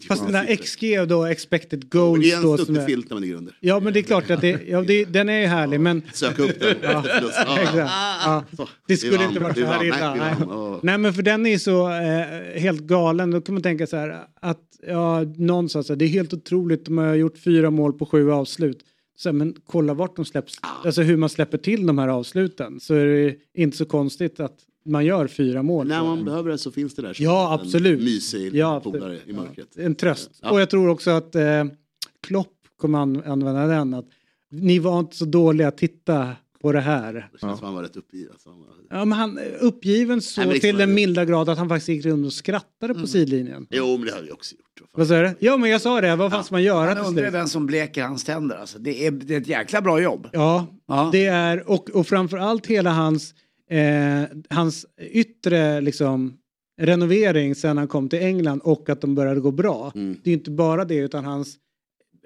Fast 0.08 0.24
här. 0.24 0.56
XG 0.56 1.00
och 1.02 1.08
då 1.08 1.26
expected 1.26 1.89
goals 1.89 2.24
Det 2.24 2.32
är 2.32 2.78
en 2.80 2.86
filt 2.86 3.10
när 3.10 3.15
man 3.15 3.22
ligger 3.22 3.36
under. 3.36 3.58
Ja 3.60 3.80
men 3.80 3.94
det 3.94 4.00
är 4.00 4.04
klart 4.04 4.30
att 4.30 4.41
det, 4.41 4.62
ja, 4.68 4.82
det, 4.82 5.06
den 5.06 5.30
är 5.30 5.39
ju 5.39 5.46
härlig 5.46 5.80
men... 5.80 6.02
Sök 6.13 6.39
upp 6.39 6.60
den. 6.60 6.78
Ja. 6.82 7.04
Ja. 7.46 7.89
Ja. 8.26 8.44
Så, 8.58 8.70
Det 8.88 8.98
skulle 8.98 9.24
inte 9.24 9.39
varit 9.39 9.58
så 9.58 9.65
här 9.65 9.84
illa. 9.86 10.15
Nej, 10.15 10.36
Nej. 10.39 10.48
Ja. 10.50 10.80
Nej 10.84 10.98
men 10.98 11.13
för 11.13 11.22
den 11.22 11.46
är 11.46 11.50
ju 11.50 11.60
så 11.60 11.89
eh, 11.89 12.62
helt 12.62 12.82
galen. 12.82 13.32
Då 13.32 13.41
kan 13.41 13.56
man 13.56 13.62
tänka 13.62 13.88
så 13.88 13.98
här 13.98 14.28
att 14.41 14.62
ja, 14.88 15.18
här, 15.18 15.96
det 15.96 16.06
är 16.06 16.10
helt 16.10 16.34
otroligt, 16.34 16.86
de 16.86 16.98
har 16.98 17.15
gjort 17.15 17.38
fyra 17.38 17.70
mål 17.70 17.94
på 17.94 18.06
sju 18.06 18.32
avslut. 18.32 18.80
Så 19.18 19.34
men 19.34 19.56
kolla 19.65 19.94
vart 19.94 20.15
de 20.15 20.26
släpps, 20.26 20.60
alltså 20.62 21.02
hur 21.02 21.18
man 21.18 21.30
släpper 21.30 21.58
till 21.58 21.86
de 21.86 21.98
här 21.98 22.08
avsluten. 22.08 22.80
Så 22.80 22.94
är 22.94 23.06
det 23.06 23.36
inte 23.54 23.78
så 23.78 23.86
konstigt 23.86 24.39
att 24.39 24.60
man 24.86 25.06
gör 25.06 25.28
fyra 25.28 25.63
mål. 25.63 25.88
När 25.88 26.04
man 26.04 26.26
behöver 26.26 26.50
det 26.52 26.58
så 26.58 26.71
finns 26.71 26.95
det 26.95 27.02
där. 27.02 27.13
som 27.13 27.26
Ja, 27.26 27.54
en 27.54 27.60
absolut. 27.60 28.00
Mysig 28.04 28.56
Ja, 28.56 28.80
polare 28.80 29.19
i 29.26 29.34
mörkret. 29.34 29.78
En 29.78 29.95
tröst. 29.95 30.32
Ja. 30.41 30.52
Och 30.52 30.62
jag 30.62 30.69
tror 30.69 30.89
också 30.89 31.12
att 31.12 31.36
eh, 31.36 31.63
Klopp 32.28 32.52
kommer 32.82 33.00
an- 33.00 33.24
använda 33.26 33.67
den. 33.67 33.93
Att 33.93 34.06
ni 34.52 34.80
var 34.80 35.00
inte 35.00 35.15
så 35.15 35.26
dåliga, 35.26 35.71
titta 35.71 36.32
på 36.62 36.71
det 36.71 36.80
här. 36.80 37.13
Det 37.13 37.39
känns 37.39 37.58
som 37.60 37.65
han 37.65 37.76
var 37.76 37.84
rätt 37.84 37.95
uppgiven. 37.98 38.32
Alltså. 38.32 38.50
Han 38.50 38.60
var- 38.60 38.65
Ja, 38.89 39.06
men 39.06 39.17
han 39.19 39.38
är 39.38 39.58
uppgiven 39.62 40.21
så 40.21 40.41
Nej, 40.43 40.60
till 40.60 40.78
den 40.78 40.89
man- 40.89 40.95
milda 40.95 41.26
grad 41.26 41.50
att 41.50 41.58
han 41.58 41.69
faktiskt 41.69 41.89
gick 41.89 42.06
runt 42.06 42.26
och 42.26 42.34
skrattade 42.34 42.93
på 42.93 43.08
sidlinjen. 43.08 43.67
Jo, 43.69 43.98
men 43.98 44.06
det 44.06 44.12
hade 44.13 44.26
vi 44.26 44.32
också 44.32 44.56
gjort. 44.56 44.62
Vad 44.98 45.08
sa 45.08 45.21
du? 45.21 45.36
Ja, 45.39 45.58
men 45.58 45.69
jag 45.69 45.82
sa 45.82 46.02
det. 46.02 46.15
Vad 46.15 46.32
fan 46.32 46.43
ska 46.43 46.56
man 46.56 46.63
göra 46.63 46.93
Han 46.93 47.06
undrar 47.06 47.32
vem 47.32 47.48
som 47.48 47.65
bleker 47.65 48.04
hans 48.04 48.24
tänder. 48.24 48.56
Alltså. 48.56 48.80
Det, 48.80 49.06
är, 49.08 49.12
det 49.12 49.36
är 49.36 49.41
ett 49.41 49.48
jäkla 49.48 49.82
bra 49.82 50.02
jobb. 50.02 50.28
Ja, 50.34 50.67
Ja. 50.88 51.10
det 51.12 51.26
är 51.26 51.69
och, 51.69 51.89
och 51.89 52.08
framförallt 52.08 52.65
hela 52.67 52.89
hans, 52.91 53.34
eh, 53.69 54.23
hans 54.49 54.86
yttre 54.97 55.82
liksom 55.82 56.38
renovering 56.82 57.56
sen 57.56 57.78
han 57.78 57.88
kom 57.88 58.10
till 58.10 58.19
England 58.19 58.62
och 58.63 58.89
att 58.89 59.01
de 59.01 59.15
började 59.15 59.39
gå 59.39 59.51
bra. 59.51 59.91
Mm. 59.95 60.17
Det 60.23 60.30
är 60.30 60.34
inte 60.34 60.51
bara 60.51 60.86
det 60.86 60.95
utan 60.95 61.25
hans 61.25 61.58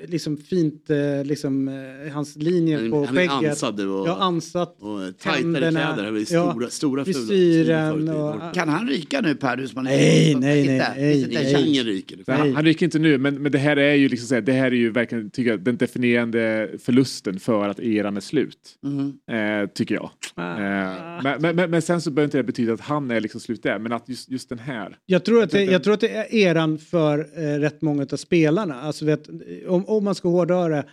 liksom 0.07 0.37
fint, 0.37 0.89
eh, 0.89 1.23
liksom 1.25 1.67
eh, 1.67 2.13
hans 2.13 2.35
linjer 2.35 2.77
Han 2.77 2.85
är- 2.87 2.91
på 2.91 3.05
han 3.05 3.17
är 3.17 3.27
skägget. 3.27 3.49
ansad 3.51 3.79
och- 3.79 4.07
ja, 4.07 4.17
ansatt. 4.19 4.77
Och 4.81 4.99
tajtare 5.19 5.41
tänderna, 5.43 5.93
kläder. 5.93 6.03
Han 6.11 6.19
ja, 6.19 6.51
stora, 6.51 6.69
stora 6.69 7.05
fula. 7.05 7.17
frisyren 7.17 8.09
och-. 8.09 8.53
Kan 8.53 8.69
han 8.69 8.87
ryka 8.89 9.21
nu 9.21 9.35
Per 9.35 9.57
Husman? 9.57 9.83
Nej, 9.83 10.35
nej, 10.35 10.67
nej, 10.67 10.77
nej, 10.97 11.21
Inte 11.21 11.39
nej. 11.43 11.53
chans. 11.53 11.65
Ingen 11.67 11.83
ryker. 11.85 12.17
Nej, 12.27 12.37
Han, 12.37 12.55
han 12.55 12.65
ryker 12.65 12.85
inte 12.85 12.99
nu, 12.99 13.17
men, 13.17 13.41
men 13.41 13.51
det 13.51 13.57
här 13.57 13.77
är 13.77 13.93
ju 13.93 14.09
liksom 14.09 14.27
så 14.27 14.33
här, 14.35 14.41
det 14.41 14.51
här 14.53 14.65
är 14.71 14.71
ju 14.75 14.89
verkligen 14.91 15.29
tycker 15.29 15.49
jag, 15.51 15.63
den 15.63 15.77
definierande 15.77 16.69
förlusten 16.83 17.39
för 17.39 17.69
att 17.69 17.79
eran 17.79 18.17
är 18.17 18.21
slut. 18.21 18.57
Mhm. 18.83 19.13
Eh, 19.31 19.69
tycker 19.69 19.95
jag. 19.95 20.09
Ah. 20.35 20.51
Eh, 20.51 21.23
men, 21.23 21.41
men, 21.41 21.55
men, 21.55 21.71
men 21.71 21.81
sen 21.81 22.01
så 22.01 22.11
behöver 22.11 22.27
inte 22.27 22.37
det 22.37 22.43
betyda 22.43 22.73
att 22.73 22.81
han 22.81 23.11
är 23.11 23.19
liksom 23.21 23.41
slut 23.41 23.63
där, 23.63 23.79
men 23.79 23.91
att 23.91 24.09
just, 24.09 24.29
just 24.29 24.49
den 24.49 24.59
här. 24.59 24.97
Jag 25.05 25.25
tror, 25.25 25.43
att 25.43 25.51
det, 25.51 25.63
jag 25.63 25.83
tror 25.83 25.93
att 25.93 25.99
det 25.99 26.15
är 26.15 26.33
eran 26.35 26.77
för 26.77 27.19
eh, 27.19 27.59
rätt 27.59 27.81
många 27.81 28.07
av 28.11 28.17
spelarna. 28.17 28.81
Alltså 28.81 29.05
vet, 29.05 29.29
om, 29.67 29.85
om 29.89 30.03
man 30.03 30.15
ska 30.15 30.29
hårdra 30.29 30.67
det, 30.67 30.85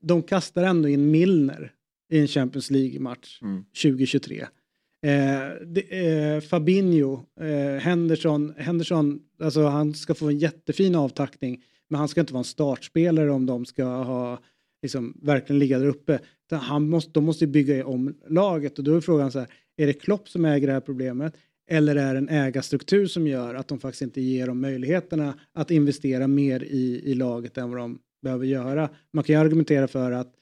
de 0.00 0.22
kastar 0.22 0.62
ändå 0.62 0.88
in 0.88 1.10
Milner 1.10 1.72
i 2.10 2.18
en 2.18 2.28
Champions 2.28 2.70
League-match 2.70 3.38
Mm. 3.42 3.64
2023. 3.82 4.46
Eh, 5.04 5.66
det, 5.66 5.80
eh, 5.80 6.40
Fabinho, 6.40 7.24
eh, 7.40 7.80
Henderson, 7.80 8.54
Henderson, 8.56 9.20
alltså 9.40 9.64
han 9.64 9.94
ska 9.94 10.14
få 10.14 10.28
en 10.28 10.38
jättefin 10.38 10.94
avtackning, 10.94 11.62
men 11.88 11.98
han 11.98 12.08
ska 12.08 12.20
inte 12.20 12.32
vara 12.32 12.40
en 12.40 12.44
startspelare 12.44 13.30
om 13.30 13.46
de 13.46 13.64
ska 13.64 13.84
ha, 13.84 14.38
liksom, 14.82 15.18
verkligen 15.22 15.58
ligga 15.58 15.78
där 15.78 15.86
uppe. 15.86 16.18
Han 16.50 16.88
måste, 16.88 17.10
de 17.10 17.24
måste 17.24 17.46
bygga 17.46 17.86
om 17.86 18.14
laget 18.28 18.78
och 18.78 18.84
då 18.84 18.96
är 18.96 19.00
frågan 19.00 19.32
så 19.32 19.38
här, 19.38 19.48
är 19.76 19.86
det 19.86 19.92
Klopp 19.92 20.28
som 20.28 20.44
äger 20.44 20.66
det 20.66 20.72
här 20.72 20.80
problemet? 20.80 21.34
Eller 21.70 21.96
är 21.96 22.14
det 22.14 22.18
en 22.18 22.28
ägarstruktur 22.28 23.06
som 23.06 23.26
gör 23.26 23.54
att 23.54 23.68
de 23.68 23.80
faktiskt 23.80 24.02
inte 24.02 24.20
ger 24.20 24.46
dem 24.46 24.60
möjligheterna 24.60 25.34
att 25.52 25.70
investera 25.70 26.26
mer 26.26 26.64
i, 26.64 27.02
i 27.04 27.14
laget 27.14 27.58
än 27.58 27.70
vad 27.70 27.78
de 27.78 27.98
behöver 28.24 28.46
göra? 28.46 28.88
Man 29.12 29.24
kan 29.24 29.34
ju 29.34 29.40
argumentera 29.40 29.88
för 29.88 30.12
att 30.12 30.32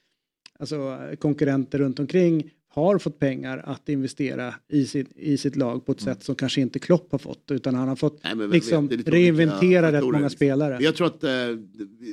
alltså, 0.59 0.99
konkurrenter 1.19 1.79
runt 1.79 1.99
omkring 1.99 2.51
har 2.69 2.99
fått 2.99 3.19
pengar 3.19 3.63
att 3.65 3.89
investera 3.89 4.55
i, 4.69 4.87
sitt 4.87 5.13
i 5.17 5.39
sitt 5.39 5.57
lag 5.57 5.87
på 5.87 5.93
ett 5.93 6.01
sätt 6.01 6.23
som 6.23 6.35
kanske 6.35 6.61
inte 6.61 6.79
Klopp 6.79 7.13
har 7.13 7.19
fått. 7.19 7.51
Utan 7.51 7.75
han 7.75 7.89
har 7.89 7.97
fått 7.97 8.21
Nej, 8.25 8.49
liksom 8.49 8.89
vet, 8.89 9.09
reinventera 9.09 9.93
rätt 9.93 10.05
många 10.05 10.31
spelare. 10.31 10.79
Jag 10.81 10.97
tror 10.97 11.07
att 11.07 11.25
eh, 11.25 11.31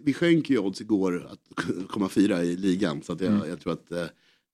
vi- 0.03 0.13
sjönk 0.13 0.49
ju 0.49 0.57
odds 0.59 0.81
igår 0.81 1.27
att 1.31 1.65
komma 1.87 2.09
fyra 2.09 2.43
i 2.43 2.55
ligan. 2.57 3.01
Så 3.01 3.13
att 3.13 3.21
jag, 3.21 3.49
jag 3.49 3.59
tror 3.59 3.73
att 3.73 3.91
eh, 3.91 4.05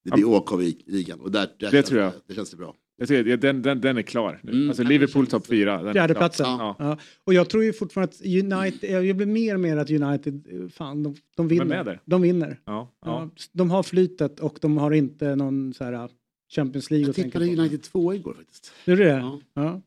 det 0.04 0.12
blir 0.12 0.28
åk 0.28 0.52
av 0.52 0.64
i 0.64 0.78
ligan. 0.86 1.20
Och 1.20 1.32
där, 1.32 1.42
där 1.60 1.66
Det 1.66 1.72
känns 1.72 1.86
tror 1.86 2.02
jag. 2.02 2.12
Det 2.28 2.34
känns 2.34 2.50
det 2.52 2.58
bra. 2.58 2.76
Jag 2.98 3.08
tycker, 3.08 3.26
ja, 3.30 3.38
den, 3.38 3.62
den, 3.62 3.82
den 3.82 3.98
är 3.98 4.02
klar. 4.02 4.40
nu. 4.44 4.52
Mm. 4.52 4.70
Alltså 4.70 4.84
Ja, 4.84 4.90
Liverpool 4.90 5.28
topp 5.28 5.48
fyra. 5.48 5.94
Fjärdeplatsen. 5.94 6.46
Ja. 6.46 6.76
Ja. 6.80 6.98
Och 7.24 7.34
jag 7.34 7.50
tror 7.50 7.64
ju 7.64 7.74
fortfarande 7.74 8.14
att 8.14 8.26
United, 8.26 9.06
jag 9.06 9.16
blir 9.16 9.28
mer 9.28 9.54
och 9.54 9.60
mer 9.60 9.78
att 9.78 9.90
United, 9.92 10.48
fan 10.74 11.04
de, 11.04 11.16
de 11.36 11.48
vinner. 11.48 11.66
med 11.66 11.86
där. 11.86 12.00
De 12.06 12.22
vinner. 12.22 12.60
Ja, 12.66 12.92
Ja. 13.02 13.08
ja. 13.08 13.30
De 13.52 13.72
har 13.72 13.84
flytet 13.84 14.40
och 14.40 14.58
de 14.62 14.78
har 14.78 14.92
inte 14.92 15.36
någon 15.36 15.74
så 15.74 15.84
här 15.84 15.94
uh, 15.94 16.08
Champions 16.56 16.92
League 16.92 17.04
Jag 17.04 17.10
att 17.10 17.16
tänka 17.16 17.40
tippade 17.40 17.56
på. 17.56 17.62
United 17.62 17.84
2 17.84 18.14
igår 18.14 18.34
faktiskt. 18.34 18.72
Gjorde 18.86 19.04
du 19.04 19.10
det? 19.10 19.18
Ja. 19.18 19.42
Ja. 19.54 19.82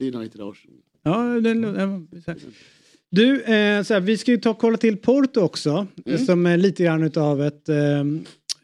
United 0.00 0.40
Arsenal. 0.40 0.78
Ja, 1.02 1.40
den, 1.40 1.64
här. 2.26 2.36
Du, 3.14 3.42
eh, 3.42 3.82
så 3.82 3.94
här, 3.94 4.00
vi 4.00 4.18
ska 4.18 4.30
ju 4.30 4.38
ta 4.38 4.54
kolla 4.54 4.76
till 4.76 4.96
Porto 4.96 5.40
också. 5.40 5.86
Mm. 6.06 6.26
Som 6.26 6.46
är 6.46 6.56
lite 6.56 6.84
grann 6.84 7.02
utav 7.02 7.42
ett 7.42 7.68
eh, 7.68 8.00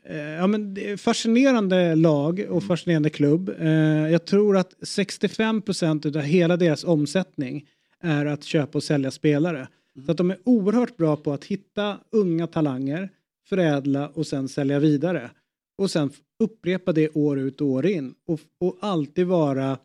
eh, 0.05 0.17
ja, 0.17 0.47
men 0.47 0.77
fascinerande 0.99 1.95
lag 1.95 2.41
Mm. 2.41 2.53
och 2.53 2.65
fascinerande 2.65 3.11
klubb. 3.11 3.55
Eh, 3.59 3.69
jag 4.11 4.25
tror 4.25 4.57
att 4.57 4.75
65 4.83 5.63
procent 5.63 6.07
utav 6.07 6.23
hela 6.23 6.57
deras 6.57 6.85
omsättning 6.85 7.67
är 8.01 8.27
att 8.27 8.45
köpa 8.45 8.79
och 8.79 8.83
sälja 8.83 9.11
spelare. 9.11 9.59
Mm. 9.59 10.07
Så 10.07 10.11
att 10.13 10.19
de 10.19 10.31
är 10.31 10.39
oerhört 10.45 10.97
bra 10.97 11.17
på 11.17 11.33
att 11.33 11.45
hitta 11.45 11.99
unga 12.13 12.47
talanger, 12.47 13.09
förädla 13.49 14.09
och 14.09 14.27
sen 14.27 14.49
sälja 14.49 14.79
vidare. 14.79 15.31
Och 15.79 15.91
sen 15.91 16.11
upprepa 16.39 16.93
det 16.93 17.09
år 17.09 17.39
ut 17.39 17.61
och 17.61 17.67
år 17.67 17.87
in. 17.87 18.15
Och, 18.27 18.41
och 18.61 18.77
alltid 18.81 19.27
vara 19.27 19.79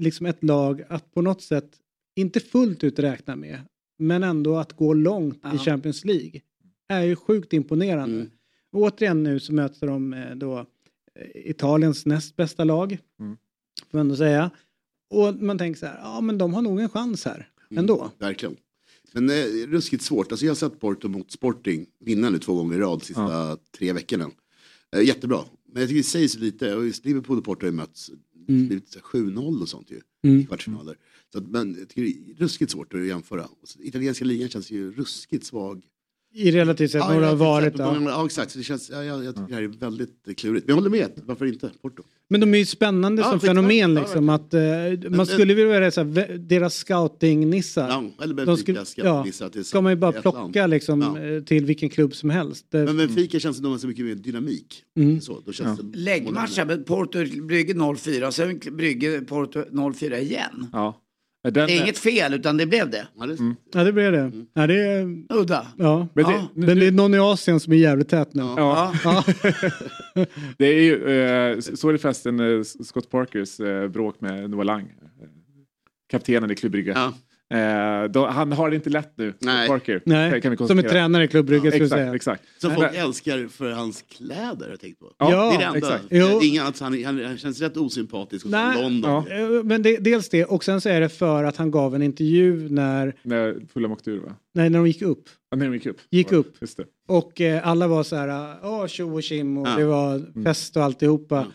liksom 0.00 0.26
ett 0.26 0.44
lag 0.44 0.82
att 0.88 1.14
på 1.14 1.22
något 1.22 1.42
sätt 1.42 1.70
inte 2.16 2.40
fullt 2.40 2.84
ut 2.84 2.98
räkna 2.98 3.36
med, 3.36 3.58
men 3.98 4.22
ändå 4.22 4.56
att 4.56 4.72
gå 4.72 4.94
långt 4.94 5.36
i 5.36 5.38
Ja. 5.42 5.58
Champions 5.58 6.04
League 6.04 6.40
är 6.88 7.02
ju 7.02 7.16
sjukt 7.16 7.52
imponerande. 7.52 8.16
Mm. 8.16 8.30
Och 8.72 8.80
återigen 8.82 9.22
nu 9.22 9.40
så 9.40 9.52
möter 9.54 9.86
de 9.86 10.12
eh, 10.14 10.34
då 10.36 10.58
eh, 10.58 11.50
Italiens 11.50 12.06
näst 12.06 12.36
bästa 12.36 12.64
lag, 12.64 12.98
Mm. 13.20 13.36
får 13.90 13.98
man 13.98 14.00
ändå 14.00 14.16
säga. 14.16 14.50
Och 15.10 15.34
man 15.34 15.58
tänker 15.58 15.78
så 15.80 15.86
här, 15.86 15.98
ja 16.02 16.20
men 16.20 16.38
de 16.38 16.54
har 16.54 16.62
nog 16.62 16.80
en 16.80 16.88
chans 16.88 17.24
här 17.24 17.48
ändå. 17.70 18.00
Mm, 18.00 18.10
verkligen. 18.18 18.56
Men 19.12 19.30
eh, 19.30 19.44
ruskigt 19.68 20.02
svårt. 20.02 20.32
Alltså 20.32 20.46
jag 20.46 20.50
har 20.50 20.56
sett 20.56 20.80
Porto 20.80 21.08
mot 21.08 21.32
Sporting 21.32 21.86
vinna 22.00 22.30
nu 22.30 22.38
två 22.38 22.54
gånger 22.54 22.76
i 22.76 22.80
rad 22.80 22.98
de 22.98 23.04
sista 23.04 23.56
tre 23.78 23.92
veckorna. 23.92 24.30
Jättebra. 25.02 25.38
Men 25.72 25.80
jag 25.82 25.88
tycker 25.88 25.98
det 25.98 26.04
sägs 26.08 26.38
lite, 26.38 26.74
och 26.76 26.86
just 26.86 27.04
Liverpool 27.04 27.38
och 27.38 27.44
Porto 27.44 27.66
har 27.66 27.70
ju 27.70 27.76
mötts, 27.76 28.10
Mm. 28.48 28.66
blivit 28.66 28.88
så 28.88 28.98
här 28.98 29.04
7-0 29.06 29.62
och 29.62 29.68
sånt 29.68 29.90
ju. 29.90 30.00
Mm. 30.24 30.40
I 30.40 30.46
kvartsfinaler. 30.46 30.96
Så 31.34 31.38
att, 31.40 31.48
men 31.48 31.76
jag 31.78 31.88
tycker 31.88 32.02
det 32.02 32.08
är 32.08 32.38
ruskigt 32.44 32.70
svårt 32.70 32.94
att 32.94 33.06
jämföra. 33.06 33.46
Så, 33.64 33.82
italienska 33.82 34.24
ligan 34.24 34.48
känns 34.48 34.70
ju 34.70 34.92
ruskigt 34.92 35.46
svag. 35.46 35.82
I 36.36 36.50
relativt 36.50 36.90
sett 36.90 37.00
det 37.00 37.06
har 37.26 37.34
varit. 37.36 37.64
sett, 37.72 37.78
Ja. 37.78 37.96
Ja, 37.96 38.10
ja 38.10 38.26
exakt, 38.26 38.50
så 38.50 38.58
det 38.58 38.64
känns, 38.64 38.90
ja, 38.90 39.04
jag, 39.04 39.24
jag 39.24 39.34
tycker 39.34 39.48
det 39.48 39.54
här 39.54 39.62
är 39.62 39.68
väldigt 39.68 40.36
klurigt. 40.36 40.66
Men 40.66 40.76
jag 40.76 40.82
håller 40.82 40.90
med, 40.90 41.10
varför 41.24 41.46
inte 41.46 41.70
Porto? 41.82 42.02
Men 42.28 42.40
de 42.40 42.54
är 42.54 42.58
ju 42.58 42.66
spännande 42.66 43.22
Ja, 43.22 43.30
som 43.30 43.40
fenomen 43.40 43.94
Ja, 43.94 44.00
liksom. 44.00 44.28
Att, 44.28 44.54
eh, 44.54 44.60
man 45.08 45.18
det- 45.18 45.26
skulle 45.26 45.54
vilja 45.54 45.72
vara 45.80 45.90
så 45.90 46.00
här, 46.04 46.38
deras 46.38 46.74
scouting-nissar. 46.74 47.88
Ja, 47.88 48.04
eller 48.24 48.34
De 48.34 48.44
Benfica 48.46 48.84
skulle, 48.84 48.84
ska 48.84 49.50
ja, 49.56 49.62
ska 49.64 49.80
man 49.80 49.92
ju 49.92 49.96
bara 49.96 50.12
plocka 50.12 50.66
liksom, 50.66 51.00
Ja. 51.00 51.20
eh, 51.22 51.42
till 51.42 51.64
vilken 51.64 51.88
klubb 51.88 52.14
som 52.14 52.30
helst. 52.30 52.66
Men 52.70 52.96
Benfica 52.96 53.38
känns 53.40 53.56
som 53.56 53.62
de 53.62 53.72
har 53.72 53.78
så 53.78 53.86
mycket 53.86 54.04
mer 54.04 54.14
dynamik. 54.14 54.82
Mm. 54.96 55.20
Så, 55.20 55.40
då 55.46 55.52
känns 55.52 55.80
det 55.80 55.98
Läggmatcha, 55.98 56.64
men 56.64 56.84
Porto 56.84 57.18
Brygge 57.42 57.74
0-4 57.74 58.26
och 58.26 58.34
sen 58.34 58.60
Brygge 58.72 59.20
Porto 59.20 59.64
0-4 59.70 60.18
igen. 60.20 60.66
Ja. 60.72 61.00
Den, 61.44 61.52
Det 61.52 61.60
är 61.76 61.82
inget 61.82 61.98
fel 61.98 62.34
utan 62.34 62.56
det 62.56 62.66
blev 62.66 62.90
det. 62.90 63.06
Ja, 63.18 63.26
det, 63.26 63.36
ja, 63.74 63.84
det 63.84 63.92
blir 63.92 64.12
det. 64.12 64.32
Ja, 64.54 64.66
det 64.66 64.74
är, 64.86 65.22
Udda. 65.32 65.66
ja. 65.78 66.08
Men 66.14 66.24
det, 66.24 66.30
Ja. 66.32 66.48
nu- 66.54 66.74
det 66.74 66.86
är 66.86 66.92
någon 66.92 67.14
i 67.14 67.18
Asien 67.18 67.60
som 67.60 67.72
är 67.72 67.76
jävligt 67.76 68.08
tät 68.08 68.34
nu. 68.34 68.42
Ja. 68.42 68.94
Ja. 69.04 69.24
Det 70.58 70.66
är 70.66 70.80
ju, 70.82 71.08
eh, 71.52 71.58
såg 71.60 71.94
du 71.94 71.98
förresten 71.98 72.40
eh, 72.40 72.62
Scott 72.62 73.10
Parkers 73.10 73.60
eh, 73.60 73.88
bråk 73.88 74.20
med 74.20 74.50
Noah 74.50 74.64
Lang? 74.64 74.82
Eh, 74.82 75.28
Kaptenen 76.10 76.50
i 76.64 76.68
Brygge. 76.68 76.92
Ja. 76.94 77.12
Eh, 77.54 78.04
då, 78.10 78.26
han 78.26 78.52
har 78.52 78.70
det 78.70 78.76
inte 78.76 78.90
lätt 78.90 79.12
nu, 79.16 79.34
Nej. 79.38 79.68
Parker. 79.68 80.02
Nej, 80.04 80.30
kan 80.40 80.50
vi 80.50 80.56
som 80.56 80.64
är 80.64 80.68
konstatera. 80.68 80.90
tränare 80.92 81.24
i 81.24 81.28
Club 81.28 81.46
Brygge 81.46 81.70
ska 81.70 81.78
vi 81.78 81.84
Exakt, 81.84 82.00
säga. 82.00 82.14
exakt. 82.14 82.42
Som 82.58 82.74
folk 82.74 82.94
älskar 82.94 83.48
för 83.48 83.70
hans 83.70 84.02
kläder 84.02 84.64
har 84.64 84.70
jag 84.70 84.80
tänkt 84.80 84.98
på. 85.00 85.06
Ja, 85.18 85.30
Ja, 85.30 85.48
det 85.50 85.54
är 85.54 85.58
det 85.58 85.64
enda. 85.64 85.78
exakt. 85.78 86.04
Jo. 86.10 86.40
Inga, 86.42 86.62
han, 86.80 87.04
han, 87.04 87.24
han 87.24 87.38
känns 87.38 87.60
rätt 87.60 87.76
osympatisk 87.76 88.46
Nej. 88.46 88.82
London. 88.82 89.24
Ja. 89.28 89.36
Eh, 89.58 89.64
Men 89.64 89.82
det, 89.82 89.96
dels 89.96 90.28
det 90.28 90.44
och 90.44 90.64
sen 90.64 90.80
så 90.80 90.88
är 90.88 91.00
det 91.00 91.08
för 91.08 91.44
att 91.44 91.56
han 91.56 91.70
gav 91.70 91.94
en 91.94 92.02
intervju 92.02 92.68
när, 92.68 93.14
När 93.22 93.56
Fulham 93.72 93.92
åkte 93.92 94.10
ur 94.10 94.20
va? 94.20 94.34
nej, 94.54 94.70
när 94.70 94.78
de 94.78 94.86
gick 94.86 95.02
upp. 95.02 95.24
Ja, 95.50 95.56
när 95.56 95.64
de 95.66 95.74
gick 95.74 95.86
upp. 95.86 95.98
Gick 96.10 96.32
upp. 96.32 96.56
Just 96.60 96.76
det. 96.76 96.84
Och 97.08 97.40
eh, 97.40 97.68
alla 97.68 97.86
var 97.88 98.02
så 98.02 98.16
här, 98.16 98.56
åh 98.62 98.86
tjo 98.86 99.14
och 99.14 99.22
tjim 99.22 99.58
och 99.58 99.68
Ja. 99.68 99.76
det 99.76 99.84
var 99.84 100.42
fest 100.44 100.76
och 100.76 100.82
alltihopa. 100.84 101.46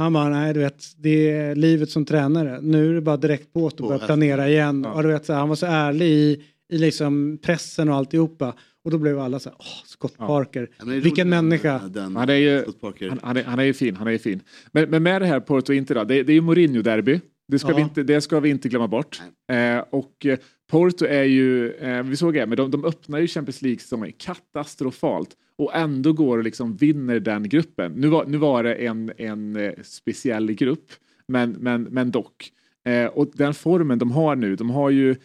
Han 0.00 0.12
bara, 0.12 0.28
nej 0.28 0.54
du 0.54 0.60
vet, 0.60 0.84
det 0.96 1.30
är 1.30 1.54
livet 1.54 1.90
som 1.90 2.04
tränare. 2.04 2.60
Nu 2.62 2.90
är 2.90 2.94
det 2.94 3.00
bara 3.00 3.16
direkt 3.16 3.52
på 3.52 3.64
och 3.64 3.76
På 3.76 3.88
börja 3.88 4.06
planera 4.06 4.48
igen. 4.48 4.82
Ja. 4.84 4.92
Och 4.92 5.02
du 5.02 5.08
vet, 5.08 5.24
så 5.26 5.32
här, 5.32 5.40
han 5.40 5.48
var 5.48 5.56
så 5.56 5.66
ärlig 5.66 6.06
i, 6.06 6.42
i 6.72 6.78
liksom 6.78 7.38
pressen 7.42 7.88
och 7.88 7.94
alltihopa. 7.94 8.54
Och 8.84 8.90
då 8.90 8.98
blev 8.98 9.18
alla 9.18 9.38
så 9.38 9.48
här, 9.48 9.56
åh, 9.58 9.66
Scott. 9.86 10.16
Parker. 10.18 10.68
Ja, 10.78 10.84
Vilken 10.84 11.28
människa. 11.28 11.78
Den, 11.88 12.16
Han 12.16 12.28
är 12.28 12.34
ju-. 12.34 12.64
Han, 12.82 13.18
han, 13.22 13.36
är, 13.36 13.44
han 13.44 13.58
är 13.58 13.62
ju 13.64 13.72
fin, 13.74 13.96
han 13.96 14.06
är 14.06 14.10
ju 14.10 14.18
fin. 14.18 14.40
Men, 14.72 14.90
men 14.90 15.02
med 15.02 15.22
det 15.22 15.26
här 15.26 15.40
Porto 15.40 15.72
Inter 15.72 15.94
då, 15.94 16.04
det, 16.04 16.22
det 16.22 16.32
är 16.32 16.34
ju 16.34 16.40
Mourinho-derby. 16.40 17.20
Det 17.48 17.58
ska, 17.58 17.70
Ja. 17.70 17.76
vi 17.76 17.82
inte, 17.82 18.02
det 18.02 18.20
ska 18.20 18.40
vi 18.40 18.50
inte 18.50 18.68
glömma 18.68 18.88
bort. 18.88 19.20
Eh, 19.52 19.84
och 19.90 20.26
eh, 20.26 20.38
Porto 20.70 21.04
är 21.04 21.24
ju, 21.24 21.72
eh, 21.72 22.02
vi 22.02 22.16
såg 22.16 22.34
det, 22.34 22.46
men 22.46 22.56
de, 22.56 22.70
de 22.70 22.84
öppnar 22.84 23.18
ju 23.18 23.26
Champions 23.26 23.62
League-säsongen 23.62 24.12
katastrofalt 24.18 25.36
och 25.56 25.74
ändå 25.74 26.12
går 26.12 26.38
och 26.38 26.44
liksom 26.44 26.76
vinner 26.76 27.20
den 27.20 27.48
gruppen. 27.48 27.92
Nu 27.92 28.08
var, 28.08 28.26
nu 28.26 28.38
var 28.38 28.62
det 28.62 28.74
en, 28.74 29.12
en 29.16 29.56
eh, 29.56 29.72
speciell 29.82 30.52
grupp, 30.52 30.92
men, 31.28 31.50
men, 31.50 31.82
men 31.82 32.10
dock. 32.10 32.52
Eh, 32.84 33.06
och 33.06 33.30
den 33.34 33.54
formen 33.54 33.98
de 33.98 34.10
har 34.10 34.36
nu, 34.36 34.56
de 34.56 34.70
har 34.70 34.90
ju 34.90 35.16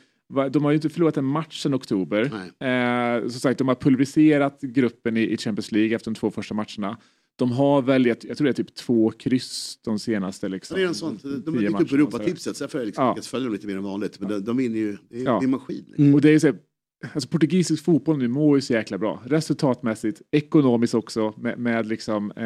de 0.49 0.63
har 0.63 0.71
ju 0.71 0.75
inte 0.75 0.89
förlorat 0.89 1.17
en 1.17 1.25
match 1.25 1.61
sedan 1.61 1.73
oktober. 1.73 2.21
Eh, 2.67 3.21
som 3.21 3.39
sagt, 3.39 3.57
de 3.57 3.67
har 3.67 3.75
pulveriserat 3.75 4.61
gruppen 4.61 5.17
i, 5.17 5.21
i 5.21 5.37
Champions 5.37 5.71
League 5.71 5.95
efter 5.95 6.11
de 6.11 6.15
två 6.15 6.31
första 6.31 6.53
matcherna. 6.53 6.97
De 7.37 7.51
har 7.51 7.81
väl, 7.81 8.05
jag, 8.05 8.17
jag 8.21 8.37
tror 8.37 8.45
det 8.45 8.51
är 8.51 8.63
typ 8.63 8.75
två 8.75 9.11
kryss 9.11 9.79
de 9.85 9.99
senaste 9.99 10.49
liksom, 10.49 10.75
Ja, 10.75 10.79
det 10.81 10.85
är 10.85 10.87
en 10.87 10.95
sån. 10.95 11.19
De 11.45 11.53
har 11.55 11.61
dykt 11.61 11.81
upp 11.81 11.89
på 11.89 11.95
Europatipset, 11.95 12.57
så 12.57 12.63
därför 12.63 12.77
har 12.77 12.81
jag 12.83 12.85
liksom 12.85 13.03
Ja. 13.03 13.11
lyckats 13.11 13.27
följa 13.27 13.43
dem 13.45 13.53
lite 13.53 13.67
mer 13.67 13.77
än 13.77 13.83
vanligt. 13.83 14.19
Men 14.19 14.29
de, 14.29 14.39
de 14.43 14.57
vinner 14.57 14.77
ju, 14.79 14.97
det 15.09 15.17
är, 15.19 15.23
Ja. 15.25 15.31
det 15.31 15.37
är 15.37 15.43
en 15.43 15.49
maskin. 15.49 15.85
Mm. 15.97 16.13
Och 16.15 16.21
det 16.21 16.29
är 16.29 16.39
så, 16.39 16.47
här, 16.47 16.55
alltså 17.13 17.29
portugisisk 17.29 17.83
fotboll 17.85 18.17
nu 18.17 18.27
mår 18.27 18.57
ju 18.57 18.61
så 18.61 18.73
jäkla 18.73 18.97
bra. 18.97 19.21
Resultatmässigt, 19.25 20.21
ekonomiskt 20.31 20.93
också 20.95 21.33
med, 21.37 21.59
med, 21.59 21.85
liksom, 21.87 22.31
eh, 22.31 22.43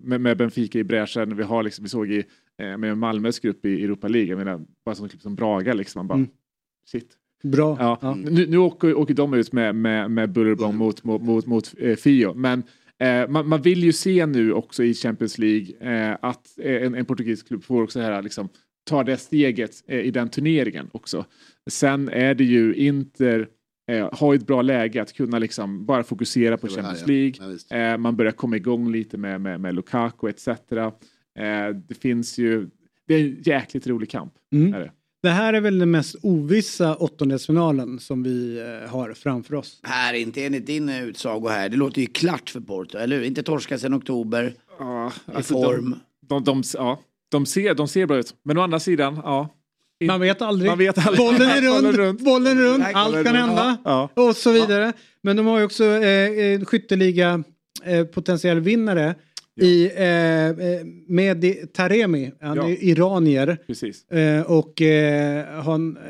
med, 0.00 0.20
med 0.20 0.36
Benfica 0.36 0.78
i 0.78 0.84
bräschen. 0.84 1.36
Vi, 1.36 1.42
har 1.42 1.62
liksom, 1.62 1.82
vi 1.84 1.88
såg 1.88 2.10
i, 2.10 2.24
eh, 2.62 2.76
med 2.76 2.98
Malmös 2.98 3.40
grupp 3.40 3.66
i 3.66 3.84
Europa 3.84 4.08
League, 4.08 4.28
jag 4.30 4.38
menar, 4.38 4.60
bara 4.84 4.94
som, 4.94 5.08
som 5.08 5.34
Braga 5.34 5.74
liksom. 5.74 5.98
Man 5.98 6.06
bara, 6.06 6.14
Mm. 6.18 6.28
shit. 6.90 7.08
Bra. 7.42 7.76
Ja. 7.80 7.98
Ja. 8.02 8.14
Nu, 8.14 8.46
nu 8.46 8.56
åker, 8.56 8.94
åker 8.94 9.14
de 9.14 9.34
ut 9.34 9.52
med, 9.52 9.74
med, 9.76 10.10
med 10.10 10.32
buller 10.32 10.54
bång 10.54 10.76
mot, 10.76 11.04
mot, 11.04 11.22
mot, 11.22 11.46
mot 11.46 11.74
eh, 11.78 11.96
Fio. 11.96 12.34
Men 12.34 12.62
eh, 12.98 13.28
man, 13.28 13.48
man 13.48 13.62
vill 13.62 13.84
ju 13.84 13.92
se 13.92 14.26
nu 14.26 14.52
också 14.52 14.84
i 14.84 14.94
Champions 14.94 15.38
League 15.38 15.66
eh, 15.80 16.16
att 16.22 16.58
eh, 16.58 16.82
en, 16.82 16.94
en 16.94 17.04
portugisisk 17.04 17.48
klubb 17.48 17.64
får 17.64 17.82
också 17.82 18.00
här, 18.00 18.22
liksom, 18.22 18.48
ta 18.88 19.04
det 19.04 19.16
steget 19.16 19.84
eh, 19.86 20.00
i 20.00 20.10
den 20.10 20.28
turneringen 20.28 20.90
också. 20.92 21.24
Sen 21.70 22.08
är 22.08 22.34
det 22.34 22.44
ju 22.44 22.74
Inter 22.74 23.48
eh, 23.88 24.08
har 24.12 24.34
ett 24.34 24.46
bra 24.46 24.62
läge 24.62 25.02
att 25.02 25.12
kunna 25.12 25.38
liksom 25.38 25.86
bara 25.86 26.02
fokusera 26.02 26.56
på 26.56 26.66
här, 26.66 26.74
Champions 26.74 27.00
ja. 27.00 27.06
League. 27.06 27.34
Ja, 27.40 27.46
visst. 27.46 27.72
Eh, 27.72 27.96
man 27.96 28.16
börjar 28.16 28.32
komma 28.32 28.56
igång 28.56 28.92
lite 28.92 29.18
med, 29.18 29.40
med, 29.40 29.60
med 29.60 29.74
Lukaku 29.74 30.28
etc. 30.28 30.48
Eh, 30.48 30.54
det 31.88 31.94
finns 32.00 32.38
ju, 32.38 32.68
det 33.06 33.14
är 33.14 33.20
en 33.20 33.42
jäkligt 33.42 33.86
rolig 33.86 34.10
kamp. 34.10 34.32
Mm. 34.52 34.74
Är 34.74 34.80
det. 34.80 34.92
Det 35.28 35.32
här 35.32 35.52
är 35.52 35.60
väl 35.60 35.78
den 35.78 35.90
mest 35.90 36.16
ovissa 36.22 36.96
åttondelsfinalen 36.96 37.98
som 37.98 38.22
vi 38.22 38.58
eh, 38.58 38.90
har 38.90 39.14
framför 39.14 39.54
oss. 39.54 39.80
Här, 39.82 40.14
inte 40.14 40.44
enligt 40.44 40.66
din 40.66 40.88
eh, 40.88 41.02
utsago 41.04 41.48
här. 41.48 41.68
Det 41.68 41.76
låter 41.76 42.00
ju 42.00 42.06
klart 42.06 42.50
för 42.50 42.60
Porto, 42.60 42.98
eller 42.98 43.16
hur? 43.16 43.24
Inte 43.24 43.42
torska 43.42 43.78
sedan 43.78 43.94
oktober. 43.94 44.54
Ja, 44.78 45.12
I 45.26 45.30
alltså 45.34 45.54
form. 45.54 45.94
De, 46.28 46.44
de, 46.44 46.62
de, 46.62 46.62
ja, 46.74 47.00
de, 47.30 47.46
ser, 47.46 47.74
de 47.74 47.88
ser 47.88 48.06
bra 48.06 48.16
ut. 48.16 48.34
Men 48.44 48.58
å 48.58 48.62
andra 48.62 48.80
sidan, 48.80 49.20
ja. 49.24 49.54
Man 50.06 50.20
vet 50.20 50.42
aldrig. 50.42 50.70
Man 50.70 50.78
vet 50.78 51.06
aldrig. 51.06 51.26
Bollen 51.26 51.50
är 51.50 51.62
rund, 51.82 51.96
runt. 51.96 52.20
bollen 52.20 52.58
är 52.58 52.62
rund, 52.62 52.78
Nej, 52.78 52.92
allt 52.94 53.14
kan 53.14 53.24
runt. 53.24 53.36
hända. 53.36 53.76
Ja. 53.84 54.08
Och 54.14 54.36
så 54.36 54.52
vidare. 54.52 54.92
Men 55.22 55.36
de 55.36 55.46
har 55.46 55.58
ju 55.58 55.64
också 55.64 55.84
eh, 55.84 56.64
skytteliga 56.64 57.42
eh, 57.84 58.04
potentiell 58.04 58.60
vinnare 58.60 59.14
i, 59.60 59.90
eh, 59.96 60.48
eh, 60.48 60.84
med 61.06 61.72
Taremi. 61.72 62.32
Han 62.40 62.56
Ja. 62.56 62.68
är 62.68 62.84
iranier. 62.84 63.58
Precis. 63.66 64.08
Eh, 64.10 64.42
och 64.42 64.82
eh, 64.82 65.62
han, 65.62 65.96
eh, 65.96 66.02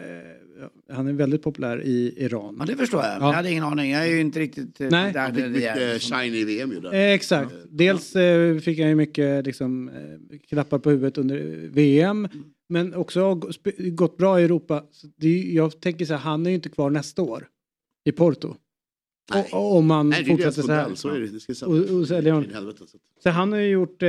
han 0.94 1.07
är 1.07 1.12
väldigt 1.12 1.42
populär 1.42 1.82
i 1.84 2.14
Iran. 2.16 2.57
Ja, 2.59 2.64
det 2.64 2.76
förstår 2.76 3.01
jag. 3.03 3.11
Ja. 3.11 3.26
Jag 3.26 3.32
hade 3.32 3.51
ingen 3.51 3.64
aning. 3.64 3.90
Jag 3.90 4.07
är 4.07 4.11
ju 4.11 4.20
inte 4.20 4.38
riktigt 4.40 4.80
eh, 4.80 4.88
Nej. 4.90 5.12
där. 5.12 5.20
Han 5.20 5.34
fick 5.34 5.46
mycket 5.46 6.03
shine 6.03 6.34
i 6.34 6.44
VM 6.44 6.72
ju 6.72 6.80
där. 6.80 6.92
Eh, 6.94 7.12
exakt. 7.12 7.55
Dels 7.70 8.16
eh, 8.16 8.59
fick 8.59 8.78
han 8.78 8.88
ju 8.88 8.94
mycket 8.94 9.46
liksom, 9.46 9.88
eh, 9.88 10.38
klappar 10.49 10.78
på 10.78 10.90
huvudet 10.90 11.18
under 11.18 11.36
VM. 11.70 12.28
Men 12.68 12.94
också 12.94 13.20
har 13.20 13.90
gått 13.90 14.16
bra 14.16 14.40
i 14.40 14.44
Europa. 14.44 14.84
Så 14.92 15.07
det, 15.16 15.38
jag 15.42 15.80
tänker 15.80 16.05
så 16.05 16.12
här, 16.12 16.20
han 16.20 16.46
är 16.46 16.51
ju 16.51 16.57
inte 16.57 16.68
kvar 16.68 16.90
nästa 16.90 17.22
år 17.22 17.46
i 18.05 18.12
Porto. 18.12 18.57
Och, 19.53 19.76
om 19.76 19.87
man 19.87 20.09
Nej, 20.09 20.24
fortsätter 20.24 20.62
så 20.62 20.72
här. 20.72 20.95
Så 20.95 21.09
är 21.09 21.20
det. 21.20 21.26
Det 21.26 21.55
ska 21.55 21.66
Och, 21.66 21.76
och 21.76 22.07
så, 23.22 23.31
han 23.31 23.53
har 23.53 23.59
ju 23.59 23.68
gjort 23.68 24.03
eh, 24.03 24.09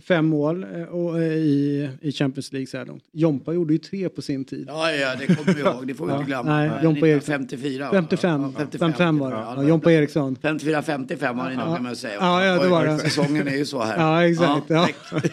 fem 0.00 0.26
mål 0.26 0.66
eh, 0.74 0.82
och, 0.82 1.22
eh, 1.22 1.32
i, 1.32 1.90
i 2.00 2.12
Champions 2.12 2.52
League 2.52 2.66
så 2.66 2.78
här 2.78 2.86
långt. 2.86 3.04
Jompa 3.12 3.52
gjorde 3.52 3.72
ju 3.72 3.78
tre 3.78 4.08
på 4.08 4.22
sin 4.22 4.44
tid. 4.44 4.64
Ja, 4.68 4.92
ja, 4.92 5.14
det 5.18 5.26
kommer 5.26 5.54
vi 5.54 5.60
ihåg. 5.60 5.86
Det 5.86 5.94
får 5.94 6.06
vi 6.06 6.12
inte 6.12 6.22
Ja, 6.22 6.26
glömma. 6.26 6.56
nej, 6.56 6.70
Jompa 6.84 7.08
Eriksson. 7.08 7.34
1954. 7.34 7.84
va? 7.84 7.90
55, 7.92 8.42
Ja, 8.42 8.52
55 8.58 9.18
var 9.18 9.30
det. 9.30 9.36
Ja, 9.36 9.54
Ja, 9.56 9.68
Jompa 9.68 9.92
Eriksson. 9.92 10.36
54-55 10.36 11.36
var 11.36 11.50
det 11.50 11.56
nog 11.56 11.74
kan 11.74 11.82
man 11.82 11.96
säga. 11.96 12.14
Ja, 12.20 12.44
ja, 12.44 12.62
det 12.62 12.68
var 12.68 12.86
det. 12.86 12.98
Säsongen 12.98 13.48
är 13.48 13.56
ju 13.56 13.64
så 13.66 13.82
här. 13.82 13.98
Ja, 13.98 14.24
exakt. 14.28 14.70
Ja. 14.70 14.86
tack. 14.86 14.96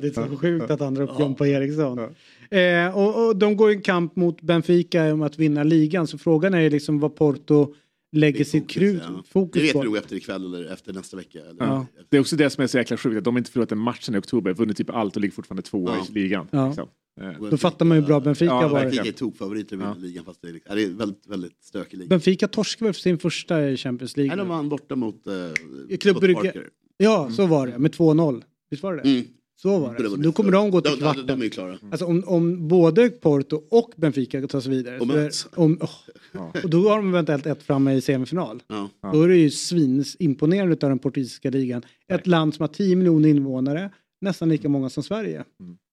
Det 0.00 0.06
är 0.06 0.12
så 0.12 0.36
sjukt 0.36 0.70
att 0.70 0.80
han 0.80 0.94
drar 0.94 1.02
upp 1.02 1.20
Jompa 1.20 1.46
Eriksson. 1.46 2.14
Eh, 2.50 2.98
och, 2.98 3.26
och 3.26 3.36
de 3.36 3.56
går 3.56 3.70
i 3.70 3.74
en 3.74 3.80
kamp 3.82 4.16
mot 4.16 4.40
Benfica 4.42 5.12
om 5.12 5.22
att 5.22 5.38
vinna 5.38 5.62
ligan. 5.62 6.06
Så 6.06 6.18
frågan 6.18 6.54
är 6.54 6.60
ju 6.60 6.70
liksom 6.70 7.00
vad 7.00 7.16
Porto 7.16 7.74
lägger 8.12 8.44
sitt 8.44 8.68
krut, 8.70 9.02
Ja. 9.08 9.10
Det 9.16 9.28
fokus 9.28 9.62
vet 9.62 9.68
vi 9.68 9.72
på. 9.72 9.82
nog 9.82 9.96
efter 9.96 10.16
ikväll 10.16 10.44
eller 10.54 10.72
efter 10.72 10.92
nästa 10.92 11.16
vecka. 11.16 11.38
Eller 11.38 11.64
Ja. 11.64 11.86
Det 12.08 12.16
är 12.16 12.20
också 12.20 12.36
det 12.36 12.50
som 12.50 12.62
är 12.62 12.66
så 12.66 12.78
jäkla 12.78 12.96
sjukt, 12.96 13.18
att 13.18 13.24
de 13.24 13.38
inte 13.38 13.50
förlorat 13.50 13.72
en 13.72 13.78
match 13.78 14.02
sedan 14.02 14.14
i 14.14 14.18
oktober, 14.18 14.54
vunnit 14.54 14.76
typ 14.76 14.90
allt 14.90 15.16
och 15.16 15.22
ligger 15.22 15.34
fortfarande 15.34 15.62
tvåa 15.62 15.96
Ja. 15.96 16.06
i 16.10 16.12
ligan. 16.12 16.46
Ja. 16.50 16.66
Liksom. 16.66 16.88
Eh, 17.20 17.48
Då 17.50 17.56
fattar 17.56 17.84
man 17.84 17.96
ju 17.96 18.00
hur 18.00 18.06
bra 18.08 18.20
Benfica 18.20 18.44
Ja, 18.52 18.68
var. 18.68 18.80
Benfica 18.80 19.02
är 19.04 19.12
tokfavoriter 19.12 19.76
i 19.76 19.80
Ja. 19.80 19.94
ligan 19.98 20.24
fast 20.24 20.42
det 20.42 20.48
är, 20.48 20.52
liksom- 20.52 20.76
det 20.76 20.82
är 20.84 20.88
väldigt, 20.88 21.26
väldigt 21.26 21.62
stökig 21.62 21.98
liga. 21.98 22.08
Benfica 22.08 22.48
torskade 22.48 22.86
väl 22.86 22.94
för 22.94 23.00
sin 23.00 23.18
första 23.18 23.68
i 23.70 23.76
Champions 23.76 24.16
Nej, 24.16 24.26
League. 24.26 24.42
de 24.42 24.48
vann 24.48 24.68
borta 24.68 24.96
mot 24.96 25.26
eh. 25.26 25.32
Parker. 26.34 26.68
Ja, 26.96 27.30
så 27.30 27.46
var 27.46 27.66
det. 27.66 27.78
Med 27.78 27.92
2-0. 27.92 28.42
Visst 28.70 28.82
var 28.82 28.94
det 28.96 29.02
det? 29.02 29.08
Mm. 29.10 29.24
Så 29.56 29.78
var 29.78 29.94
Det 29.98 30.22
då 30.22 30.32
kommer 30.32 30.52
de 30.52 30.70
gå 30.70 30.80
till 30.80 30.90
De, 30.92 30.96
de, 31.00 31.04
de 31.06 31.14
kvarten. 31.14 31.42
är 31.42 31.48
klara. 31.48 31.78
Alltså 31.90 32.04
om, 32.06 32.22
om 32.26 32.68
både 32.68 33.08
Porto 33.10 33.62
och 33.70 33.90
Benfica 33.96 34.46
tar 34.46 34.60
sig 34.60 34.70
vidare. 34.70 34.98
Och 35.00 35.06
så 35.06 35.12
är- 35.12 35.22
möts. 35.22 35.48
om, 35.54 35.78
åh, 36.34 36.48
och 36.64 36.70
då 36.70 36.88
har 36.88 36.96
de 36.96 37.08
eventuellt 37.08 37.46
ett 37.46 37.62
framme 37.62 37.92
i 37.94 38.00
semifinal. 38.00 38.62
Ja. 38.68 38.88
Då 39.12 39.22
är 39.22 39.28
det 39.28 39.36
ju 39.36 39.50
svins 39.50 40.16
imponerande 40.18 40.72
av 40.82 40.88
den 40.90 40.98
portugisiska 40.98 41.50
ligan. 41.50 41.82
Ett 42.08 42.26
land 42.26 42.54
som 42.54 42.62
har 42.62 42.68
10 42.68 42.96
miljoner 42.96 43.28
invånare, 43.28 43.90
nästan 44.20 44.48
lika 44.48 44.68
många 44.68 44.90
som 44.90 45.02
Sverige. 45.02 45.44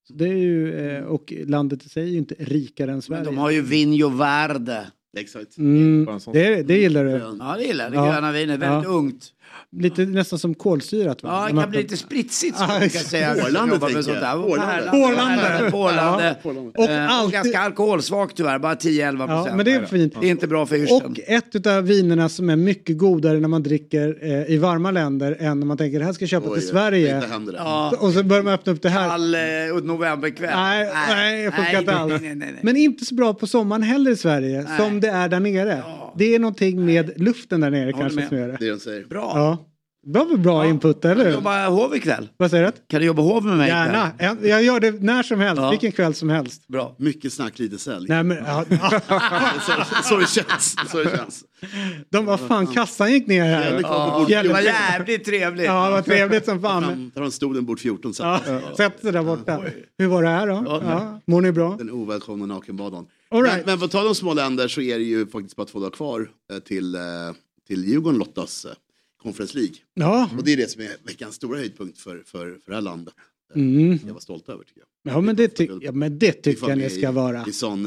Så 0.08 0.14
det 0.14 0.26
är 0.28 0.36
ju, 0.38 0.74
eh, 0.98 1.04
och 1.04 1.34
landet 1.46 1.86
i 1.86 1.90
sig 1.90 2.04
är 2.04 2.08
ju 2.08 2.18
inte 2.18 2.36
rikare 2.40 2.88
än 2.92 2.96
Men 2.96 3.02
Sverige. 3.02 3.24
de 3.24 3.38
har 3.38 3.52
ju 3.52 3.62
Vinho 3.62 4.10
Verde. 4.10 4.88
Exakt. 5.18 5.58
mm, 5.58 6.06
det, 6.34 6.64
det 6.64 6.78
gillar 6.78 7.04
du. 7.06 7.12
Ja, 7.12 7.56
det 7.58 7.64
gillar 7.64 7.84
jag. 7.84 7.92
Det 7.94 7.98
Ja. 7.98 8.12
gröna 8.12 8.32
vinet. 8.32 8.60
Väldigt 8.60 8.84
Ja. 8.90 8.96
ungt. 8.96 9.34
Lite 9.78 10.02
nästan 10.06 10.40
som 10.40 10.56
kolsyrat 10.56 11.24
va? 11.24 11.30
Ja, 11.34 11.48
det 11.48 11.54
De 11.54 11.62
kan 11.62 11.70
bli 11.70 11.82
lite 11.82 11.98
spritsigt 11.98 12.56
Ja, 12.60 12.68
man 12.68 12.80
kan 12.80 12.90
säga. 12.90 13.34
Med 13.34 13.44
tänker 13.44 14.12
jag. 14.12 15.72
Porlande. 15.72 16.36
Porlande. 16.44 16.72
Och 16.78 16.90
Eh, 16.90 17.12
alltid- 17.12 17.34
ganska 17.34 17.60
alkoholsvagt 17.60 18.38
tyvärr, 18.38 18.60
bara 18.60 18.76
10-11 18.76 19.24
Ja, 19.24 19.28
procent. 19.28 19.56
men 19.56 19.66
det 19.66 19.72
är 19.72 19.86
fint. 19.86 20.14
Det 20.22 20.28
är 20.28 20.32
inte 20.32 20.48
bra 20.48 20.66
för 20.66 20.76
yrseln. 20.76 21.02
Och 21.12 21.20
ett 21.28 21.68
av 21.68 21.84
vinerna 21.84 22.30
som 22.30 22.50
är 22.50 22.56
mycket 22.56 22.98
godare 22.98 23.40
när 23.40 23.48
man 23.48 23.64
dricker 23.64 24.18
eh, 24.22 24.54
i 24.54 24.58
varma 24.58 24.92
länder 24.92 25.38
än 25.40 25.60
när 25.60 25.68
man 25.68 25.78
tänker 25.78 26.00
det 26.00 26.06
här 26.06 26.14
ska 26.14 26.24
jag 26.24 26.30
köpa 26.30 26.50
Oj, 26.50 26.60
till 26.60 26.68
ja. 26.68 26.72
Sverige. 26.74 27.24
Ja. 27.58 27.94
Och 28.00 28.12
så 28.14 28.24
börjar 28.24 28.44
man 28.44 28.54
öppna 28.54 28.74
upp 28.74 28.82
det 28.82 28.90
här. 28.90 29.10
Kall 29.10 29.36
eh, 29.36 29.42
novemberkväll. 29.84 30.50
Nej, 30.56 30.90
nej, 31.10 31.46
det 31.46 31.52
funkar 31.52 31.80
inte 31.80 31.92
nej, 31.92 32.02
alls. 32.02 32.22
nej, 32.22 32.36
nej, 32.36 32.50
nej. 32.52 32.60
Men 32.62 32.78
inte 32.78 33.06
så 33.06 33.16
bra 33.16 33.34
på 33.34 33.48
sommaren 33.48 33.84
heller 33.84 34.12
i 34.12 34.16
Sverige 34.18 34.66
Nej. 34.70 34.78
som 34.80 35.00
det 35.00 35.08
är 35.10 35.30
där 35.30 35.40
nere. 35.40 35.84
Det 36.18 36.36
är 36.36 36.40
någonting 36.40 36.86
med 36.86 37.12
luften 37.22 37.62
där 37.62 37.70
nere 37.70 37.94
kanske 37.94 38.20
med. 38.20 38.28
som 38.30 38.38
gör 38.38 38.48
det. 38.48 38.58
Det 38.60 38.70
de 38.70 38.80
säger. 38.80 39.06
Bra. 39.06 39.32
Ja. 39.36 39.68
Det 40.04 40.20
var 40.20 40.26
väl 40.26 40.38
bra 40.38 40.66
input, 40.68 41.06
eller 41.06 41.16
Kan 41.16 41.24
du 41.24 41.30
hur? 41.30 41.36
jobba 41.36 41.68
hov 41.70 41.96
ikväll? 41.96 42.30
Vad 42.38 42.50
säger 42.52 42.66
du? 42.66 42.72
Kan 42.90 43.00
du 43.00 43.06
jobba 43.06 43.22
hov 43.22 43.46
med 43.46 43.58
mig 43.58 43.68
Gärna. 43.70 44.12
ikväll? 44.16 44.50
Jag, 44.50 44.64
gör 44.64 44.80
det 44.80 44.92
när 45.04 45.24
som 45.24 45.40
helst, 45.40 45.62
Ja. 45.62 45.70
vilken 45.70 45.92
kväll 45.92 46.14
som 46.14 46.30
helst. 46.30 46.68
Bra. 46.68 46.96
Mycket 47.00 47.34
snack, 47.34 47.60
lite 47.60 47.78
sälj. 47.78 48.06
Nej, 48.10 48.24
men, 48.24 48.38
ja, 48.38 48.66
så, 49.62 49.74
så 50.04 50.18
det 50.18 50.28
känns. 50.30 50.76
Så 50.92 50.98
det 51.04 51.18
känns. 51.18 51.44
de 52.10 52.26
var 52.26 52.38
fan, 52.38 52.68
kassan 52.68 53.12
gick 53.12 53.28
ner 53.28 53.44
här. 53.44 53.64
Jävligt 53.64 53.82
Ja, 53.88 54.26
det 54.44 54.50
var 54.50 54.60
jävligt 54.62 55.26
trevligt. 55.26 55.66
Ja, 55.66 55.86
det 55.86 55.92
var 55.92 56.02
trevligt 56.02 56.46
som 56.46 56.62
fan. 56.62 57.12
Tar 57.16 57.22
en 57.24 57.32
stolen 57.32 57.66
bort 57.66 57.80
14 57.80 58.14
så. 58.14 58.24
Ja, 58.24 58.40
sätt 58.78 59.02
sig 59.02 59.12
där 59.12 59.24
borta. 59.24 59.62
Hur 59.98 60.08
var 60.08 60.24
det 60.24 60.30
här 60.30 60.48
då? 60.48 60.64
Ja, 60.86 61.20
mår 61.28 61.42
ni 61.42 61.52
bra? 61.52 61.76
Den 61.78 61.92
ovälkomna 61.92 62.46
nakenbadan. 62.46 63.06
All 63.32 63.44
right. 63.44 63.58
Men, 63.58 63.66
men 63.66 63.80
på 63.80 63.88
tal 63.88 64.08
om 64.08 64.16
små 64.16 64.34
länder 64.34 64.68
så 64.68 64.82
är 64.82 64.98
det 65.00 65.04
ju 65.06 65.28
faktiskt 65.28 65.56
bara 65.56 65.66
två 65.68 65.80
dagar 65.80 65.92
kvar 65.92 66.32
eh, 66.54 66.60
till, 66.60 66.96
eh, 66.96 67.02
till 67.68 67.86
Djurgården 67.88 68.20
Lottas 68.20 68.66
eh, 68.66 68.72
Conference 69.24 69.58
League. 69.58 69.76
Ja, 69.94 70.30
Och 70.38 70.44
det 70.44 70.54
är 70.54 70.58
det 70.58 70.72
som 70.72 70.82
är 70.82 70.96
veckans 71.06 71.36
stora 71.36 71.58
höjdpunkt 71.58 71.98
för, 72.00 72.24
för, 72.26 72.60
för 72.64 72.72
det 72.72 72.74
här 72.76 72.82
landet. 72.82 73.14
Mm. 73.56 74.00
Jag 74.08 74.14
var 74.14 74.20
stolt 74.22 74.50
över 74.50 74.64
tycker 74.64 74.82
jag. 75.04 75.14
ja, 75.16 75.22
men 75.22 75.36
det, 75.36 75.48
ty- 75.48 75.70
ja, 75.82 75.92
men 75.92 76.20
det 76.20 76.32
tycker 76.32 76.70
jag 76.70 76.78
ni 76.78 76.90
ska 76.90 77.10
i- 77.10 77.14
vara. 77.14 77.46
I 77.48 77.52
sån 77.52 77.86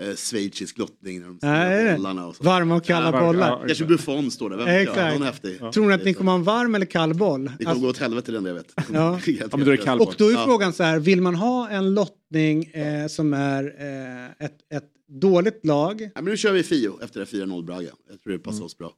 eh, 0.00 0.14
schweizisk 0.16 0.78
lottning 0.78 1.20
när 1.20 1.26
de 1.26 1.38
Nej, 1.42 1.96
bollarna 1.96 2.26
och. 2.26 2.44
Varma 2.44 2.76
och 2.76 2.84
kalla 2.84 3.12
Ja, 3.20 3.26
bollar. 3.26 3.48
ja, 3.48 3.64
Kanske 3.66 3.84
Buffon 3.84 4.30
står 4.30 4.50
där, 4.50 4.56
vem? 4.56 4.68
Exakt. 4.68 5.18
Någon 5.18 5.26
häftig. 5.26 5.58
Tror 5.72 5.88
ni 5.88 5.94
att 5.94 6.04
ni 6.04 6.14
kommer 6.14 6.32
ha 6.32 6.38
en 6.38 6.44
varm 6.44 6.74
eller 6.74 6.86
kall 6.86 7.14
boll? 7.14 7.44
Det 7.44 7.50
kommer 7.56 7.70
Alltså, 7.70 7.82
gå 7.84 7.90
åt 7.90 7.98
helvete 7.98 8.32
den 8.32 8.44
jag 8.44 8.54
vet. 8.54 8.72
Ja. 8.92 9.20
Ja, 9.26 9.46
men 9.56 9.64
då 9.66 9.72
är 9.72 9.76
kall 9.76 10.00
och 10.00 10.14
då 10.18 10.28
är 10.28 10.32
Ja. 10.32 10.44
frågan 10.44 10.72
så 10.72 10.82
här, 10.82 10.98
vill 10.98 11.20
man 11.22 11.34
ha 11.34 11.68
en 11.68 11.94
lottning 11.94 12.64
eh, 12.64 13.06
som 13.06 13.32
är 13.34 13.64
eh, 13.78 14.46
ett, 14.46 14.58
ett 14.72 14.90
dåligt 15.08 15.66
lag? 15.66 16.00
Ja, 16.02 16.10
men 16.14 16.24
nu 16.24 16.36
kör 16.36 16.52
vi 16.52 16.62
Fio 16.62 16.98
efter 17.02 17.20
det 17.20 17.26
4-0 17.26 17.64
Braga. 17.64 17.88
Jag 18.10 18.20
tror 18.22 18.32
det 18.32 18.38
passar 18.38 18.56
Mm. 18.56 18.66
oss 18.66 18.78
bra. 18.78 18.92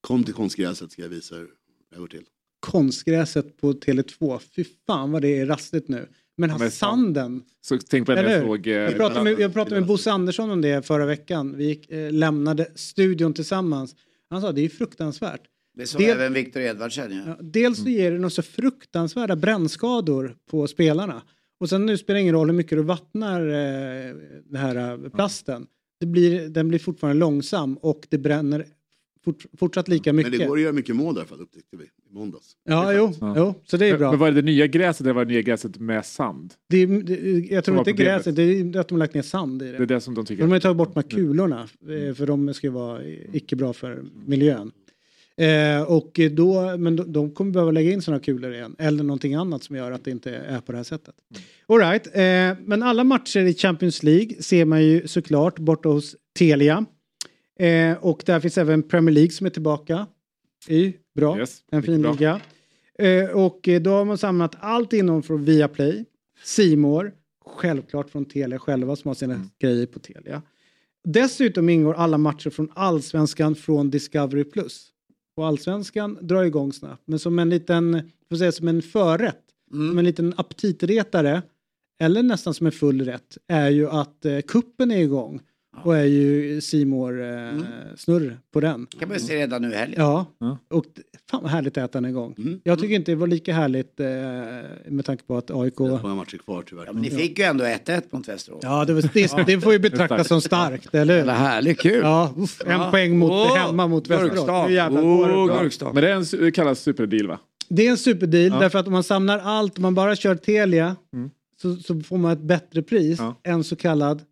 Kom 0.00 0.24
till 0.24 0.34
konstgräset 0.34 0.92
ska 0.92 1.02
jag 1.02 1.08
visa 1.08 1.34
hur 1.34 1.48
det 1.94 1.98
går 1.98 2.06
till. 2.06 2.24
Konstgräset 2.60 3.56
på 3.56 3.72
Tele2, 3.72 4.38
fy 4.56 4.64
fan 4.86 5.12
vad 5.12 5.22
det 5.22 5.38
är 5.40 5.46
rassligt 5.46 5.88
nu. 5.88 6.08
Men 6.36 6.58
Men 6.58 6.70
sanden, 6.70 7.42
Så 7.60 7.78
tänk 7.78 8.06
på 8.06 8.14
det 8.14 8.22
när 8.22 8.30
jag 8.30 8.42
såg... 8.46 8.66
eh, 8.66 8.72
Jag 8.74 8.96
pratade 8.96 9.24
med, 9.24 9.40
jag 9.40 9.52
pratade 9.52 9.80
med 9.80 9.86
Bosse 9.88 10.12
Andersson 10.12 10.50
om 10.50 10.60
det 10.60 10.86
förra 10.86 11.06
veckan. 11.06 11.54
Vi 11.56 11.64
gick, 11.66 11.90
eh, 11.90 12.12
lämnade 12.12 12.66
studion 12.74 13.34
tillsammans. 13.34 13.94
Han 14.30 14.40
sa 14.40 14.52
det 14.52 14.64
är 14.64 14.68
fruktansvärt. 14.68 15.40
Det 15.74 15.86
sa 15.86 15.98
även 15.98 16.32
Viktor 16.32 16.62
Edvardsen. 16.62 17.12
Ja. 17.16 17.22
Ja, 17.26 17.36
dels 17.40 17.78
så 17.82 17.88
ger 17.88 18.12
det 18.12 18.18
något 18.18 18.32
så 18.32 18.42
fruktansvärda 18.42 19.36
brännskador 19.36 20.36
på 20.50 20.66
spelarna. 20.66 21.22
Och 21.60 21.68
sen 21.68 21.86
nu 21.86 21.98
spelar 21.98 22.14
det 22.14 22.20
ingen 22.22 22.34
roll 22.34 22.46
hur 22.48 22.56
mycket 22.56 22.78
du 22.78 22.82
vattnar 22.82 23.40
eh, 23.48 24.14
den 24.44 24.56
här 24.60 25.04
eh, 25.04 25.10
plasten. 25.10 25.66
Det 26.00 26.06
blir, 26.06 26.48
den 26.48 26.68
blir 26.68 26.78
fortfarande 26.78 27.20
långsam 27.20 27.74
och 27.76 28.06
det 28.10 28.18
bränner 28.18 28.66
fort, 29.26 29.46
fortsatt 29.58 29.88
lika 29.88 30.12
Men 30.12 30.16
mycket. 30.24 30.40
det 30.40 30.46
går 30.46 30.56
att 30.56 30.62
göra 30.62 30.72
mycket 30.72 30.96
mål 30.96 31.14
där 31.14 31.24
för 31.24 31.34
att 31.34 31.40
upptäckte 31.40 31.76
vi 31.76 31.84
i 31.84 31.88
måndags. 32.14 32.44
Ja, 32.68 32.92
jo, 32.92 33.12
jo, 33.36 33.54
så 33.64 33.76
det 33.76 33.86
är 33.86 33.92
Men, 33.92 34.00
men 34.00 34.10
bra. 34.10 34.16
var 34.18 34.30
det 34.30 34.34
det 34.40 34.42
nya 34.42 34.66
gräset 34.66 35.00
eller 35.00 35.12
var 35.14 35.24
det 35.24 35.30
nya 35.32 35.42
gräset 35.42 35.78
med 35.80 36.06
sand? 36.06 36.54
Det, 36.68 36.76
är- 36.82 36.86
det, 37.02 37.46
jag 37.54 37.64
tror 37.64 37.78
inte 37.78 37.92
gräset, 37.92 38.36
det 38.36 38.42
är 38.42 38.76
att 38.78 38.88
de 38.88 38.94
har 38.94 38.98
lagt 38.98 39.14
ner 39.14 39.22
sand 39.22 39.62
i 39.62 39.64
Det 39.64 39.74
är 39.74 39.78
det. 39.78 39.86
det 39.86 40.00
som 40.00 40.14
de 40.14 40.24
tycker. 40.26 40.42
De 40.42 40.52
har 40.52 40.60
tagit 40.60 40.76
bort 40.76 40.94
de 40.94 41.00
här 41.02 41.08
kulorna, 41.10 41.60
eh, 41.62 42.14
för 42.14 42.26
de 42.26 42.54
ska 42.54 42.66
ju 42.66 42.72
vara 42.72 43.00
icke 43.32 43.56
bra 43.56 43.72
för 43.72 44.04
miljön. 44.26 44.72
Eh, 45.38 45.82
och 45.82 46.20
då, 46.32 46.76
men 46.78 46.96
de, 46.96 47.12
de 47.12 47.30
kommer 47.30 47.50
behöva 47.52 47.70
lägga 47.70 47.92
in 47.92 48.02
sådana 48.02 48.20
kulor 48.22 48.54
igen, 48.54 48.76
eller 48.78 49.04
någonting 49.04 49.34
annat 49.34 49.62
som 49.62 49.76
gör 49.76 49.92
att 49.92 50.04
det 50.04 50.10
inte 50.10 50.34
är 50.36 50.60
på 50.60 50.72
det 50.72 50.78
här 50.78 50.82
sättet. 50.84 51.14
All 51.66 51.78
right, 51.78 52.06
eh, 52.06 52.64
men 52.66 52.82
alla 52.82 53.04
matcher 53.04 53.40
i 53.40 53.54
Champions 53.54 54.02
League 54.02 54.42
ser 54.42 54.64
man 54.64 54.82
ju 54.84 55.08
såklart 55.08 55.58
borta 55.58 55.88
hos 55.88 56.16
Telia. 56.38 56.84
Eh, 57.58 57.96
och 58.04 58.22
där 58.26 58.40
finns 58.40 58.58
även 58.58 58.82
Premier 58.82 59.14
League 59.14 59.30
som 59.30 59.46
är 59.46 59.50
tillbaka. 59.50 60.06
I, 60.68 60.94
bra, 61.14 61.38
Yes, 61.38 61.62
en 61.70 61.82
fin 61.82 62.02
bra. 62.02 62.12
liga. 62.12 62.40
Eh, 62.98 63.30
och 63.30 63.68
eh, 63.68 63.82
då 63.82 63.90
har 63.90 64.04
man 64.04 64.18
samlat 64.18 64.56
allt 64.60 64.92
innehåll 64.92 65.22
från 65.22 65.44
Viaplay, 65.44 66.04
Simor, 66.44 67.12
självklart 67.44 68.10
från 68.10 68.24
Telia 68.24 68.58
själva 68.58 68.96
som 68.96 69.08
har 69.08 69.14
sina 69.14 69.34
Mm. 69.34 69.48
grejer 69.60 69.86
på 69.86 69.98
Telia. 69.98 70.42
Dessutom 71.04 71.68
ingår 71.68 71.94
alla 71.94 72.18
matcher 72.18 72.50
från 72.50 72.70
Allsvenskan 72.74 73.54
från 73.54 73.90
Discovery+. 73.90 74.44
Och 75.36 75.46
Allsvenskan 75.46 76.18
drar 76.20 76.44
igång 76.44 76.72
snabbt, 76.72 77.02
men 77.06 77.18
som 77.18 77.38
en 77.38 77.50
liten, 77.50 78.10
får 78.28 78.36
säga 78.36 78.52
som 78.52 78.68
en 78.68 78.82
förrätt, 78.82 79.42
Mm. 79.72 79.88
som 79.88 79.98
en 79.98 80.04
liten 80.04 80.34
aptitretare, 80.36 81.42
eller 82.00 82.22
nästan 82.22 82.54
som 82.54 82.66
en 82.66 82.72
full 82.72 83.00
rätt, 83.04 83.38
är 83.48 83.70
ju 83.70 83.88
att 83.90 84.24
eh, 84.24 84.40
kuppen 84.40 84.90
är 84.90 84.98
igång. 84.98 85.40
Och 85.84 85.96
är 85.96 86.04
ju 86.04 86.60
Simor 86.60 87.22
eh, 87.22 87.26
Mm. 87.28 87.64
snurr 87.96 88.38
på 88.52 88.60
den. 88.60 88.86
kan 88.98 89.08
man 89.08 89.18
ju 89.18 89.24
se 89.24 89.36
redan 89.36 89.62
nu 89.62 89.72
i 89.72 89.74
helgen. 89.76 90.00
Ja, 90.00 90.26
Ja. 90.38 90.58
och 90.70 90.84
fan 91.30 91.42
vad 91.42 91.50
härligt 91.52 91.78
att 91.78 91.84
äta 91.90 92.00
den 92.00 92.10
igång. 92.10 92.34
Mm. 92.38 92.60
Jag 92.64 92.78
tycker 92.78 92.94
inte 92.94 93.12
det 93.12 93.16
var 93.16 93.26
lika 93.26 93.52
härligt 93.54 94.00
eh, 94.00 94.06
med 94.88 95.04
tanke 95.04 95.24
på 95.24 95.36
att 95.36 95.50
AIK... 95.50 95.74
Det 95.78 95.84
är 95.84 96.02
många 96.02 96.14
matcher 96.14 96.36
kvar 96.38 96.62
tyvärr. 96.66 96.86
Ja, 96.86 96.92
men 96.92 97.02
ni 97.02 97.10
fick 97.10 97.38
ju 97.38 97.44
ändå 97.44 97.64
1-1 97.64 98.02
mot 98.10 98.28
Västerås. 98.28 98.60
Ja, 98.62 98.84
det, 98.84 98.92
var, 98.94 99.02
det, 99.36 99.44
det 99.54 99.60
får 99.60 99.72
ju 99.72 99.78
betraktas 99.78 100.28
som 100.28 100.40
starkt, 100.40 100.94
eller 100.94 101.20
hur? 101.22 101.30
Härligt, 101.30 101.80
kul. 101.80 102.00
Ja, 102.02 102.34
uff, 102.38 102.62
en 102.66 102.70
Ja. 102.80 102.90
poäng 102.90 103.18
mot, 103.18 103.30
Åh, 103.30 103.56
hemma 103.56 103.86
mot 103.86 104.08
Västerås. 104.08 104.46
Det? 104.68 105.62
Gurkstad. 105.62 105.92
Men 105.92 106.02
det 106.02 106.10
är 106.10 106.14
en, 106.14 106.22
su- 106.22 106.50
kallas 106.50 106.80
superdeal 106.80 107.26
va? 107.26 107.38
Det 107.68 107.86
är 107.86 107.90
en 107.90 107.96
superdeal 107.96 108.60
därför 108.60 108.78
att 108.78 108.86
om 108.86 108.92
man 108.92 109.02
samlar 109.04 109.38
allt, 109.38 109.76
om 109.78 109.82
man 109.82 109.94
bara 109.94 110.16
kör 110.16 110.34
Telia 110.34 110.96
så, 111.62 111.76
så 111.76 112.00
får 112.00 112.18
man 112.18 112.32
ett 112.32 112.40
bättre 112.40 112.82
pris 112.82 113.18
Ja. 113.18 113.34
än 113.44 113.64
så 113.64 113.76
kallad 113.76 114.22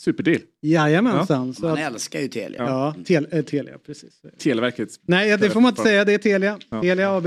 Superdeal. 0.00 0.40
Jajamensan. 0.62 1.54
Så 1.54 1.62
Man 1.68 1.78
älskar 1.78 2.20
ju 2.20 2.28
Telia. 2.28 2.62
ja, 2.62 2.94
tel, 3.06 3.26
äh, 3.32 3.42
Telia, 3.42 3.78
precis. 3.86 4.12
Televerket. 4.38 4.88
Nej, 5.08 5.36
det 5.38 5.50
får 5.50 5.60
man 5.60 5.70
inte 5.70 5.82
säga. 5.82 6.04
Det 6.04 6.14
är 6.14 6.18
Telia. 6.18 6.58
Ja. 6.70 6.80
Telia 6.82 7.16
AB. 7.16 7.22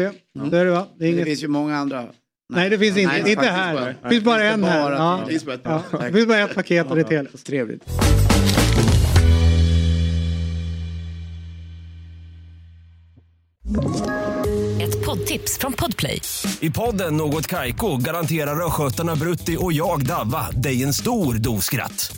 Så 0.49 0.55
är 0.55 0.65
det 0.65 0.71
va? 0.71 0.87
Det 0.97 1.05
är 1.05 1.07
Det 1.07 1.13
inget... 1.13 1.25
finns 1.25 1.43
ju 1.43 1.47
många 1.47 1.77
andra. 1.77 2.05
Nej, 2.53 2.69
det 2.69 2.77
finns 2.79 2.97
inte. 2.97 3.11
Nej, 3.11 3.19
inte 3.19 3.35
faktiskt 3.35 3.51
här. 3.55 3.73
bara- 3.73 3.85
Det 4.03 4.09
finns 4.09 4.23
bara 4.23 4.37
det 4.43 4.49
en 4.49 4.63
här. 4.63 4.91
Ja. 4.91 5.21
Det 5.25 5.31
finns 5.31 5.45
bara 5.45 5.55
ett 5.55 5.61
Ja. 5.63 5.83
Det 5.91 6.13
finns 6.13 6.27
bara 6.27 6.39
ett 6.39 6.55
paket 6.55 6.87
och 6.89 6.95
det 6.95 7.01
är 7.01 7.05
Telia. 7.05 7.31
Trevligt. 7.45 7.83
Ett 14.81 15.05
poddtips 15.05 15.57
från 15.57 15.73
Podplay. 15.73 16.21
I 16.59 16.69
podden 16.69 17.17
Något 17.17 17.47
Kaiko 17.47 17.97
garanterar 17.97 18.65
östgötarna 18.65 19.15
Brutti 19.15 19.57
och 19.59 19.73
jag, 19.73 20.05
Davva, 20.05 20.51
dig 20.51 20.83
en 20.83 20.93
stor 20.93 21.33
dos 21.33 21.65
skratt. 21.65 22.17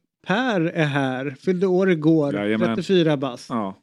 per 0.27 0.61
är 0.61 0.85
här. 0.85 1.35
Fyllde 1.39 1.67
år 1.67 1.91
igår. 1.91 2.33
Jajamän. 2.35 2.75
34 2.75 3.17
bast. 3.17 3.45
Ja. 3.49 3.77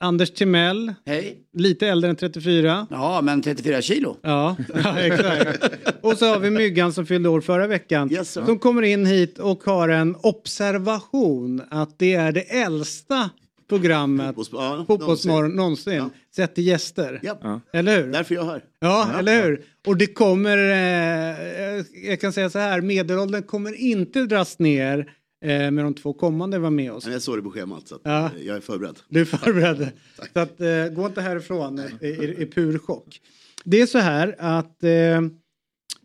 Anders 0.00 0.30
Timell. 0.30 0.94
Hej. 1.06 1.38
Lite 1.52 1.88
äldre 1.88 2.10
än 2.10 2.16
34. 2.16 2.86
Ja, 2.90 3.20
men 3.22 3.42
34 3.42 3.82
kilo. 3.82 4.16
Ja, 4.22 4.56
ja 4.84 4.98
exakt. 5.00 5.64
Och 6.00 6.18
så 6.18 6.26
har 6.26 6.38
vi 6.38 6.50
Myggan 6.50 6.92
som 6.92 7.06
fyllde 7.06 7.28
år 7.28 7.40
förra 7.40 7.66
veckan. 7.66 8.12
Yes, 8.12 8.30
sir. 8.32 8.44
som 8.44 8.58
kommer 8.58 8.82
in 8.82 9.06
hit 9.06 9.38
och 9.38 9.64
har 9.64 9.88
en 9.88 10.16
observation 10.22 11.62
att 11.70 11.98
det 11.98 12.14
är 12.14 12.32
det 12.32 12.40
äldsta 12.40 13.30
programmet 13.68 14.36
Fotbolls- 14.36 14.48
ja, 14.52 14.84
Fotbollsmorgon 14.86 15.56
någonsin. 15.56 15.92
Ja. 15.94 16.10
Sett 16.36 16.54
till 16.54 16.66
gäster. 16.66 17.20
Ja. 17.22 17.38
Ja. 17.42 17.60
Eller 17.72 17.96
hur? 18.02 18.12
Därför 18.12 18.34
är 18.34 18.38
jag 18.38 18.44
här. 18.46 18.62
Ja, 18.80 19.08
eller 19.18 19.42
hur? 19.42 19.62
Och 19.86 19.96
det 19.96 20.06
kommer, 20.06 20.58
eh, 20.58 21.84
jag 22.08 22.20
kan 22.20 22.32
säga 22.32 22.50
så 22.50 22.58
här, 22.58 22.80
medelåldern 22.80 23.42
kommer 23.42 23.74
inte 23.80 24.20
dras 24.22 24.58
ner 24.58 25.06
eh, 25.44 25.70
med 25.70 25.84
de 25.84 25.94
två 25.94 26.12
kommande 26.12 26.58
var 26.58 26.70
med 26.70 26.92
oss. 26.92 27.06
Jag 27.06 27.22
såg 27.22 27.38
det 27.38 27.42
på 27.42 27.50
schemat 27.50 27.88
så 27.88 27.98
Ja. 28.02 28.24
eh, 28.26 28.46
jag 28.46 28.56
är 28.56 28.60
förberedd. 28.60 28.96
Du 29.08 29.20
är 29.20 29.24
förberedd. 29.24 29.88
Så 30.32 30.40
att, 30.40 30.60
eh, 30.60 30.88
gå 30.88 31.06
inte 31.06 31.20
härifrån 31.20 31.80
i, 32.00 32.06
i, 32.06 32.42
i 32.42 32.46
pur 32.46 32.78
chock. 32.78 33.20
Det 33.64 33.80
är 33.80 33.86
så 33.86 33.98
här 33.98 34.34
att 34.38 34.84
eh, 34.84 35.20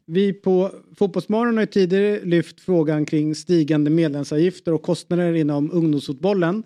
vi 0.06 0.34
på 0.34 0.72
Fotbollsmorgon 0.98 1.58
har 1.58 1.66
tidigare 1.66 2.26
lyft 2.26 2.60
frågan 2.60 3.06
kring 3.06 3.36
stigande 3.36 3.90
medlemsavgifter 3.90 4.74
och 4.74 4.82
kostnader 4.82 5.34
inom 5.34 5.72
ungdomsfotbollen. 5.72 6.64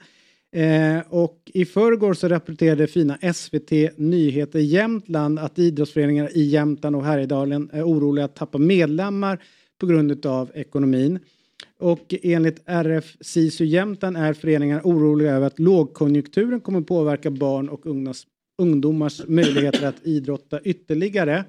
Eh, 0.56 1.00
och 1.10 1.52
i 1.54 1.66
förrgår 1.66 2.14
så 2.14 2.28
rapporterade 2.28 2.88
fina 2.88 3.18
SVT 3.34 3.72
Nyheter 3.98 4.60
Jämtland 4.60 5.40
att 5.40 5.60
idrottsföreningar 5.60 6.38
i 6.38 6.44
Jämtland 6.44 6.96
och 6.96 7.06
Härjedalen 7.06 7.70
är 7.74 7.84
oroliga 7.84 8.26
att 8.26 8.36
tappa 8.36 8.58
medlemmar 8.58 9.44
på 9.80 9.86
grund 9.86 10.26
av 10.26 10.52
ekonomin. 10.56 11.20
Och 11.80 12.14
enligt 12.24 12.62
RF 12.66 13.18
SISU 13.22 13.66
Jämtland 13.66 14.18
är 14.18 14.34
föreningar 14.34 14.82
oroliga 14.84 15.32
över 15.32 15.48
att 15.48 15.60
lågkonjunkturen 15.60 16.62
kommer 16.62 16.82
påverka 16.82 17.32
barn 17.32 17.70
och 17.70 17.86
ungdomars, 17.86 18.28
ungdomars 18.62 19.22
möjligheter 19.28 19.88
att 19.88 20.06
idrotta 20.06 20.60
ytterligare. 20.62 21.46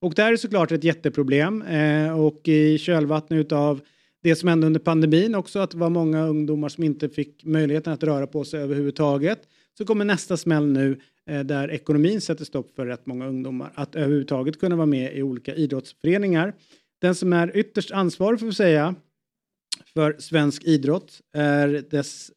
Och 0.00 0.14
det 0.14 0.22
här 0.22 0.32
är 0.32 0.36
såklart 0.36 0.72
ett 0.72 0.84
jätteproblem 0.84 1.62
eh, 1.62 2.20
och 2.20 2.48
i 2.48 2.78
kölvattnet 2.78 3.52
av 3.52 3.80
det 4.22 4.36
som 4.36 4.48
hände 4.48 4.66
under 4.66 4.80
pandemin 4.80 5.34
också 5.34 5.58
att 5.58 5.70
det 5.70 5.78
var 5.78 5.90
många 5.90 6.26
ungdomar 6.26 6.68
som 6.68 6.84
inte 6.84 7.08
fick 7.08 7.44
möjligheten 7.44 7.92
att 7.92 8.02
röra 8.02 8.26
på 8.26 8.44
sig 8.44 8.60
överhuvudtaget. 8.60 9.38
Så 9.78 9.84
kommer 9.84 10.04
nästa 10.04 10.36
smäll 10.36 10.66
nu 10.66 11.00
eh, 11.30 11.40
där 11.40 11.70
ekonomin 11.70 12.20
sätter 12.20 12.44
stopp 12.44 12.74
för 12.76 12.86
rätt 12.86 13.06
många 13.06 13.26
ungdomar 13.26 13.72
att 13.74 13.96
överhuvudtaget 13.96 14.60
kunna 14.60 14.76
vara 14.76 14.86
med 14.86 15.16
i 15.16 15.22
olika 15.22 15.54
idrottsföreningar. 15.54 16.54
Den 17.00 17.14
som 17.14 17.32
är 17.32 17.56
ytterst 17.56 17.90
ansvarig 17.90 18.40
får 18.40 18.46
vi 18.46 18.52
säga 18.52 18.94
för 19.96 20.16
svensk 20.18 20.64
idrott 20.64 21.20
är 21.34 21.84
dess 21.90 22.30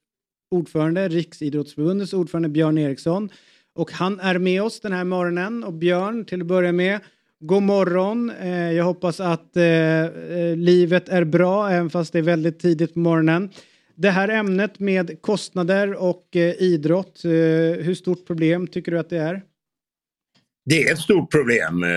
ordförande, 0.52 1.08
Riksidrottsförbundets 1.08 2.14
ordförande 2.14 2.50
Björn 2.50 2.78
Eriksson. 2.78 3.30
Och 3.76 3.92
han 3.92 4.20
är 4.20 4.40
med 4.40 4.64
oss 4.64 4.80
den 4.80 4.94
här 4.94 5.04
morgonen. 5.04 5.64
Och 5.64 5.74
Björn, 5.74 6.26
till 6.26 6.42
att 6.42 6.48
börja 6.48 6.72
med, 6.72 7.00
god 7.40 7.64
morgon. 7.64 8.30
Eh, 8.30 8.72
jag 8.72 8.84
hoppas 8.84 9.20
att 9.20 9.58
eh, 9.58 9.64
eh 9.66 10.56
livet 10.56 11.10
är 11.10 11.24
bra, 11.24 11.70
även 11.70 11.90
fast 11.90 12.14
det 12.14 12.20
är 12.20 12.24
väldigt 12.24 12.60
tidigt 12.60 12.94
på 12.94 13.00
morgonen. 13.00 13.50
Det 13.96 14.10
här 14.10 14.30
ämnet 14.30 14.80
med 14.80 15.22
kostnader 15.22 15.94
och 15.94 16.36
eh, 16.36 16.62
idrott, 16.62 17.26
eh, 17.26 17.32
hur 17.84 17.94
stort 17.94 18.28
problem 18.28 18.68
tycker 18.68 18.92
du 18.92 19.00
att 19.00 19.10
det 19.10 19.18
är? 19.18 19.42
Det 20.66 20.84
är 20.84 20.94
ett 20.94 21.00
stort 21.00 21.32
problem 21.32 21.84
eh, 21.84 21.90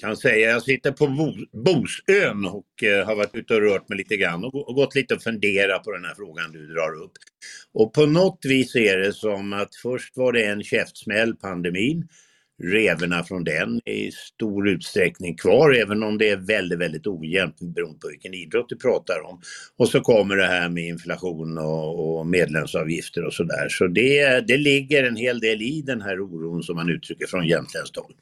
kan 0.00 0.16
säga. 0.18 0.50
Jag 0.50 0.62
sitter 0.62 0.92
på 0.92 1.06
Bo- 1.06 1.62
Bosön 1.64 2.46
och 2.46 2.84
eh, 2.84 3.06
har 3.06 3.16
varit 3.16 3.34
ute 3.36 3.54
och 3.54 3.62
rört 3.62 3.88
mig 3.88 3.98
lite 3.98 4.16
grann 4.16 4.44
och 4.44 4.68
och 4.68 4.74
gått 4.74 4.94
lite 4.94 5.14
och 5.14 5.22
funderat 5.22 5.84
på 5.84 5.92
den 5.92 6.04
här 6.04 6.14
frågan 6.16 6.52
du 6.52 6.66
drar 6.66 7.04
upp. 7.04 7.12
Och 7.74 7.94
på 7.94 8.06
något 8.06 8.40
vis 8.44 8.76
är 8.76 8.98
det 8.98 9.12
som 9.12 9.52
att 9.52 9.76
först 9.82 10.16
var 10.16 10.32
det 10.32 10.44
en 10.46 10.62
käftsmäll, 10.64 11.36
pandemin. 11.36 12.08
Revorna 12.64 13.24
från 13.24 13.44
den 13.44 13.80
är 13.84 13.92
i 13.94 14.12
stor 14.12 14.68
utsträckning 14.68 15.36
kvar 15.36 15.72
även 15.74 16.02
om 16.02 16.18
det 16.18 16.30
är 16.30 16.36
väldigt, 16.36 16.78
väldigt 16.78 17.06
ojämnt 17.06 17.60
beroende 17.60 17.98
på 18.00 18.08
vilken 18.08 18.34
idrott 18.34 18.68
du 18.68 18.76
pratar 18.76 19.20
om. 19.26 19.40
Och 19.78 19.88
så 19.88 20.00
kommer 20.00 20.36
det 20.36 20.46
här 20.46 20.68
med 20.68 20.84
inflation 20.86 21.58
och, 21.58 22.18
och 22.18 22.26
medlemsavgifter 22.26 23.24
och 23.24 23.34
sådär. 23.34 23.68
Så 23.70 23.86
det, 23.88 24.40
det 24.48 24.56
ligger 24.56 25.04
en 25.04 25.16
hel 25.16 25.40
del 25.40 25.62
i 25.62 25.82
den 25.86 26.02
här 26.02 26.20
oron 26.20 26.62
som 26.62 26.76
man 26.76 26.90
uttrycker 26.90 27.26
från 27.26 27.48
jämtländskt 27.48 27.96
håll. 27.96 28.14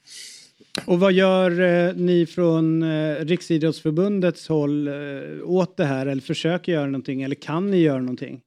Och 0.87 1.01
vad 1.01 1.13
gör 1.13 1.61
eh, 1.61 1.95
ni 1.95 2.27
från 2.27 2.83
eh, 2.83 3.25
Riksidrottsförbundets 3.25 4.49
håll 4.49 4.89
eh, 4.89 4.95
åt 5.45 5.77
det 5.77 5.85
här 5.85 6.07
eller 6.07 6.23
försöker 6.23 6.73
göra 6.73 6.87
någonting 6.87 7.23
eller 7.23 7.35
kan 7.35 7.71
ni 7.71 7.77
göra 7.77 8.01
någonting? 8.01 8.41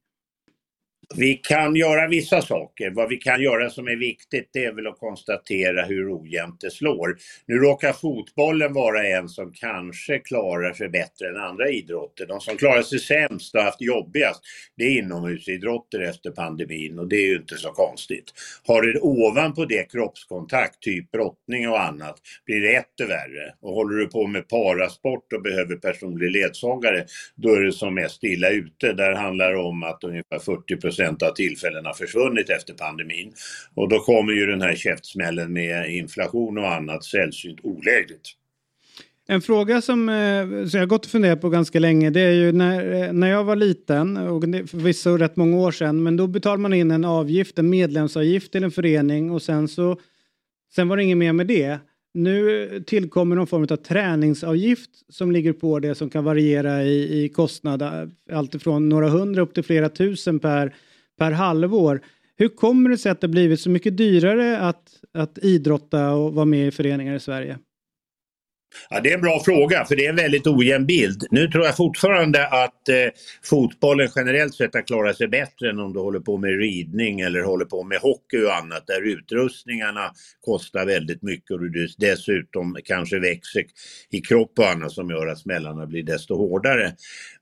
Vi 1.16 1.34
kan 1.34 1.76
göra 1.76 2.08
vissa 2.08 2.42
saker. 2.42 2.90
Vad 2.90 3.10
vi 3.10 3.18
kan 3.18 3.42
göra 3.42 3.70
som 3.70 3.88
är 3.88 3.96
viktigt 3.96 4.50
det 4.54 4.66
är 4.66 4.74
väl 4.74 4.88
att 4.88 5.00
konstatera 5.00 5.86
hur 5.86 6.22
ojämnt 6.22 6.62
det 6.62 6.72
slår. 6.72 7.18
Nu 7.46 7.56
råkar 7.56 7.94
fotbollen 7.94 8.74
vara 8.74 9.08
en 9.08 9.30
som 9.30 9.54
kanske 9.54 10.20
klarar 10.20 10.74
sig 10.74 10.90
bättre 10.90 11.30
än 11.30 11.38
andra 11.38 11.70
idrotter. 11.70 12.26
De 12.26 12.40
som 12.40 12.58
klarar 12.58 12.82
sig 12.82 13.00
sämst 13.00 13.56
och 13.56 13.62
haft 13.62 13.82
jobbigast 13.82 14.42
det 14.78 14.84
är 14.84 14.98
inomhusidrotter 14.98 16.00
efter 16.00 16.32
pandemin 16.32 17.00
och 17.00 17.08
det 17.08 17.16
är 17.16 17.28
ju 17.28 17.36
inte 17.36 17.56
så 17.56 17.72
konstigt. 17.72 18.34
Har 18.66 18.82
du 18.82 19.00
ovanpå 19.00 19.66
det 19.66 19.92
kroppskontakt, 19.92 20.80
typ 20.80 21.12
brottning 21.12 21.70
och 21.70 21.84
annat, 21.84 22.16
blir 22.46 22.62
det 22.62 22.76
etter 22.76 23.08
värre. 23.08 23.54
Och 23.62 23.74
håller 23.74 23.98
du 23.98 24.08
på 24.08 24.28
med 24.28 24.48
parasport 24.48 25.34
och 25.34 25.42
behöver 25.42 25.76
personlig 25.76 26.32
ledsagare, 26.32 27.06
då 27.36 27.54
är 27.56 27.62
det 27.62 27.72
som 27.72 27.96
mest 27.96 28.24
illa 28.24 28.50
ute. 28.50 28.94
Där 28.94 29.14
handlar 29.14 29.52
det 29.52 29.60
om 29.60 29.84
att 29.84 30.04
ungefär 30.04 30.40
40 30.40 30.97
av 31.00 31.34
tillfällena 31.34 31.94
försvunnit 31.94 32.50
efter 32.50 32.74
pandemin. 32.74 33.34
Och 33.76 33.90
då 33.90 34.00
kommer 34.00 34.34
ju 34.34 34.46
den 34.46 34.62
här 34.62 34.76
käftsmällen 34.76 35.54
med 35.54 35.96
inflation 35.96 36.58
och 36.58 36.74
annat 36.74 37.04
sällsynt 37.04 37.60
olägligt. 37.64 38.34
En 39.30 39.42
fråga 39.42 39.82
som, 39.82 40.10
eh, 40.10 40.46
som 40.46 40.70
jag 40.74 40.80
har 40.80 40.86
gått 40.86 41.06
och 41.06 41.12
funderat 41.12 41.42
på 41.42 41.50
ganska 41.50 41.80
länge 41.80 42.10
det 42.10 42.22
är 42.22 42.32
ju 42.32 42.52
när, 42.52 43.04
eh, 43.04 43.14
när 43.14 43.28
jag 43.28 43.44
var 43.44 43.56
liten 43.56 44.18
och 44.18 44.50
det 44.50 44.58
är 44.58 44.66
förvisso 44.66 45.18
rätt 45.18 45.36
många 45.36 45.58
år 45.58 45.72
sedan 45.72 46.04
men 46.04 46.18
då 46.18 46.28
betalade 46.28 46.62
man 46.62 46.74
in 46.74 46.92
en 46.92 47.06
avgift, 47.06 47.60
en 47.60 47.70
medlemsavgift 47.70 48.52
till 48.52 48.64
en 48.64 48.72
förening 48.72 49.32
och 49.32 49.42
sen 49.42 49.68
så 49.68 50.00
sen 50.76 50.88
var 50.88 50.98
det 50.98 51.04
inget 51.04 51.18
mer 51.18 51.34
med 51.34 51.48
det. 51.48 51.80
Nu 52.14 52.84
tillkommer 52.88 53.36
någon 53.36 53.48
form 53.48 53.68
av 53.72 53.76
träningsavgift 53.76 54.90
som 55.10 55.32
ligger 55.32 55.54
på 55.54 55.80
det 55.80 55.96
som 55.96 56.10
kan 56.10 56.24
variera 56.24 56.84
i, 56.84 57.24
i 57.24 57.30
kostnad 57.30 57.82
eh, 57.82 58.38
alltifrån 58.38 58.90
några 58.90 59.10
hundra 59.10 59.42
upp 59.42 59.54
till 59.54 59.64
flera 59.64 59.90
tusen 59.90 60.40
per, 60.40 60.76
per 61.18 61.32
halvår. 61.32 62.02
Hur 62.38 62.50
kommer 62.50 62.90
det 62.90 62.98
sig 62.98 63.12
att 63.12 63.22
det 63.22 63.28
blivit 63.28 63.60
så 63.60 63.70
mycket 63.70 63.98
dyrare 63.98 64.60
att, 64.60 64.90
att 65.14 65.38
idrotta 65.38 66.12
och 66.12 66.34
vara 66.34 66.46
med 66.46 66.68
i 66.68 66.72
föreningar 66.72 67.16
i 67.16 67.20
Sverige? 67.20 67.58
Ja, 68.90 69.00
det 69.02 69.10
är 69.10 69.14
en 69.14 69.22
bra 69.22 69.40
fråga, 69.46 69.86
för 69.86 69.96
det 69.96 70.06
är 70.06 70.10
en 70.10 70.16
väldigt 70.16 70.48
ojämn 70.48 70.86
bild. 70.86 71.24
Nu 71.32 71.48
tror 71.48 71.66
jag 71.66 71.78
fortfarande 71.78 72.48
att 72.48 72.90
eh, 72.90 72.96
fotbollen 73.44 74.10
generellt 74.16 74.56
sett 74.56 74.74
har 74.74 74.82
klarat 74.82 75.18
sig 75.18 75.28
bättre 75.28 75.70
än 75.70 75.80
om 75.80 75.94
du 75.94 76.00
håller 76.00 76.20
på 76.20 76.38
med 76.38 76.60
ridning 76.60 77.20
eller 77.20 77.42
håller 77.42 77.66
på 77.66 77.84
med 77.84 77.98
hockey 77.98 78.38
och 78.46 78.56
annat, 78.56 78.88
där 78.88 79.02
utrustningarna 79.08 80.12
kostar 80.42 80.86
väldigt 80.86 81.22
mycket 81.22 81.52
och 81.52 81.60
du 81.60 81.88
dessutom 81.98 82.78
kanske 82.84 83.20
växer 83.20 83.64
i 84.10 84.22
kropp 84.22 84.60
och 84.60 84.70
annat 84.70 84.92
som 84.92 85.10
gör 85.10 85.28
att 85.28 85.40
smällarna 85.40 85.86
blir 85.86 86.04
desto 86.04 86.36
hårdare. 86.36 86.94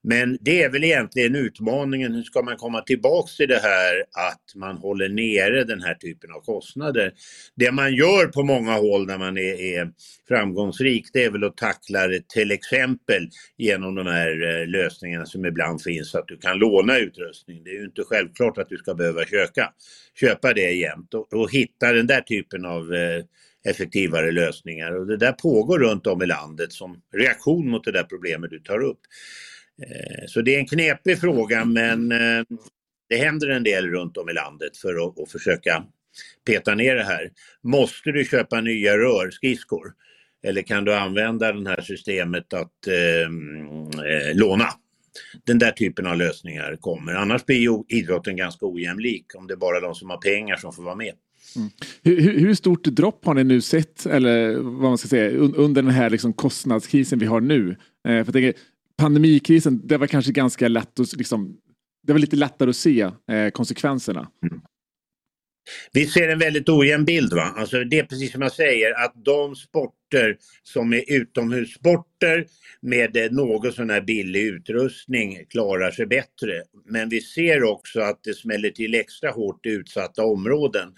Men 0.08 0.38
det 0.42 0.64
är 0.64 0.70
väl 0.70 0.84
egentligen 0.84 1.36
utmaningen, 1.36 2.14
hur 2.14 2.24
ska 2.24 2.42
man 2.42 2.58
komma 2.58 2.82
tillbaks 2.82 3.38
till 3.38 3.48
det 3.48 3.60
här 3.60 4.00
att 4.30 4.56
man 4.56 4.78
håller 4.78 5.10
nere 5.10 5.64
den 5.64 5.82
här 5.82 5.94
typen 5.94 6.32
av 6.32 6.40
kostnader. 6.40 7.14
Det 7.56 7.72
man 7.72 7.94
gör 7.94 8.28
på 8.28 8.44
många 8.44 8.74
håll 8.74 9.08
när 9.08 9.18
man 9.18 9.38
är, 9.38 9.62
är 9.62 9.92
framgångsrik, 10.28 11.06
det 11.14 11.24
är 11.24 11.32
väl 11.32 11.44
att 11.44 11.58
tackla 11.58 12.08
det 12.08 12.30
till 12.30 12.52
exempel 12.52 13.30
genom 13.58 13.96
de 13.96 14.08
här 14.08 14.62
eh, 14.62 14.68
lösningarna 14.68 15.26
som 15.26 15.46
ibland 15.46 15.82
finns, 15.82 16.12
så 16.12 16.20
att 16.20 16.28
du 16.28 16.38
kan 16.38 16.58
låna 16.58 16.98
utrustning. 16.98 17.64
Det 17.64 17.70
är 17.70 17.80
ju 17.80 17.86
inte 17.86 18.04
självklart 18.04 18.58
att 18.58 18.70
du 18.70 18.78
ska 18.78 18.94
behöva 18.94 19.26
köpa, 19.26 19.74
köpa 20.20 20.54
det 20.54 20.72
jämt 20.72 21.14
och, 21.14 21.34
och 21.34 21.52
hitta 21.52 21.92
den 21.92 22.08
där 22.08 22.22
typen 22.22 22.66
av 22.66 22.94
eh, 22.94 23.24
effektivare 23.70 24.32
lösningar. 24.32 25.00
Och 25.00 25.08
det 25.08 25.18
där 25.18 25.32
pågår 25.32 25.80
runt 25.80 26.08
om 26.08 26.22
i 26.22 26.26
landet 26.26 26.72
som 26.72 27.02
reaktion 27.14 27.70
mot 27.70 27.84
det 27.84 27.92
där 27.92 28.04
problemet 28.04 28.50
du 28.50 28.60
tar 28.60 28.80
upp. 28.80 29.00
Eh, 29.84 30.26
så 30.28 30.42
det 30.42 30.56
är 30.56 30.60
en 30.60 30.68
knepig 30.68 31.20
fråga 31.20 31.66
men 31.66 32.12
eh, 32.12 32.44
det 33.10 33.16
händer 33.18 33.50
en 33.50 33.64
del 33.64 33.88
runt 33.88 34.18
om 34.18 34.30
i 34.30 34.34
landet 34.34 34.78
för 34.78 35.08
att, 35.08 35.20
att 35.20 35.32
försöka 35.32 35.84
peta 36.48 36.76
ner 36.76 36.96
det 36.96 37.04
här. 37.04 37.30
Måste 37.64 38.12
du 38.12 38.26
köpa 38.26 38.62
nya 38.62 38.98
rörskridskor? 38.98 39.94
Eller 40.48 40.62
kan 40.62 40.86
du 40.86 40.96
använda 40.96 41.54
det 41.54 41.70
här 41.70 41.82
systemet 41.82 42.54
att 42.54 42.88
eh, 42.88 43.22
eh, 44.06 44.36
låna? 44.36 44.68
Den 45.46 45.60
där 45.60 45.72
typen 45.72 46.08
av 46.08 46.18
lösningar 46.18 46.78
kommer. 46.80 47.14
Annars 47.14 47.46
blir 47.46 47.58
ju 47.58 47.84
idrotten 47.88 48.36
ganska 48.36 48.66
ojämlik 48.66 49.26
om 49.36 49.48
det 49.48 49.54
är 49.54 49.58
bara 49.58 49.80
de 49.80 49.96
som 49.96 50.10
har 50.10 50.18
pengar 50.18 50.56
som 50.56 50.74
får 50.74 50.84
vara 50.84 50.96
med. 50.96 51.14
Mm. 51.56 51.70
Hur, 52.04 52.22
hur- 52.22 52.40
hur 52.40 52.54
stort 52.54 52.84
dropp 52.84 53.26
har 53.26 53.34
ni 53.34 53.44
nu 53.44 53.62
sett, 53.62 54.06
eller 54.06 54.56
vad 54.56 54.82
man 54.90 54.98
ska 54.98 55.08
säga, 55.08 55.30
under 55.38 55.82
den 55.82 55.92
här 55.92 56.10
liksom 56.10 56.34
kostnadskrisen 56.34 57.20
vi 57.20 57.26
har 57.26 57.42
nu? 57.42 57.70
Eh, 57.70 57.76
för 58.04 58.16
jag 58.16 58.34
tänker, 58.34 58.54
pandemikrisen, 58.98 59.88
det 59.88 59.98
var 59.98 60.08
kanske 60.08 60.32
ganska 60.32 60.68
lätt 60.68 61.00
att 61.00 61.14
liksom, 61.14 61.58
det 62.04 62.14
var 62.14 62.20
lite 62.20 62.36
lättare 62.36 62.70
att 62.70 62.76
se 62.76 63.02
eh, 63.02 63.50
konsekvenserna. 63.54 64.32
Mm. 64.44 64.62
Vi 65.92 66.06
ser 66.06 66.30
en 66.30 66.40
väldigt 66.40 66.70
ojämn 66.70 67.06
bild. 67.06 67.34
Va? 67.34 67.54
Alltså 67.58 67.84
det 67.84 68.00
är 68.00 68.04
precis 68.04 68.32
som 68.32 68.42
jag 68.42 68.52
säger 68.52 69.06
att 69.06 69.14
de 69.16 69.56
sporter 69.56 70.38
som 70.64 70.94
är 70.94 71.04
utomhussporter 71.08 72.46
med 72.82 73.18
eh, 73.18 73.32
något 73.32 73.76
sån 73.76 73.90
här 73.90 74.02
billig 74.02 74.42
utrustning 74.42 75.46
klarar 75.50 75.92
sig 75.92 76.06
bättre. 76.06 76.64
Men 76.86 77.10
vi 77.10 77.22
ser 77.22 77.64
också 77.64 78.02
att 78.02 78.24
det 78.24 78.34
smäller 78.34 78.70
till 78.70 78.96
extra 78.96 79.32
hårt 79.32 79.66
i 79.66 79.70
utsatta 79.70 80.26
områden. 80.26 80.94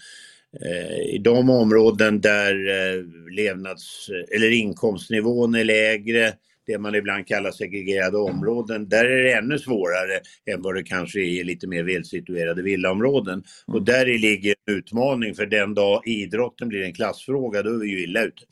Eh, 0.64 1.14
I 1.14 1.18
de 1.18 1.50
områden 1.50 2.20
där 2.20 2.68
eh, 2.68 3.04
levnads 3.30 4.10
eller 4.34 4.50
inkomstnivån 4.50 5.54
är 5.54 5.64
lägre, 5.64 6.32
det 6.68 6.78
man 6.78 6.94
ibland 6.94 7.26
kallar 7.26 7.50
segregerade 7.50 8.16
områden, 8.16 8.88
där 8.88 9.04
är 9.04 9.22
det 9.22 9.32
ännu 9.32 9.58
svårare 9.58 10.20
än 10.54 10.62
vad 10.62 10.74
det 10.74 10.82
kanske 10.82 11.20
är 11.20 11.40
i 11.40 11.44
lite 11.44 11.66
mer 11.66 11.82
välsituerade 11.82 12.62
villaområden. 12.62 13.42
Och 13.66 13.82
där 13.82 14.06
ligger 14.06 14.54
en 14.66 14.74
utmaning 14.74 15.34
för 15.34 15.46
den 15.46 15.74
dag 15.74 16.02
idrotten 16.06 16.68
blir 16.68 16.82
en 16.82 16.92
klassfråga, 16.92 17.62
då 17.62 17.70
är 17.70 17.78
vi 17.78 17.88
ju 17.88 18.02
illa 18.02 18.22
ute. 18.22 18.42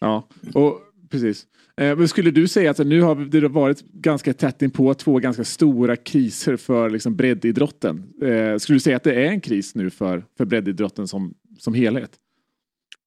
Ja, 0.00 0.28
och 0.54 0.80
precis. 1.10 1.46
Eh, 1.80 1.96
men 1.96 2.08
skulle 2.08 2.30
du 2.30 2.48
säga 2.48 2.70
att 2.70 2.78
nu 2.78 3.00
har 3.02 3.40
det 3.40 3.48
varit 3.48 3.82
ganska 3.82 4.32
tätt 4.32 4.62
in 4.62 4.70
på 4.70 4.94
två 4.94 5.18
ganska 5.18 5.44
stora 5.44 5.96
kriser 5.96 6.56
för 6.56 6.90
liksom 6.90 7.16
breddidrotten. 7.16 8.02
Eh, 8.22 8.56
skulle 8.58 8.76
du 8.76 8.80
säga 8.80 8.96
att 8.96 9.04
det 9.04 9.14
är 9.14 9.26
en 9.26 9.40
kris 9.40 9.74
nu 9.74 9.90
för, 9.90 10.24
för 10.36 10.44
breddidrotten 10.44 11.08
som, 11.08 11.34
som 11.58 11.74
helhet? 11.74 12.10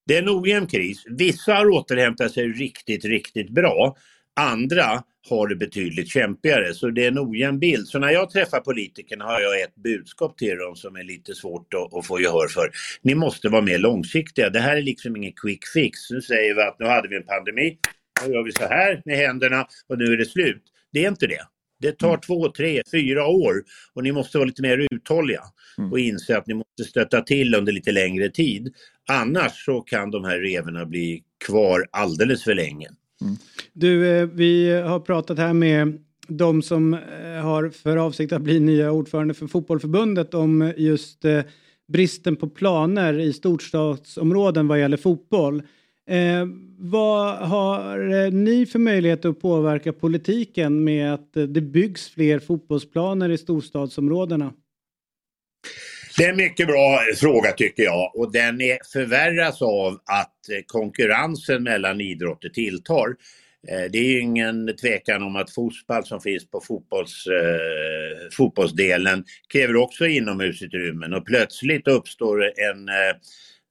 Det 0.08 0.18
är 0.18 0.22
en 0.22 0.30
ojämn 0.30 0.68
kris. 0.68 1.04
Vissa 1.18 1.54
har 1.54 1.70
återhämtat 1.70 2.32
sig 2.32 2.48
riktigt, 2.48 3.06
riktigt 3.06 3.50
bra. 3.50 3.96
Andra 4.40 5.04
har 5.30 5.48
det 5.48 5.56
betydligt 5.56 6.10
kämpigare, 6.10 6.74
så 6.74 6.90
det 6.90 7.04
är 7.04 7.08
en 7.08 7.20
ojämn 7.20 7.60
bild. 7.60 7.88
Så 7.88 8.00
när 8.00 8.10
jag 8.10 8.30
träffar 8.30 8.60
politikerna 8.60 9.26
har 9.26 9.42
jag 9.42 9.62
ett 9.62 9.76
budskap 9.76 10.38
till 10.38 10.58
dem 10.58 10.76
som 10.76 10.96
är 10.96 11.04
lite 11.04 11.36
svårt 11.36 11.74
att, 11.74 11.94
att 11.94 12.06
få 12.06 12.22
gehör 12.22 12.48
för. 12.48 12.72
Ni 13.02 13.16
måste 13.16 13.50
vara 13.50 13.62
mer 13.62 13.78
långsiktiga. 13.78 14.50
Det 14.50 14.60
här 14.60 14.78
är 14.78 14.82
liksom 14.82 15.16
ingen 15.16 15.34
quick 15.34 15.68
fix. 15.74 16.10
Nu 16.10 16.22
säger 16.22 16.56
vi 16.56 16.62
att 16.62 16.80
nu 16.80 16.86
hade 16.86 17.08
vi 17.08 17.16
en 17.16 17.24
pandemi, 17.24 17.78
nu 18.26 18.34
gör 18.34 18.44
vi 18.44 18.52
så 18.52 18.68
här 18.68 19.02
med 19.06 19.18
händerna 19.18 19.68
och 19.90 19.98
nu 19.98 20.06
är 20.06 20.18
det 20.18 20.26
slut. 20.26 20.64
Det 20.92 21.06
är 21.06 21.10
inte 21.10 21.28
det. 21.28 21.42
Det 21.80 21.92
tar 21.92 22.18
två, 22.18 22.52
tre, 22.52 22.82
fyra 22.92 23.28
år 23.28 23.64
och 23.94 24.04
ni 24.04 24.12
måste 24.12 24.38
vara 24.38 24.46
lite 24.46 24.62
mer 24.62 24.88
uthålliga 24.92 25.42
och 25.92 26.00
inse 26.00 26.38
att 26.38 26.48
ni 26.48 26.54
måste 26.54 26.84
stötta 26.84 27.22
till 27.22 27.56
under 27.56 27.74
lite 27.74 27.92
längre 27.92 28.30
tid. 28.30 28.74
Annars 29.10 29.66
så 29.66 29.82
kan 29.82 30.12
de 30.12 30.24
här 30.24 30.40
revorna 30.40 30.86
bli 30.86 31.24
kvar 31.46 31.88
alldeles 31.92 32.44
för 32.44 32.54
länge. 32.54 32.88
Du, 33.80 34.18
eh, 34.18 34.26
vi 34.26 34.82
har 34.82 35.00
pratat 35.00 35.38
här 35.38 35.54
med 35.54 35.98
de 36.28 36.62
som 36.62 36.94
eh, 36.94 37.00
har 37.42 37.70
för 37.70 37.98
avsikt 37.98 38.34
att 38.34 38.42
bli 38.42 38.60
nya 38.60 38.92
ordförande 38.92 39.34
för 39.34 39.48
fotbollförbundet 39.48 40.34
om 40.34 40.74
just 40.78 41.26
eh, 41.26 41.42
bristen 41.88 42.36
på 42.36 42.50
planer 42.50 43.20
i 43.20 43.34
storstadsområden 43.34 44.68
vad 44.68 44.80
gäller 44.80 44.98
fotboll. 44.98 45.62
Eh, 46.10 46.46
vad 46.78 47.38
har 47.38 48.32
ni 48.32 48.66
för 48.66 48.80
möjlighet 48.80 49.26
att 49.26 49.42
påverka 49.42 49.94
politiken 49.94 50.84
med 50.84 51.14
att 51.14 51.34
det 51.34 51.62
byggs 51.62 52.10
fler 52.10 52.40
fotbollsplaner 52.40 53.30
i 53.30 53.38
storstadsområdena? 53.38 54.54
Det 56.18 56.24
är 56.24 56.30
en 56.30 56.38
mycket 56.38 56.68
bra 56.68 57.00
fråga 57.16 57.52
tycker 57.52 57.84
jag 57.84 58.16
och 58.16 58.32
den 58.32 58.62
är, 58.62 58.78
förvärras 58.94 59.62
av 59.62 59.94
att 59.94 60.66
konkurrensen 60.68 61.64
mellan 61.64 62.02
idrotter 62.02 62.50
tilltar. 62.50 63.16
Eh, 63.72 63.92
Det 63.92 63.98
är 64.00 64.04
ju 64.04 64.20
ingen 64.20 64.76
tvekan 64.76 65.24
om 65.24 65.36
att 65.36 65.54
fotboll 65.54 66.06
som 66.06 66.22
finns 66.22 66.50
på 66.52 66.62
fotbolls, 66.62 67.28
eh, 67.28 68.30
fotbollsdelen 68.38 69.26
kräver 69.54 69.76
också 69.76 70.06
inomhusutrymmen 70.08 71.14
och 71.14 71.26
plötsligt 71.26 71.88
uppstår 71.88 72.44
en 72.44 72.90
eh, 72.90 73.16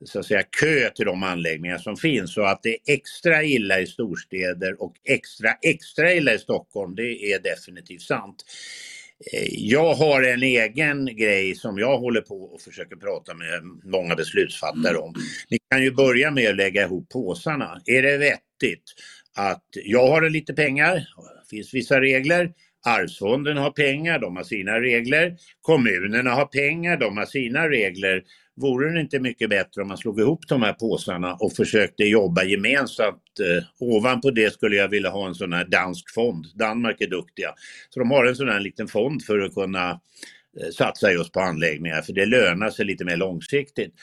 så 0.04 0.18
att 0.18 0.26
säga, 0.26 0.42
kö 0.60 0.90
till 0.90 1.06
de 1.06 1.22
anläggningar 1.22 1.78
som 1.78 1.96
finns 1.96 2.34
så 2.34 2.42
att 2.42 2.62
det 2.62 2.68
är 2.70 2.94
extra 2.94 3.44
illa 3.44 3.80
i 3.80 3.86
storstäder 3.86 4.82
och 4.82 4.94
extra 5.04 5.50
extra 5.62 6.14
illa 6.14 6.34
i 6.34 6.38
Stockholm, 6.38 6.94
det 6.94 7.32
är 7.32 7.38
definitivt 7.38 8.02
sant. 8.02 8.44
Eh, 9.32 9.48
Jag 9.50 9.94
har 9.94 10.22
en 10.22 10.42
egen 10.42 11.06
grej 11.16 11.54
som 11.54 11.78
jag 11.78 11.98
håller 11.98 12.20
på 12.20 12.42
och 12.42 12.60
försöker 12.60 12.96
prata 12.96 13.34
med 13.34 13.62
många 13.84 14.14
beslutsfattare 14.14 14.96
om. 14.96 15.14
Ni 15.50 15.58
kan 15.70 15.82
ju 15.82 15.90
börja 15.92 16.30
med 16.30 16.50
att 16.50 16.56
lägga 16.56 16.82
ihop 16.84 17.08
påsarna. 17.08 17.80
Är 17.86 18.02
det 18.02 18.18
vettigt 18.18 18.84
att 19.36 19.64
jag 19.84 20.06
har 20.06 20.30
lite 20.30 20.54
pengar, 20.54 20.94
det 20.94 21.56
finns 21.56 21.74
vissa 21.74 22.00
regler, 22.00 22.52
Arvsfonden 22.86 23.56
har 23.56 23.70
pengar, 23.70 24.18
de 24.18 24.36
har 24.36 24.44
sina 24.44 24.80
regler, 24.80 25.36
kommunerna 25.60 26.30
har 26.30 26.46
pengar, 26.46 26.96
de 26.96 27.16
har 27.16 27.26
sina 27.26 27.68
regler. 27.68 28.22
Vore 28.56 28.92
det 28.92 29.00
inte 29.00 29.20
mycket 29.20 29.50
bättre 29.50 29.82
om 29.82 29.88
man 29.88 29.96
slog 29.96 30.20
ihop 30.20 30.48
de 30.48 30.62
här 30.62 30.72
påsarna 30.72 31.34
och 31.34 31.52
försökte 31.52 32.04
jobba 32.04 32.44
gemensamt? 32.44 33.22
Eh, 33.40 33.64
ovanpå 33.80 34.30
det 34.30 34.52
skulle 34.52 34.76
jag 34.76 34.88
vilja 34.88 35.10
ha 35.10 35.28
en 35.28 35.34
sån 35.34 35.52
här 35.52 35.64
dansk 35.64 36.14
fond. 36.14 36.46
Danmark 36.54 37.00
är 37.00 37.06
duktiga. 37.06 37.54
Så 37.90 38.00
de 38.00 38.10
har 38.10 38.24
en 38.24 38.36
sån 38.36 38.48
här 38.48 38.60
liten 38.60 38.88
fond 38.88 39.24
för 39.24 39.38
att 39.38 39.54
kunna 39.54 39.90
eh, 40.60 40.68
satsa 40.72 41.12
just 41.12 41.32
på 41.32 41.40
anläggningar 41.40 42.02
för 42.02 42.12
det 42.12 42.26
lönar 42.26 42.70
sig 42.70 42.84
lite 42.84 43.04
mer 43.04 43.16
långsiktigt. 43.16 43.94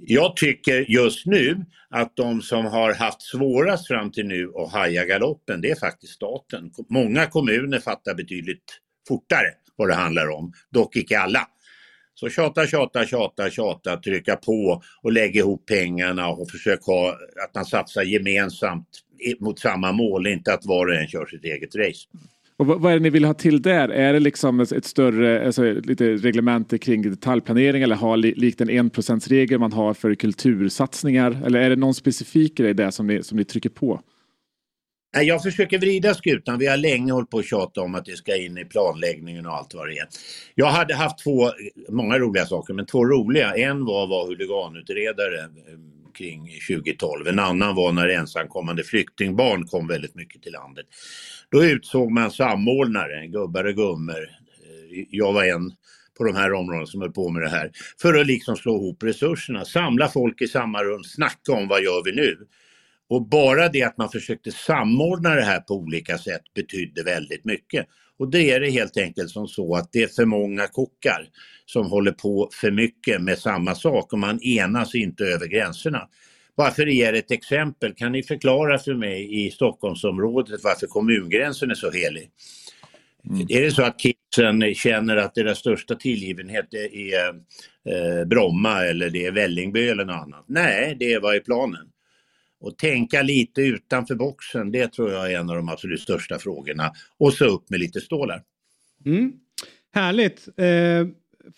Jag 0.00 0.36
tycker 0.36 0.90
just 0.90 1.26
nu 1.26 1.64
att 1.90 2.16
de 2.16 2.42
som 2.42 2.64
har 2.64 2.94
haft 2.94 3.22
svårast 3.22 3.86
fram 3.86 4.12
till 4.12 4.26
nu 4.26 4.52
att 4.56 4.72
haja 4.72 5.04
galoppen, 5.04 5.60
det 5.60 5.70
är 5.70 5.74
faktiskt 5.74 6.12
staten. 6.12 6.70
Många 6.88 7.26
kommuner 7.26 7.78
fattar 7.78 8.14
betydligt 8.14 8.64
fortare 9.08 9.48
vad 9.76 9.88
det 9.88 9.94
handlar 9.94 10.28
om, 10.28 10.52
dock 10.70 10.96
icke 10.96 11.18
alla. 11.18 11.48
Så 12.14 12.28
tjata, 12.28 12.66
tjata, 12.66 13.06
tjata, 13.06 13.50
tjata, 13.50 13.96
trycka 13.96 14.36
på 14.36 14.82
och 15.02 15.12
lägga 15.12 15.40
ihop 15.40 15.66
pengarna 15.66 16.28
och 16.28 16.50
försök 16.50 16.82
ha 16.82 17.10
att 17.44 17.54
man 17.54 17.64
satsar 17.64 18.02
gemensamt 18.02 18.88
mot 19.40 19.58
samma 19.58 19.92
mål, 19.92 20.26
inte 20.26 20.52
att 20.54 20.66
var 20.66 20.86
och 20.86 20.94
en 20.94 21.08
kör 21.08 21.26
sitt 21.26 21.44
eget 21.44 21.74
race. 21.76 22.08
Och 22.58 22.66
vad, 22.66 22.92
är 22.92 22.96
det 22.96 23.02
ni 23.02 23.10
vill 23.10 23.24
ha 23.24 23.34
till 23.34 23.62
där? 23.62 23.88
Är 23.88 24.12
det 24.12 24.20
liksom 24.20 24.60
ett, 24.60 24.84
större, 24.84 25.46
alltså 25.46 25.62
lite 25.62 26.14
reglemente 26.14 26.78
kring 26.78 27.02
detaljplanering 27.02 27.82
eller 27.82 27.96
ha 27.96 28.16
li, 28.16 28.34
likt 28.34 28.60
en 28.60 28.70
enprocentsregel 28.70 29.58
man 29.58 29.72
har 29.72 29.94
för 29.94 30.14
kultursatsningar? 30.14 31.42
Eller 31.46 31.60
är 31.60 31.70
det 31.70 31.76
någon 31.76 31.94
specifik 31.94 32.56
grej 32.56 32.74
där 32.74 32.90
som 32.90 33.06
ni, 33.06 33.22
som 33.22 33.38
ni 33.38 33.44
trycker 33.44 33.70
på? 33.70 34.00
Jag 35.20 35.42
försöker 35.42 35.78
vrida 35.78 36.14
skutan. 36.14 36.58
Vi 36.58 36.66
har 36.66 36.76
länge 36.76 37.12
hållit 37.12 37.30
på 37.30 37.38
att 37.38 37.44
tjata 37.44 37.80
om 37.80 37.94
att 37.94 38.04
det 38.04 38.16
ska 38.16 38.36
in 38.36 38.58
i 38.58 38.64
planläggningen 38.64 39.46
och 39.46 39.52
allt 39.52 39.74
vad 39.74 39.88
det 39.88 39.98
är. 39.98 40.06
Jag 40.54 40.66
hade 40.66 40.94
haft 40.94 41.18
två, 41.18 41.50
många 41.88 42.18
roliga 42.18 42.46
saker, 42.46 42.74
men 42.74 42.86
två 42.86 43.04
roliga. 43.04 43.54
En 43.54 43.84
var 43.84 44.02
att 44.02 44.10
vara 44.10 44.26
huliganutredare 44.26 45.48
kring 46.14 46.48
2012. 46.68 47.28
En 47.28 47.38
annan 47.38 47.74
var 47.74 47.92
när 47.92 48.08
ensamkommande 48.08 48.84
flyktingbarn 48.84 49.66
kom 49.66 49.86
väldigt 49.86 50.14
mycket 50.14 50.42
till 50.42 50.52
landet. 50.52 50.86
Då 51.50 51.64
utsåg 51.64 52.10
man 52.10 52.30
samordnare, 52.30 53.26
gubbar 53.26 53.64
och 53.64 53.74
gummor. 53.74 54.22
Eh, 54.22 55.04
jag 55.10 55.32
var 55.32 55.44
en 55.44 55.72
på 56.18 56.24
de 56.24 56.36
här 56.36 56.52
områdena 56.52 56.86
som 56.86 57.00
höll 57.00 57.12
på 57.12 57.30
med 57.30 57.42
det 57.42 57.48
här. 57.48 57.70
För 58.00 58.14
att 58.14 58.26
liksom 58.26 58.56
slå 58.56 58.76
ihop 58.76 59.02
resurserna, 59.02 59.64
samla 59.64 60.08
folk 60.08 60.42
i 60.42 60.48
samma 60.48 60.84
rum, 60.84 61.04
snacka 61.04 61.52
om 61.52 61.68
vad 61.68 61.82
gör 61.82 62.04
vi 62.04 62.12
nu? 62.12 62.36
Och 63.08 63.28
bara 63.28 63.68
det 63.68 63.82
att 63.82 63.98
man 63.98 64.10
försökte 64.10 64.52
samordna 64.52 65.34
det 65.34 65.42
här 65.42 65.60
på 65.60 65.74
olika 65.74 66.18
sätt 66.18 66.42
betydde 66.54 67.02
väldigt 67.02 67.44
mycket. 67.44 67.86
Och 68.18 68.30
det 68.30 68.50
är 68.50 68.60
det 68.60 68.70
helt 68.70 68.96
enkelt 68.96 69.30
som 69.30 69.48
så 69.48 69.74
att 69.74 69.92
det 69.92 70.02
är 70.02 70.08
för 70.08 70.24
många 70.24 70.66
kockar 70.66 71.28
som 71.66 71.86
håller 71.86 72.12
på 72.12 72.50
för 72.52 72.70
mycket 72.70 73.22
med 73.22 73.38
samma 73.38 73.74
sak 73.74 74.12
och 74.12 74.18
man 74.18 74.42
enas 74.42 74.94
inte 74.94 75.24
över 75.24 75.46
gränserna. 75.46 76.08
Bara 76.56 76.70
för 76.70 76.82
att 76.82 76.94
ge 76.94 77.08
er 77.08 77.12
ett 77.12 77.30
exempel, 77.30 77.94
kan 77.94 78.12
ni 78.12 78.22
förklara 78.22 78.78
för 78.78 78.94
mig 78.94 79.46
i 79.46 79.50
Stockholmsområdet 79.50 80.60
varför 80.64 80.86
kommungränsen 80.86 81.70
är 81.70 81.74
så 81.74 81.90
helig? 81.90 82.30
Är 83.48 83.62
det 83.62 83.70
så 83.70 83.82
att 83.82 83.98
kidsen 83.98 84.74
känner 84.74 85.16
att 85.16 85.34
deras 85.34 85.58
största 85.58 85.94
tillgivenhet 85.94 86.74
är, 86.74 86.96
är 86.96 87.28
eh, 87.28 88.24
Bromma 88.24 88.84
eller 88.84 89.10
det 89.10 89.26
är 89.26 89.32
Vällingby 89.32 89.88
eller 89.88 90.04
något 90.04 90.22
annat? 90.22 90.44
Nej, 90.48 90.96
det 91.00 91.18
vad 91.18 91.36
är 91.36 91.40
planen? 91.40 91.88
Och 92.60 92.78
tänka 92.78 93.22
lite 93.22 93.60
utanför 93.60 94.14
boxen, 94.14 94.72
det 94.72 94.92
tror 94.92 95.10
jag 95.12 95.32
är 95.32 95.38
en 95.38 95.50
av 95.50 95.56
de 95.56 95.68
absolut 95.68 96.00
största 96.00 96.38
frågorna. 96.38 96.92
Och 97.18 97.32
så 97.34 97.44
upp 97.44 97.70
med 97.70 97.80
lite 97.80 98.00
stålar. 98.00 98.42
Mm. 99.06 99.32
Härligt. 99.94 100.48
Eh, 100.56 101.06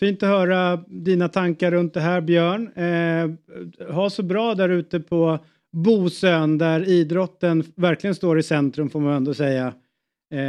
fint 0.01 0.23
att 0.23 0.29
höra 0.29 0.77
dina 0.77 1.29
tankar 1.29 1.71
runt 1.71 1.95
det 1.95 2.01
här 2.01 2.21
Björn. 2.21 2.69
Eh, 2.77 3.93
ha 3.95 4.11
så 4.11 4.23
bra 4.23 4.55
där 4.55 4.69
ute 4.69 5.01
på 5.01 5.45
Bosön 5.73 6.59
där 6.59 6.89
idrotten 6.89 7.65
verkligen 7.77 8.15
står 8.15 8.39
i 8.39 8.43
centrum 8.43 8.91
får 8.91 9.01
man 9.01 9.13
ändå 9.15 9.35
säga. 9.35 9.75
Eh, 10.35 10.41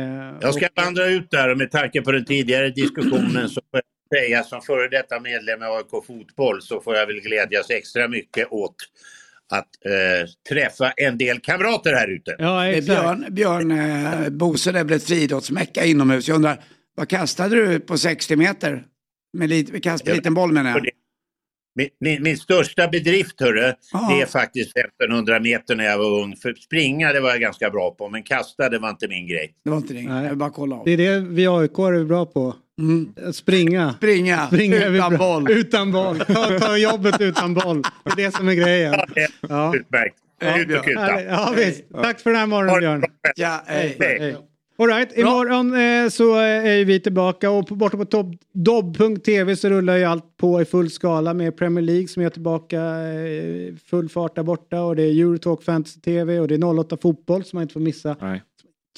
Jag 0.41 0.54
ska 0.54 0.66
och- 0.66 0.84
vandra 0.86 1.06
ut 1.08 1.32
där 1.32 1.49
och 1.52 1.58
med 1.58 1.72
tanke 1.72 2.02
på 2.02 2.12
den 2.12 2.26
tidigare 2.26 2.70
diskussionen 2.70 3.49
så 3.49 3.62
får 3.72 3.82
jag 4.10 4.20
säga 4.20 4.43
som 4.43 4.62
före 4.62 4.88
detta 4.88 5.20
medlem 5.20 5.62
i 5.62 5.66
AIK 5.66 6.06
Fotboll 6.08 6.62
så 6.62 6.82
får 6.82 6.95
jag 6.95 7.08
väl 7.08 7.20
glädjas 7.20 7.70
extra 7.70 8.08
mycket 8.08 8.47
åt 8.52 8.76
att 9.52 9.68
eh, 9.86 10.30
träffa 10.49 10.91
en 10.91 11.18
del 11.18 11.39
kamrater 11.39 11.93
här 11.93 12.08
ute. 12.08 12.36
Ja, 12.39 12.82
Björn, 12.82 13.26
Björn 13.30 13.72
eh, 13.72 14.30
Bosön 14.30 14.76
är 14.76 14.84
väl 14.84 14.93
ett 14.97 15.04
friidrottsmecka 15.04 15.86
inomhus. 15.86 16.28
Jag 16.28 16.36
undrar, 16.36 16.64
vad 16.95 17.10
kastade 17.10 17.56
du 17.56 17.80
på 17.80 17.97
60 17.97 18.36
meter? 18.36 18.84
Med 19.38 19.49
lite, 19.49 19.80
kast 19.80 20.06
med 20.06 20.16
liten 20.16 20.34
boll 20.34 20.52
menar 20.52 20.70
jag. 20.72 20.88
Min, 21.76 21.89
min, 21.99 22.24
min 22.24 22.38
största 22.38 22.88
bedrift 22.88 23.39
hörru, 23.39 23.74
Ja. 23.91 24.14
det 24.16 24.22
är 24.22 24.26
faktiskt 24.26 24.78
1500 24.78 25.39
meter 25.39 25.76
när 25.76 25.84
jag 25.84 25.97
var 25.97 26.22
ung. 26.22 26.36
För 26.36 26.54
springa 26.54 27.14
det 27.14 27.20
var 27.20 27.30
jag 27.30 27.39
ganska 27.41 27.70
bra 27.70 27.91
på, 27.91 28.10
men 28.10 28.24
kasta 28.24 28.70
det 28.70 28.80
var 28.80 28.89
inte 28.89 29.08
min 29.08 29.28
grej. 29.28 29.54
Det 29.64 29.70
var 29.70 29.78
inte 29.78 29.93
det. 29.93 29.99
Jag 30.02 30.30
vill 30.30 30.38
bara 30.38 30.49
kolla 30.49 30.76
av. 30.76 30.86
Det 30.86 30.91
är 30.91 30.97
det 30.97 31.20
vi 31.20 31.47
AIK 31.47 31.80
är 31.80 32.04
bra 32.06 32.26
på. 32.26 32.56
Att 33.27 33.36
Springa. 33.36 33.93
Springa, 33.93 34.47
Springa 34.47 34.86
utan 34.86 35.17
boll. 35.17 35.51
Utan 35.51 35.91
boll. 35.91 36.19
Ta, 36.19 36.59
ta 36.59 36.77
jobbet 36.77 37.21
utan 37.21 37.53
boll. 37.53 37.82
Det 38.03 38.11
är 38.11 38.15
det 38.15 38.32
som 38.36 38.47
är 38.47 38.53
grejen. 38.53 38.95
Ja. 39.49 39.75
Utmärkt. 39.75 40.15
Ut 40.41 40.77
och 40.77 40.86
kuta. 40.86 41.23
Ja, 41.23 41.53
visst. 41.57 41.84
Tack 41.93 42.19
för 42.19 42.29
den 42.29 42.39
här 42.39 42.47
morgonen 42.47 42.79
Björn. 42.79 43.03
Ja, 43.36 43.63
hej. 43.65 43.97
Hej. 43.99 44.36
All 44.82 44.88
right. 44.88 45.17
Imorgon 45.17 45.73
eh, 45.73 46.09
så 46.09 46.36
är 46.36 46.86
vi 46.86 46.99
tillbaka 46.99 47.51
och 47.51 47.67
på, 47.67 47.75
borta 47.75 47.97
på 47.97 48.34
dobb.tv 48.53 49.55
så 49.55 49.69
rullar 49.69 49.97
ju 49.97 50.03
allt 50.03 50.38
på 50.38 50.61
i 50.61 50.65
full 50.65 50.89
skala 50.89 51.34
med 51.34 51.57
Premier 51.57 51.86
League 51.86 52.07
som 52.07 52.23
är 52.23 52.29
tillbaka 52.29 52.82
eh, 52.82 53.75
full 53.86 54.09
fart 54.09 54.36
där 54.36 54.43
borta 54.43 54.82
och 54.82 54.95
det 54.95 55.03
är 55.03 55.21
Eurotalk 55.21 55.63
Fantasy 55.63 55.99
TV 55.99 56.39
och 56.39 56.47
det 56.47 56.55
är 56.55 56.79
08 56.79 56.97
Fotboll 57.01 57.43
som 57.43 57.57
man 57.57 57.61
inte 57.61 57.73
får 57.73 57.79
missa. 57.79 58.15
Nej. 58.21 58.43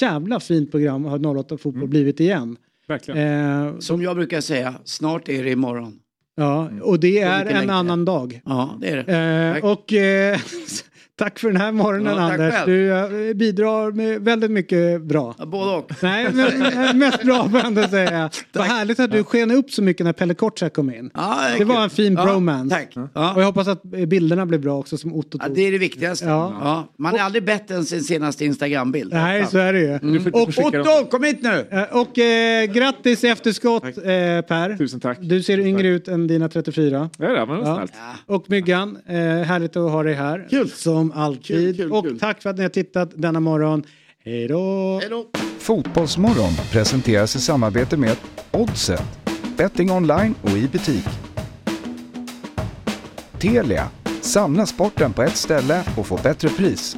Jävla 0.02 0.40
fint 0.40 0.72
program 0.72 1.06
har 1.06 1.38
08 1.38 1.58
Fotboll 1.58 1.90
blivit 1.90 2.20
igen. 2.20 2.58
Verkligen. 2.88 3.68
Eh, 3.68 3.78
Som 3.80 4.02
jag 4.02 4.16
brukar 4.16 4.42
säga, 4.42 4.74
snart 4.86 5.30
är 5.30 5.44
det 5.44 5.50
imorgon. 5.52 6.00
ja, 6.36 6.70
och 6.82 7.00
det 7.00 7.20
är 7.20 7.46
en 7.46 7.70
annan 7.70 8.06
dag. 8.06 8.42
Ja, 8.46 8.78
det 8.82 8.90
är 8.90 9.04
det. 9.04 9.58
Eh, 9.62 9.72
och 9.72 9.94
eh, 9.94 10.40
tack 11.20 11.40
för 11.40 11.48
den 11.48 11.62
här 11.62 11.72
morgonen 11.72 12.16
Ja, 12.18 12.22
Anders. 12.32 12.54
själv. 12.54 12.70
Du 12.70 12.92
eh, 13.30 13.34
bidrar 13.34 13.92
med 13.92 14.22
väldigt 14.22 14.52
mycket 14.52 15.02
bra. 15.02 15.36
Både 15.48 15.72
och. 15.72 15.92
Nej, 16.02 16.28
men 16.34 16.62
eh, 16.88 16.94
mest 16.94 17.24
bra 17.24 17.50
får 17.50 17.58
jag 17.60 17.68
ändå 17.68 17.84
säga. 17.88 18.30
Vad 18.54 18.66
härligt 18.66 19.00
att 19.00 19.12
du 19.12 19.24
sken 19.24 19.52
upp 19.52 19.72
så 19.72 19.84
mycket 19.84 20.06
när 20.06 20.14
Pelle 20.14 20.34
Kotschack 20.34 20.74
kom 20.74 20.90
in. 20.94 21.10
Ja, 21.14 21.38
det 21.54 21.58
Det 21.60 21.66
var 21.66 21.84
en 21.84 21.90
fin 21.90 22.14
Ja, 22.14 22.26
bromance. 22.26 22.76
tack. 22.76 22.96
Och 23.36 23.42
jag 23.42 23.46
hoppas 23.46 23.68
att 23.68 23.94
eh, 23.94 24.06
bilderna 24.06 24.46
blev 24.46 24.62
bra 24.62 24.80
också 24.80 24.98
som 24.98 25.14
Otto 25.14 25.38
Ja, 25.42 25.46
tog. 25.48 25.56
det 25.56 25.62
är 25.68 25.72
det 25.72 25.78
viktigaste. 25.78 26.26
Ja. 26.26 26.54
Ja. 26.62 26.88
Man 26.98 27.16
är 27.16 27.20
aldrig 27.20 27.46
bättre 27.46 27.76
än 27.76 27.86
sin 27.86 28.04
senaste 28.04 28.46
Instagram-bild. 28.46 29.14
Nej, 29.14 29.46
så 29.52 29.58
är 29.58 29.74
det 29.74 29.80
ju. 29.80 29.90
Mm. 29.94 30.28
Och, 30.34 30.42
Otto, 30.58 31.06
kom 31.12 31.24
hit 31.24 31.40
nu! 31.42 31.66
och 31.92 32.20
eh, 32.20 32.66
grattis 32.66 33.24
i 33.24 33.28
efterskott 33.28 33.84
eh, 33.84 33.92
Per. 34.48 34.78
Tusen 34.78 35.00
tack. 35.00 35.18
Du 35.22 35.44
ser 35.44 35.60
yngre 35.60 35.88
ut 35.88 36.08
än 36.08 36.28
dina 36.28 36.50
34. 36.50 37.10
Ja, 37.18 37.28
det 37.28 37.46
var 37.46 37.58
Ja. 37.58 37.76
snällt. 37.76 37.94
Och 38.26 38.46
Myggan, 38.50 38.98
eh, 39.08 39.16
härligt 39.16 39.76
att 39.78 39.92
ha 39.92 40.04
dig 40.04 40.14
här. 40.14 40.48
Kul. 40.50 40.70
Som 40.70 41.03
alltid. 41.12 41.48
Kul, 41.48 41.76
kul, 41.78 41.92
och 41.92 42.04
kul. 42.06 42.20
tack 42.20 42.42
för 42.42 42.50
att 42.50 42.58
ni 42.58 42.64
har 42.64 42.70
tittat 42.70 43.12
denna 43.16 43.40
morgon. 43.40 43.84
Hej 44.26 44.48
då! 44.48 45.02
Fotbollsmorgon 45.60 46.54
presenteras 46.72 47.36
i 47.36 47.40
samarbete 47.40 47.98
med 47.98 48.18
Oddset, 48.52 49.04
betting 49.58 49.92
online 49.92 50.36
och 50.42 50.50
i 50.50 50.68
butik. 50.68 51.06
Telia, 53.40 53.88
samla 54.22 54.66
sporten 54.66 55.14
på 55.14 55.24
ett 55.24 55.38
ställe 55.38 55.84
och 55.98 56.08
få 56.08 56.20
bättre 56.24 56.50
pris. 56.50 56.98